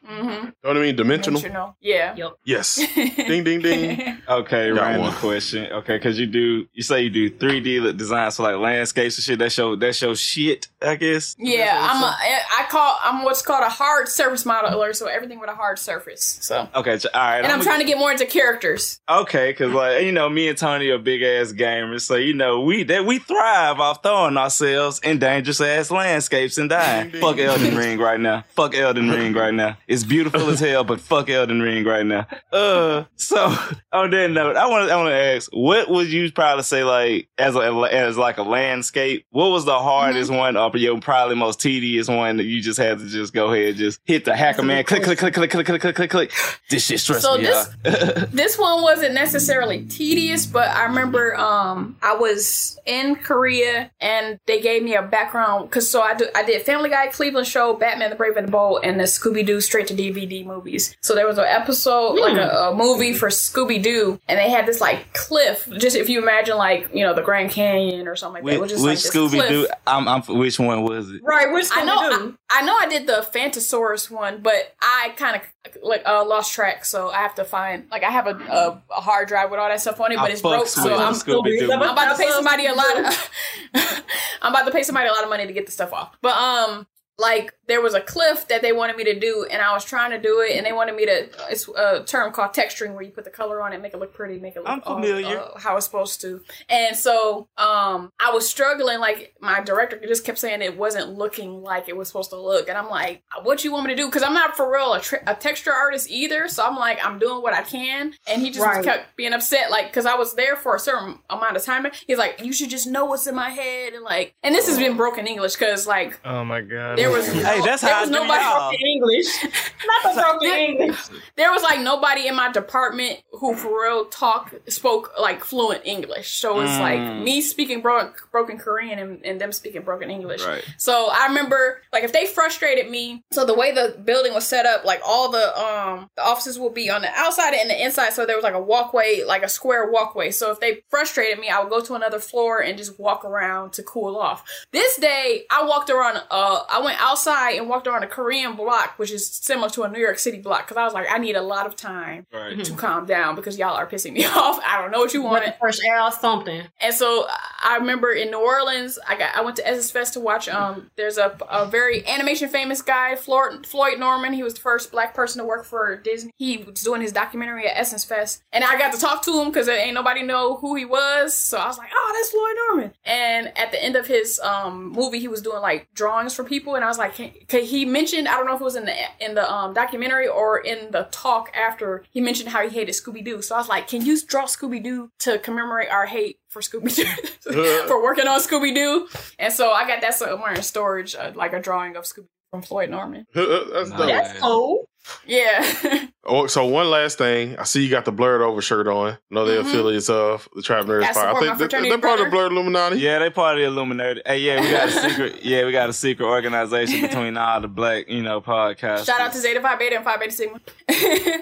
Mm-hmm. 0.09 0.28
You 0.28 0.32
know 0.32 0.52
what 0.62 0.76
I 0.76 0.80
mean? 0.80 0.96
Dimensional. 0.96 1.40
dimensional, 1.40 1.76
yeah. 1.80 2.14
Yep. 2.16 2.32
Yes. 2.44 2.76
ding, 2.94 3.44
ding, 3.44 3.61
ding. 3.61 4.18
Okay, 4.28 4.70
Got 4.72 4.80
random 4.80 5.02
one. 5.02 5.12
question. 5.14 5.70
Okay, 5.72 5.96
because 5.96 6.18
you 6.18 6.26
do 6.26 6.66
you 6.72 6.82
say 6.82 7.02
you 7.02 7.11
do 7.11 7.30
three 7.30 7.61
D 7.61 7.92
designs 7.92 8.36
for 8.36 8.42
like 8.44 8.57
landscapes 8.57 9.16
and 9.18 9.24
shit. 9.24 9.38
That 9.38 9.52
show 9.52 9.76
that 9.76 9.94
show 9.94 10.14
shit. 10.14 10.68
I 10.82 10.96
guess. 10.96 11.34
Yeah, 11.38 11.76
I'm 11.90 12.02
a, 12.02 12.16
I 12.59 12.66
call 12.68 12.98
I'm 13.02 13.24
what's 13.24 13.42
called 13.42 13.62
a 13.64 13.68
hard 13.68 14.09
surface 14.09 14.44
modeler, 14.44 14.94
so 14.94 15.07
everything 15.07 15.40
with 15.40 15.50
a 15.50 15.55
hard 15.55 15.78
surface. 15.78 16.38
So 16.42 16.68
Okay, 16.74 16.98
so, 16.98 17.09
all 17.14 17.20
right. 17.20 17.44
and 17.44 17.52
I'm 17.52 17.62
trying 17.62 17.80
to 17.80 17.86
get 17.86 17.98
more 17.98 18.11
into 18.11 18.26
characters. 18.26 19.00
Okay, 19.09 19.50
because 19.50 19.72
like 19.72 20.02
you 20.02 20.12
know, 20.12 20.28
me 20.28 20.48
and 20.48 20.59
Tony 20.59 20.88
are 20.90 20.98
big 20.98 21.22
ass 21.22 21.52
gamers, 21.52 22.02
so 22.02 22.16
you 22.16 22.34
know 22.34 22.61
we 22.61 22.82
that 22.84 23.05
we 23.07 23.18
thrive 23.18 23.80
off 23.80 24.02
throwing 24.02 24.36
ourselves 24.36 25.00
in 25.02 25.18
dangerous 25.18 25.61
ass 25.61 25.90
landscapes 25.90 26.59
and 26.59 26.68
dying. 26.70 27.11
fuck 27.12 27.38
Elden 27.38 27.76
Ring 27.76 27.98
right 27.98 28.20
now. 28.20 28.44
Fuck 28.57 28.74
Elden 28.74 29.11
Ring 29.11 29.32
right 29.32 29.55
now. 29.55 29.76
It's 29.86 29.93
beautiful 30.03 30.49
as 30.51 30.59
hell, 30.59 30.82
but 30.82 31.01
fuck 31.01 31.30
Elden 31.30 31.61
Ring 31.62 31.84
right 31.84 32.05
now. 32.05 32.26
Uh, 32.53 33.05
so 33.16 33.55
on 33.92 34.11
that 34.11 34.30
note, 34.30 34.57
I 34.57 34.66
want 34.66 34.88
to 34.88 34.92
I 34.95 34.97
want 34.97 35.11
to 35.11 35.14
ask, 35.14 35.49
what 35.53 35.88
would 35.90 36.11
you 36.11 36.32
probably 36.32 36.64
say 36.64 36.82
like 36.82 37.28
as 37.38 37.55
a 37.55 37.61
as 37.92 38.16
like 38.16 38.38
a 38.38 38.42
landscape? 38.42 39.26
What 39.30 39.49
was 39.51 39.64
the 39.66 39.78
hardest 39.78 40.30
one, 40.32 40.57
or 40.57 40.74
your 40.76 40.99
probably 41.01 41.36
most 41.36 41.61
tedious 41.61 42.09
one 42.09 42.38
that 42.38 42.45
you 42.45 42.61
just 42.62 42.78
had 42.78 42.99
to 42.99 43.07
just 43.07 43.32
go 43.32 43.53
ahead 43.53 43.68
and 43.68 43.76
just 43.76 44.01
hit 44.05 44.24
the 44.24 44.34
hacker 44.34 44.62
man, 44.62 44.82
click 44.84 45.03
click 45.05 45.18
click 45.18 45.34
click 45.34 45.51
click 45.51 45.66
click 45.66 45.80
click 45.82 45.95
click 45.95 46.11
click. 46.11 46.32
This 46.70 46.86
shit 46.86 46.99
stressed 47.01 47.22
So 47.22 47.36
me 47.36 47.45
this- 47.45 47.68
out. 47.84 48.30
this 48.32 48.59
one 48.59 48.82
wasn't 48.82 49.14
necessarily 49.14 49.84
tedious, 49.84 50.47
but 50.47 50.68
I 50.70 50.84
remember 50.84 51.36
um 51.36 51.97
I 52.03 52.14
was 52.16 52.78
in 52.86 53.16
Korea 53.16 53.90
and 54.01 54.38
they 54.47 54.61
gave 54.61 54.82
me 54.82 54.95
a 54.95 55.03
background 55.03 55.68
because 55.68 55.90
so 55.90 56.01
I 56.01 56.14
do 56.14 56.26
I 56.34 56.42
did 56.45 56.62
Family 56.62 56.88
Guy, 56.88 57.09
Cleveland 57.09 57.47
Show, 57.47 57.74
Batman 57.74 58.11
the 58.11 58.16
Brave 58.16 58.36
and 58.36 58.49
the 58.49 58.53
Bold, 58.53 58.80
and 58.84 58.99
the 58.99 59.05
Scooby 59.05 59.45
Doo 59.45 59.61
straight 59.85 60.12
to 60.12 60.12
DVD 60.12 60.45
movies. 60.45 60.97
So 61.01 61.14
there 61.14 61.26
was 61.26 61.39
an 61.39 61.45
episode 61.45 62.14
like 62.18 62.37
a, 62.37 62.70
a 62.70 62.74
movie 62.74 63.14
for 63.14 63.28
Scooby 63.28 63.82
Doo, 63.82 64.18
and 64.28 64.39
they 64.39 64.51
had 64.51 64.66
this 64.66 64.80
like 64.80 65.12
cliff. 65.12 65.68
Just 65.78 65.97
if 65.97 66.09
you 66.09 66.22
imagine 66.22 66.57
like 66.57 66.89
you 66.93 67.05
know 67.05 67.14
the 67.14 67.22
Grand 67.22 67.51
Canyon 67.51 68.09
or 68.09 68.16
something 68.16 68.45
like 68.45 68.53
that. 68.53 68.57
It 68.57 68.61
Which, 68.61 68.70
just 68.70 68.82
like 68.82 68.93
which 68.93 69.03
this 69.03 69.14
Scooby 69.14 69.49
Doo? 69.49 69.68
I'm, 69.87 70.09
I'm. 70.09 70.22
Which 70.22 70.59
one 70.59 70.82
was 70.82 71.11
it? 71.11 71.22
Right, 71.22 71.53
which 71.53 71.66
I 71.72 71.85
know, 71.85 71.97
I, 71.97 72.32
I 72.51 72.62
know, 72.62 72.76
I 72.80 72.89
did 72.89 73.07
the 73.07 73.26
Phantosaurus 73.32 74.11
one, 74.11 74.41
but 74.43 74.74
I 74.80 75.12
kind 75.16 75.37
of 75.37 75.43
like 75.82 76.03
uh, 76.07 76.24
lost 76.24 76.53
track, 76.53 76.85
so 76.85 77.11
I 77.11 77.18
have 77.18 77.35
to 77.37 77.45
find 77.45 77.87
like 77.91 78.05
I 78.05 78.11
have 78.11 78.26
a, 78.26 78.37
a, 78.37 78.82
a 78.97 79.01
hard 79.01 79.28
drive 79.28 79.51
with 79.51 79.61
all 79.61 79.68
that 79.68 79.80
stuff 79.80 80.01
on 80.01 80.12
it, 80.12 80.16
but 80.16 80.30
I 80.30 80.32
it's 80.32 80.43
broke, 80.43 80.66
so 80.66 80.95
I'm, 80.95 81.14
Scooby-Doo. 81.14 81.72
I'm 81.72 81.82
about 81.82 82.16
to 82.16 82.22
pay 82.22 82.30
somebody 82.30 82.66
a 82.66 82.74
lot 82.74 82.99
of 82.99 83.30
I'm 84.43 84.53
about 84.53 84.66
to 84.66 84.72
pay 84.72 84.82
somebody 84.82 85.09
a 85.09 85.12
lot 85.12 85.24
of 85.24 85.30
money 85.30 85.47
to 85.47 85.53
get 85.53 85.66
the 85.66 85.72
stuff 85.72 85.93
off. 85.93 86.16
But 86.20 86.37
um 86.37 86.87
like 87.19 87.55
there 87.67 87.81
was 87.81 87.95
a 87.95 88.01
cliff 88.01 88.49
that 88.49 88.61
they 88.61 88.73
wanted 88.73 88.97
me 88.97 89.05
to 89.05 89.19
do 89.19 89.47
and 89.51 89.62
I 89.62 89.73
was 89.73 89.85
trying 89.85 90.11
to 90.11 90.19
do 90.21 90.41
it 90.41 90.57
and 90.57 90.67
they 90.67 90.73
wanted 90.73 90.95
me 90.97 91.07
to 91.07 91.29
it's 91.51 91.67
a 91.69 92.03
term 92.05 92.33
called 92.33 92.51
texturing 92.53 92.93
where 92.95 93.03
you 93.03 93.11
put 93.12 93.25
the 93.25 93.31
color 93.31 93.62
on 93.62 93.73
it, 93.73 93.81
make 93.81 93.95
it 93.95 93.99
look 93.99 94.12
pretty, 94.12 94.39
make 94.39 94.57
it 94.57 94.61
look 94.61 94.69
I'm 94.69 94.83
all, 94.85 94.97
familiar. 94.97 95.39
uh, 95.39 95.59
how 95.59 95.77
it's 95.77 95.87
supposed 95.87 96.21
to. 96.23 96.41
And 96.69 96.97
so 96.97 97.49
um 97.57 98.12
I 98.21 98.33
was 98.33 98.49
struggling 98.49 98.99
like 98.99 99.35
my 99.41 99.61
director 99.61 99.99
just 100.07 100.25
kept 100.25 100.39
saying 100.39 100.61
it 100.61 100.77
wasn't 100.77 101.11
looking 101.17 101.62
like 101.62 101.89
it 101.89 101.97
was 101.97 102.09
supposed 102.09 102.31
to 102.31 102.37
look 102.41 102.69
and 102.69 102.77
I'm 102.77 102.91
like 102.91 103.23
what 103.45 103.65
you 103.65 103.73
want 103.73 103.87
me 103.87 103.95
to 103.95 104.03
do 104.03 104.11
cuz 104.11 104.23
I'm 104.23 104.35
not 104.35 104.57
for 104.57 104.71
real 104.71 104.93
a, 104.95 105.01
tr- 105.01 105.17
a 105.27 105.35
texture 105.35 105.73
artist 105.73 106.11
either 106.11 106.49
so 106.49 106.65
I'm 106.67 106.77
like 106.77 106.99
I'm 107.05 107.19
doing 107.19 107.41
what 107.43 107.55
I 107.55 107.62
can 107.62 108.12
and 108.27 108.43
he 108.43 108.51
just 108.51 108.65
Right. 108.67 108.85
kept 108.85 109.17
being 109.17 109.33
upset 109.33 109.71
like 109.71 109.93
cuz 109.93 110.05
I 110.05 110.17
was 110.17 110.35
there 110.35 110.57
for 110.57 110.75
a 110.75 110.81
certain 110.81 111.21
amount 111.31 111.57
of 111.57 111.62
time 111.65 111.87
he's 112.07 112.19
like 112.19 112.41
you 112.45 112.53
should 112.53 112.71
just 112.71 112.87
know 112.89 113.05
what's 113.05 113.27
in 113.27 113.35
my 113.37 113.51
head 113.51 113.93
and 113.95 114.03
like 114.05 114.35
and 114.43 114.55
this 114.55 114.67
has 114.67 114.79
been 114.79 114.97
broken 114.97 115.27
English 115.27 115.57
cuz 115.57 115.87
like 115.87 116.19
Oh 116.25 116.45
my 116.45 116.61
god. 116.61 116.99
There 117.09 117.16
was 117.16 117.26
Hey, 117.32 117.61
that's 117.64 117.82
there 117.82 117.92
how 117.94 118.00
was 118.02 118.11
nobody 118.11 118.42
y'all. 118.42 118.72
English. 118.84 119.26
Not 119.44 120.14
the 120.14 120.20
broken 120.20 120.48
English. 120.50 120.98
there 121.36 121.50
was 121.52 121.62
like 121.62 121.80
nobody 121.80 122.26
in 122.26 122.34
my 122.34 122.50
department 122.52 123.20
who 123.32 123.55
for 123.55 123.82
real 123.82 124.07
talk 124.07 124.55
spoke 124.68 125.12
like 125.20 125.44
fluent 125.44 125.82
English. 125.84 126.36
So 126.36 126.61
it's 126.61 126.78
like 126.78 126.94
Mm. 126.94 127.22
me 127.24 127.40
speaking 127.40 127.80
bro- 127.82 128.12
broken 128.30 128.57
Korean 128.59 128.98
and, 128.98 129.24
and 129.26 129.40
them 129.40 129.52
speaking 129.52 129.82
broken 129.82 130.11
English. 130.11 130.44
Right. 130.44 130.64
So 130.78 131.09
I 131.12 131.26
remember 131.26 131.82
like 131.92 132.05
if 132.05 132.12
they 132.12 132.26
frustrated 132.26 132.90
me, 132.90 133.22
so 133.32 133.44
the 133.44 133.55
way 133.55 133.72
the 133.72 133.96
building 134.05 134.32
was 134.32 134.46
set 134.46 134.64
up, 134.64 134.84
like 134.84 135.00
all 135.05 135.30
the 135.30 135.59
um 135.59 136.09
the 136.16 136.22
offices 136.22 136.59
would 136.59 136.72
be 136.74 136.88
on 136.90 137.02
the 137.02 137.11
outside 137.14 137.52
and 137.55 137.68
the 137.68 137.84
inside. 137.84 138.12
So 138.12 138.24
there 138.26 138.36
was 138.36 138.44
like 138.44 138.55
a 138.55 138.61
walkway, 138.62 139.22
like 139.26 139.42
a 139.42 139.48
square 139.48 139.90
walkway. 139.90 140.30
So 140.30 140.50
if 140.50 140.61
they 140.61 140.82
frustrated 140.88 141.38
me, 141.38 141.48
I 141.48 141.61
would 141.61 141.70
go 141.70 141.80
to 141.80 141.94
another 141.94 142.20
floor 142.20 142.61
and 142.61 142.78
just 142.78 142.98
walk 142.98 143.24
around 143.24 143.72
to 143.74 143.82
cool 143.82 144.16
off. 144.16 144.44
This 144.72 144.96
day 144.96 145.44
I 145.50 145.64
walked 145.64 145.90
around 145.90 146.22
uh 146.30 146.62
I 146.70 146.80
went 146.80 146.93
outside 146.99 147.53
and 147.57 147.68
walked 147.68 147.86
around 147.86 148.03
a 148.03 148.07
Korean 148.07 148.55
block, 148.57 148.99
which 148.99 149.11
is 149.11 149.26
similar 149.28 149.68
to 149.70 149.82
a 149.82 149.88
New 149.88 149.99
York 150.01 150.18
City 150.18 150.38
block, 150.40 150.66
because 150.66 150.76
I 150.76 150.84
was 150.84 150.95
like, 150.95 151.07
I 151.11 151.18
need 151.18 151.36
a 151.36 151.42
lot 151.42 151.66
of 151.66 151.76
time 151.76 152.26
Right. 152.32 152.64
to 152.64 152.72
calm 152.74 153.07
down 153.07 153.36
because 153.36 153.59
y'all 153.59 153.74
are 153.76 153.86
pissing 153.86 154.12
me 154.12 154.24
off. 154.26 154.61
I 154.66 154.80
don't 154.80 154.90
know 154.90 154.99
what 155.01 155.14
you 155.14 155.22
wanted. 155.22 155.55
Fresh 155.61 155.78
air 155.84 156.01
or 156.03 156.12
something. 156.12 156.62
And 156.80 156.95
so 156.95 157.26
I 157.62 157.76
remember 157.76 158.12
in 158.12 158.30
New 158.30 158.40
Orleans, 158.40 158.99
I 159.09 159.16
got 159.16 159.34
I 159.36 159.40
went 159.42 159.57
to 159.57 159.66
Essence 159.66 159.90
Fest 159.90 160.14
to 160.14 160.20
watch. 160.20 160.49
Um, 160.49 160.90
there's 160.97 161.18
a 161.18 161.36
a 161.51 161.66
very 161.66 162.07
animation 162.07 162.49
famous 162.49 162.82
guy, 162.82 163.14
Floyd, 163.16 163.66
Floyd 163.66 163.99
Norman. 163.99 164.32
He 164.32 164.42
was 164.42 164.55
the 164.55 164.61
first 164.61 164.90
black 164.92 165.14
person 165.14 165.40
to 165.40 165.45
work 165.47 165.64
for 165.64 165.97
Disney. 165.97 166.32
He 166.36 166.59
was 166.59 166.82
doing 166.82 167.01
his 167.01 167.12
documentary 167.12 167.66
at 167.66 167.76
Essence 167.78 168.05
Fest, 168.05 168.42
and 168.53 168.64
I 168.64 168.78
got 168.78 168.92
to 168.95 169.01
talk 169.01 169.22
to 169.24 169.40
him 169.40 169.49
because 169.49 169.68
ain't 169.68 169.95
nobody 169.95 170.22
know 170.22 170.57
who 170.57 170.74
he 170.74 170.84
was. 170.84 171.34
So 171.34 171.59
I 171.59 171.66
was 171.66 171.78
like, 171.78 171.90
oh, 171.95 172.12
that's 172.14 172.30
Floyd 172.30 172.57
Norman. 172.68 172.92
And 173.05 173.59
at 173.59 173.70
the 173.72 173.82
end 173.82 173.97
of 173.97 174.07
his 174.07 174.38
um 174.40 174.92
movie, 174.92 175.18
he 175.18 175.28
was 175.28 175.40
doing 175.42 175.61
like 175.62 175.88
drawings 175.95 176.34
for 176.34 176.45
people, 176.45 176.74
and 176.74 176.84
I 176.85 176.89
was 176.89 176.99
like, 176.99 177.14
can, 177.14 177.32
can 177.49 177.64
he 177.64 177.85
mentioned 177.85 178.28
I 178.28 178.37
don't 178.37 178.47
know 178.47 178.55
if 178.55 178.61
it 178.61 178.64
was 178.64 178.76
in 178.76 178.85
the 178.85 178.95
in 179.20 179.35
the 179.35 179.51
um 179.51 179.74
documentary 179.74 180.28
or 180.28 180.59
in 180.59 180.91
the 180.91 181.09
talk 181.11 181.51
after 181.55 182.05
he 182.11 182.20
mentioned 182.20 182.51
how 182.51 182.62
he 182.62 182.68
hated 182.68 182.95
Scooby 182.95 183.24
Doo. 183.24 183.43
So 183.43 183.55
I 183.55 183.59
was 183.59 183.68
like, 183.68 183.89
can 183.89 184.05
you 184.05 184.20
draw 184.20 184.45
Scooby 184.45 184.82
Doo 184.82 185.11
to 185.20 185.39
commemorate 185.39 185.91
our 185.91 186.07
hate 186.07 186.39
for 186.49 186.61
Scooby 186.61 186.95
Doo 186.95 187.85
for 187.89 188.03
working 188.03 188.26
on 188.26 188.41
Scooby 188.41 188.74
Doo? 188.74 189.09
And 189.39 189.53
so 189.53 189.72
I 189.72 189.87
got 189.87 190.01
that 190.03 190.14
somewhere 190.14 190.53
in 190.53 190.62
storage, 190.62 191.14
uh, 191.14 191.32
like 191.35 191.53
a 191.53 191.61
drawing 191.61 191.97
of 191.97 192.05
Scooby 192.05 192.28
from 192.51 192.62
Floyd 192.62 192.91
Norman. 192.91 193.26
That's 193.35 193.91
dope. 193.91 194.07
That's 194.07 194.41
cool. 194.41 194.89
Yeah. 195.26 196.07
Oh, 196.26 196.46
so 196.46 196.64
one 196.64 196.88
last 196.88 197.18
thing, 197.18 197.55
I 197.59 197.64
see 197.64 197.84
you 197.84 197.90
got 197.90 198.07
the 198.07 198.11
blurred 198.11 198.40
over 198.40 198.62
shirt 198.62 198.88
on. 198.88 199.09
I 199.12 199.18
know 199.28 199.44
they're 199.44 199.62
Mhm. 199.62 199.68
affiliates 199.68 200.09
of 200.09 200.48
the 200.57 200.62
Trap 200.62 200.86
Nerds 200.86 201.12
Gotta 201.12 201.36
I 201.36 201.55
think 201.59 201.70
they, 201.70 201.86
they're 201.90 201.98
part 201.98 202.18
of 202.18 202.24
the. 202.24 202.30
Blurred 202.30 202.50
Illuminati. 202.52 202.96
Yeah, 202.96 203.18
they 203.18 203.28
part 203.28 203.57
of 203.57 203.61
the 203.61 203.66
Illuminati. 203.66 204.22
Hey, 204.24 204.38
yeah, 204.38 204.59
we 204.59 204.70
got 204.70 204.88
a 204.88 204.90
secret. 205.11 205.44
Yeah, 205.44 205.66
we 205.66 205.72
got 205.72 205.90
a 205.90 205.92
secret 205.92 206.24
organization 206.24 207.02
between 207.09 207.36
all 207.36 207.61
the 207.61 207.68
black, 207.68 208.09
you 208.09 208.22
know, 208.22 208.40
podcasts. 208.40 209.05
Shout 209.05 209.20
out 209.20 209.32
to 209.34 209.38
Zeta 209.38 209.61
Phi 209.61 209.76
Beta 209.76 209.96
and 209.96 210.05
Phi 210.07 210.16
Beta 210.16 210.32
Sigma. 210.32 210.61
Hey, 210.88 211.34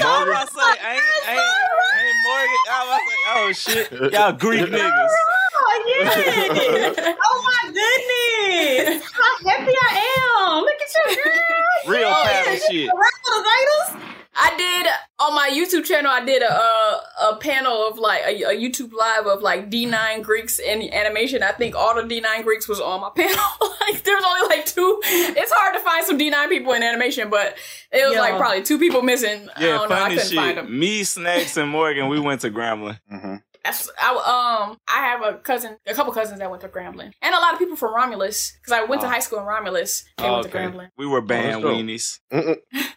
I 0.00 0.04
was 0.20 0.28
about 0.28 0.46
to 0.46 0.54
say, 0.54 0.70
ain't, 0.88 1.02
ain't, 1.28 1.40
ain't 1.98 2.18
Morgan. 2.22 2.62
I 2.70 2.78
was 2.78 2.86
about 2.86 3.00
say, 3.02 3.18
oh 3.34 3.52
shit, 3.98 4.12
y'all 4.12 4.32
Greek 4.34 4.70
niggas. 4.70 5.08
Oh, 5.64 5.84
yeah. 5.86 7.14
oh, 7.24 7.42
my 7.44 7.72
goodness. 7.72 9.02
How 9.12 9.48
happy 9.50 9.72
I 9.72 10.54
am. 10.54 10.62
Look 10.62 10.80
at 10.80 11.16
you, 11.16 11.16
girl. 11.24 11.32
Real 11.86 12.08
Oh, 12.08 12.22
paddle 12.24 12.52
yeah. 12.52 12.58
shit. 12.70 12.90
Regular 12.94 13.44
Gators? 13.44 14.06
I 14.34 14.56
did 14.56 14.86
on 15.18 15.34
my 15.34 15.50
YouTube 15.50 15.84
channel. 15.84 16.10
I 16.10 16.24
did 16.24 16.42
a 16.42 16.50
a, 16.52 17.02
a 17.32 17.36
panel 17.36 17.86
of 17.86 17.98
like 17.98 18.22
a, 18.24 18.42
a 18.44 18.54
YouTube 18.56 18.92
live 18.92 19.26
of 19.26 19.42
like 19.42 19.70
D9 19.70 20.22
Greeks 20.22 20.58
in 20.58 20.90
animation. 20.92 21.42
I 21.42 21.52
think 21.52 21.74
all 21.74 21.94
the 21.94 22.02
D9 22.02 22.42
Greeks 22.42 22.66
was 22.66 22.80
on 22.80 23.02
my 23.02 23.10
panel. 23.16 23.36
like 23.82 24.02
there's 24.04 24.24
only 24.24 24.48
like 24.56 24.64
two. 24.64 25.00
It's 25.04 25.52
hard 25.54 25.74
to 25.74 25.80
find 25.80 26.06
some 26.06 26.18
D9 26.18 26.48
people 26.48 26.72
in 26.72 26.82
animation, 26.82 27.28
but 27.28 27.56
it 27.92 28.04
was 28.06 28.14
Yeah. 28.14 28.20
like 28.22 28.38
probably 28.38 28.62
two 28.62 28.78
people 28.78 29.02
missing. 29.02 29.48
I 29.54 29.60
Yeah, 29.66 29.66
don't 29.78 29.90
know. 29.90 29.96
I 29.96 29.98
funny 30.00 30.16
couldn't 30.16 30.34
find 30.34 30.56
shit. 30.56 30.64
them. 30.64 30.78
Me, 30.78 31.04
Snacks, 31.04 31.56
and 31.58 31.68
Morgan, 31.68 32.08
we 32.08 32.18
went 32.18 32.40
to 32.40 32.50
Grambling. 32.50 32.98
That's, 33.10 33.42
I, 33.64 34.68
um, 34.70 34.76
I 34.88 35.00
have 35.06 35.22
a 35.22 35.38
cousin, 35.38 35.76
a 35.86 35.94
couple 35.94 36.12
cousins 36.12 36.38
that 36.40 36.50
went 36.50 36.62
to 36.62 36.68
Grambling, 36.68 37.12
and 37.22 37.34
a 37.34 37.38
lot 37.38 37.52
of 37.52 37.58
people 37.58 37.76
from 37.76 37.94
Romulus 37.94 38.52
because 38.60 38.72
I 38.72 38.84
went 38.84 39.00
to 39.02 39.06
Oh. 39.06 39.10
high 39.10 39.20
school 39.20 39.38
in 39.38 39.44
Romulus. 39.44 40.04
They 40.18 40.24
Oh, 40.26 40.32
went 40.40 40.44
to 40.44 40.48
okay. 40.50 40.66
Grambling. 40.66 40.88
We 40.96 41.06
were 41.06 41.20
band 41.20 41.62
dope. 41.62 41.72
weenies. 41.76 42.18
Mm-mm. 42.32 42.56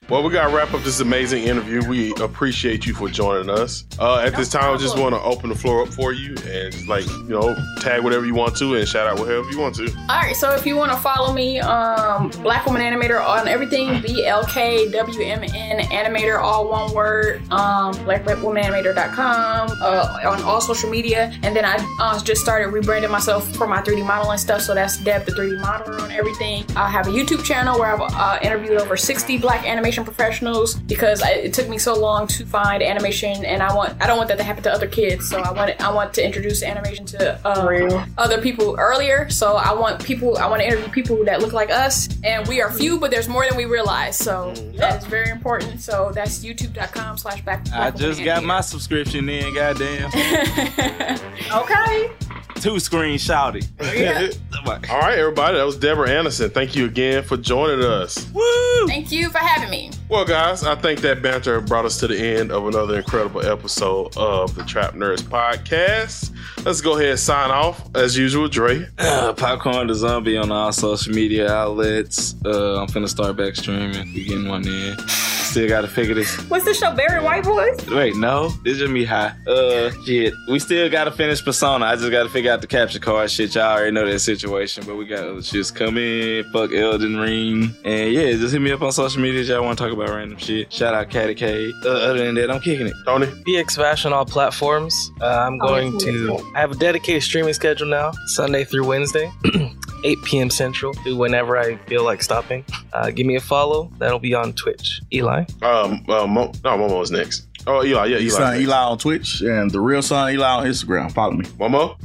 Well, 0.10 0.24
we 0.24 0.32
got 0.32 0.50
to 0.50 0.56
wrap 0.56 0.74
up 0.74 0.82
this 0.84 1.00
amazing 1.00 1.44
interview. 1.44 1.88
We 1.88 2.14
appreciate 2.16 2.86
you 2.86 2.94
for 2.94 3.10
joining 3.10 3.50
us. 3.50 3.86
Uh, 4.00 4.18
at 4.20 4.36
this 4.36 4.50
time, 4.50 4.74
I 4.74 4.78
just 4.78 4.98
want 4.98 5.14
to 5.16 5.22
open 5.22 5.50
the 5.50 5.56
floor 5.56 5.82
up 5.84 5.90
for 5.90 6.14
you 6.14 6.36
and 6.48 6.72
just 6.74 6.88
like, 6.88 7.06
you 7.08 7.24
know, 7.30 7.56
tag 7.82 8.04
whatever 8.04 8.26
you 8.26 8.34
want 8.36 8.56
to 8.58 8.76
and 8.76 8.88
shout 8.88 9.08
out 9.08 9.20
whatever 9.20 9.50
you 9.50 9.60
want 9.60 9.76
to. 9.76 9.92
All 10.10 10.18
right, 10.22 10.36
so 10.36 10.52
if 10.56 10.66
you 10.66 10.76
want 10.76 10.92
to 10.92 10.98
follow 10.98 11.34
me, 11.34 11.60
um, 11.60 12.30
Black 12.44 12.66
Woman 12.66 12.82
Animator 12.82 13.24
on 13.24 13.48
everything, 13.48 14.02
B 14.06 14.26
L 14.26 14.44
K 14.46 14.90
W 14.92 15.22
M 15.24 15.44
N 15.44 15.80
Animator, 15.90 16.40
all 16.42 16.70
one 16.70 16.94
word. 16.94 17.42
Um, 17.52 17.94
BlackWomanAnimator.com 18.06 19.70
uh, 19.82 20.20
on 20.26 20.42
all 20.44 20.55
social 20.60 20.90
media, 20.90 21.34
and 21.44 21.56
then 21.56 21.66
I 21.66 21.78
uh, 22.00 22.20
just 22.24 22.42
started 22.42 22.74
rebranding 22.74 23.12
myself 23.12 23.54
for 23.56 23.68
my 23.68 23.82
3D 23.82 24.06
modeling 24.06 24.38
stuff. 24.38 24.62
So 24.62 24.74
that's 24.74 24.98
Deb 24.98 25.26
the 25.26 25.32
3D 25.32 25.62
modeler 25.62 26.02
on 26.02 26.12
everything. 26.12 26.66
I 26.76 26.90
have 26.90 27.08
a 27.08 27.12
YouTube 27.12 27.44
channel 27.44 27.80
where 27.80 27.94
I've 27.94 28.02
uh, 28.02 28.40
interviewed 28.42 28.80
over 28.82 28.98
60 28.98 29.38
Black 29.38 29.66
animation 29.66 30.04
professionals 30.04 30.76
because 30.76 31.22
I, 31.22 31.32
it 31.32 31.54
took 31.54 31.70
me 31.70 31.78
so 31.78 31.98
long 32.00 32.28
to 32.28 32.46
find 32.46 32.82
animation, 32.82 33.46
and 33.46 33.62
I 33.62 33.74
want 33.74 34.02
I 34.02 34.08
don't 34.08 34.18
want 34.18 34.30
that 34.30 34.38
to 34.38 34.44
happen 34.44 34.64
to 34.64 34.72
other 34.72 34.88
kids. 34.88 35.30
So 35.30 35.40
I 35.40 35.52
want, 35.52 35.82
I 35.82 35.94
want 35.94 36.14
to 36.16 36.26
introduce 36.26 36.64
animation 36.64 37.06
to 37.08 37.40
uh, 37.46 38.06
other 38.18 38.42
people 38.42 38.76
earlier. 38.78 39.30
So 39.30 39.56
I 39.56 39.74
want 39.74 40.04
people 40.04 40.38
I 40.38 40.48
want 40.48 40.62
to 40.62 40.68
interview 40.68 40.90
people 40.90 41.24
that 41.26 41.42
look 41.42 41.54
like 41.54 41.72
us, 41.72 42.10
and 42.24 42.48
we 42.48 42.62
are 42.62 42.72
few, 42.72 43.00
but 43.00 43.12
there's 43.12 43.28
more 43.28 43.46
than 43.48 43.58
we 43.58 43.66
realize. 43.66 44.18
So 44.18 44.54
that 44.78 45.02
is 45.02 45.06
very 45.06 45.30
important. 45.30 45.82
So 45.82 46.12
that's 46.14 46.44
YouTube.com/slash 46.44 47.42
Black. 47.42 47.66
I 47.74 47.92
just 47.92 48.24
got 48.24 48.44
my 48.44 48.62
subscription 48.62 49.30
in, 49.30 49.54
goddamn. 49.54 50.12
Okay. 51.54 52.12
Two 52.56 52.80
screen 52.80 53.18
shouty. 53.18 53.68
All 54.90 55.00
right, 55.00 55.18
everybody. 55.20 55.58
That 55.58 55.66
was 55.66 55.78
Deborah 55.78 56.10
Anderson. 56.10 56.50
Thank 56.50 56.76
you 56.76 56.86
again 56.86 57.24
for 57.24 57.38
joining 57.38 57.86
us. 57.86 58.30
Woo! 58.32 58.88
Thank 58.88 59.12
you 59.12 59.30
for 59.30 59.38
having 59.38 59.70
me. 59.70 59.92
Well, 60.10 60.26
guys, 60.26 60.64
I 60.64 60.74
think 60.76 61.02
that 61.02 61.22
banter 61.22 61.62
brought 61.62 61.86
us 61.86 62.00
to 62.00 62.08
the 62.08 62.18
end 62.18 62.52
of 62.52 62.68
another 62.68 62.98
incredible 62.98 63.46
episode 63.46 64.18
of 64.18 64.56
the 64.56 64.64
Trap 64.64 64.94
Nerds 64.96 65.22
podcast. 65.22 66.35
Let's 66.64 66.82
go 66.82 66.96
ahead 66.98 67.10
and 67.12 67.20
sign 67.20 67.52
off. 67.52 67.82
As 67.96 68.18
usual, 68.18 68.48
Dre. 68.48 68.88
Uh, 68.98 69.34
Popcorn 69.34 69.88
the 69.88 69.96
Zombie 69.96 70.38
on 70.38 70.52
all 70.52 70.72
social 70.72 71.14
media 71.14 71.52
outlets. 71.52 72.36
Uh, 72.44 72.82
I'm 72.82 72.88
finna 72.88 73.08
start 73.10 73.36
back 73.38 73.56
streaming. 73.56 74.14
We 74.14 74.26
getting 74.26 74.48
one 74.48 74.68
in. 74.68 74.98
Still 75.08 75.70
gotta 75.70 75.88
figure 75.88 76.16
this. 76.16 76.36
What's 76.50 76.66
this 76.66 76.80
show, 76.80 76.94
Barry 76.96 77.24
White 77.24 77.44
Boys? 77.46 77.86
Wait, 77.88 78.16
no, 78.16 78.50
this 78.64 78.78
just 78.80 78.92
me 78.92 79.06
high. 79.06 79.34
Uh, 79.48 79.90
shit. 80.06 80.34
We 80.50 80.60
still 80.60 80.90
gotta 80.90 81.12
finish 81.12 81.44
Persona. 81.46 81.86
I 81.86 81.96
just 81.96 82.12
gotta 82.12 82.28
figure 82.30 82.52
out 82.52 82.60
the 82.62 82.68
capture 82.68 83.00
card 83.00 83.30
shit. 83.32 83.56
Y'all 83.56 83.64
already 83.78 83.92
know 83.92 84.06
that 84.06 84.20
situation, 84.20 84.84
but 84.86 84.96
we 84.96 85.06
got 85.06 85.20
other 85.20 85.40
shits 85.40 85.74
coming. 85.74 86.44
Fuck 86.52 86.74
Elden 86.74 87.18
Ring. 87.18 87.74
And 87.86 88.12
yeah, 88.14 88.32
just 88.34 88.52
hit 88.54 88.62
me 88.62 88.72
up 88.72 88.82
on 88.82 88.92
social 88.92 89.22
media 89.22 89.42
if 89.42 89.48
y'all 89.48 89.62
wanna 89.64 89.76
talk 89.76 89.94
about 89.94 90.10
random 90.10 90.38
shit. 90.40 90.74
Shout 90.74 90.94
out 90.94 91.10
Catty 91.10 91.36
K. 91.36 91.72
Uh, 91.86 91.90
other 91.90 92.26
than 92.26 92.36
that, 92.36 92.52
I'm 92.52 92.60
kicking 92.60 92.88
it. 92.88 92.94
Tony. 93.06 93.28
BX 93.28 93.78
Bash 93.78 94.06
on 94.06 94.12
all 94.12 94.26
platforms. 94.26 95.12
Uh, 95.22 95.26
I'm 95.28 95.58
going 95.58 95.98
to. 96.00 96.35
I 96.56 96.60
have 96.60 96.72
a 96.72 96.76
dedicated 96.76 97.24
streaming 97.24 97.54
schedule 97.54 97.88
now, 97.88 98.12
Sunday 98.28 98.64
through 98.64 98.88
Wednesday, 98.88 99.32
8 100.04 100.18
p.m. 100.24 100.50
Central, 100.50 100.94
do 101.04 101.16
whenever 101.18 101.58
I 101.58 101.78
feel 101.88 102.04
like 102.04 102.22
stopping. 102.24 102.64
Uh, 102.94 103.12
give 103.12 103.26
me 103.26 103.36
a 103.36 103.42
follow. 103.42 103.92
That'll 103.98 104.20
be 104.20 104.34
on 104.34 104.54
Twitch. 104.54 105.02
Eli. 105.14 105.46
Um, 105.62 106.06
uh, 106.08 106.28
Mo, 106.28 106.52
no, 106.64 106.78
Momo's 106.78 107.12
next. 107.12 107.48
Oh, 107.68 107.84
Eli, 107.84 108.06
yeah, 108.06 108.18
Eli. 108.18 108.30
Son 108.30 108.62
Eli 108.62 108.78
on 108.78 108.98
Twitch 108.98 109.42
and 109.42 109.72
the 109.72 109.80
real 109.80 110.02
son 110.02 110.32
Eli 110.32 110.48
on 110.48 110.66
Instagram. 110.66 111.12
Follow 111.12 111.34
me. 111.34 111.46
Momo. 111.46 111.98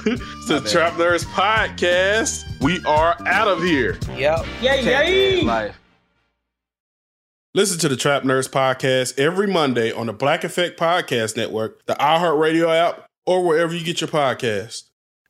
it's 0.06 0.47
the 0.47 0.60
Trap 0.70 0.93
Nerds 0.93 1.26
Podcast. 1.26 2.43
We 2.62 2.84
are 2.86 3.16
out 3.26 3.47
of 3.47 3.64
here. 3.64 3.97
Yep. 4.18 4.45
Yay, 4.62 4.84
yay. 4.84 5.41
Life. 5.41 5.80
Listen 7.54 7.80
to 7.80 7.89
the 7.89 7.95
Trap 7.95 8.24
Nerds 8.24 8.49
Podcast 8.49 9.20
every 9.20 9.47
Monday 9.47 9.91
on 9.91 10.08
the 10.08 10.14
Black 10.14 10.43
Effect 10.43 10.80
Podcast 10.80 11.36
Network, 11.36 11.86
the 11.86 11.93
iHeartRadio 11.95 12.74
app, 12.74 13.08
or 13.26 13.43
wherever 13.45 13.74
you 13.76 13.84
get 13.84 14.02
your 14.02 14.10
podcast. 14.10 14.84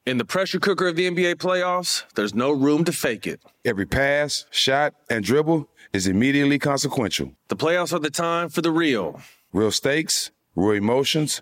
In 0.05 0.17
the 0.17 0.25
pressure 0.25 0.59
cooker 0.59 0.87
of 0.87 0.95
the 0.95 1.09
NBA 1.09 1.35
playoffs, 1.35 2.03
there's 2.15 2.33
no 2.33 2.51
room 2.51 2.83
to 2.85 2.91
fake 2.91 3.27
it. 3.27 3.41
Every 3.63 3.85
pass, 3.85 4.45
shot, 4.49 4.95
and 5.09 5.23
dribble 5.23 5.69
is 5.93 6.07
immediately 6.07 6.57
consequential. 6.57 7.33
The 7.49 7.55
playoffs 7.55 7.93
are 7.93 7.99
the 7.99 8.09
time 8.09 8.49
for 8.49 8.61
the 8.61 8.71
real. 8.71 9.21
Real 9.53 9.71
stakes, 9.71 10.31
real 10.55 10.71
emotions, 10.71 11.41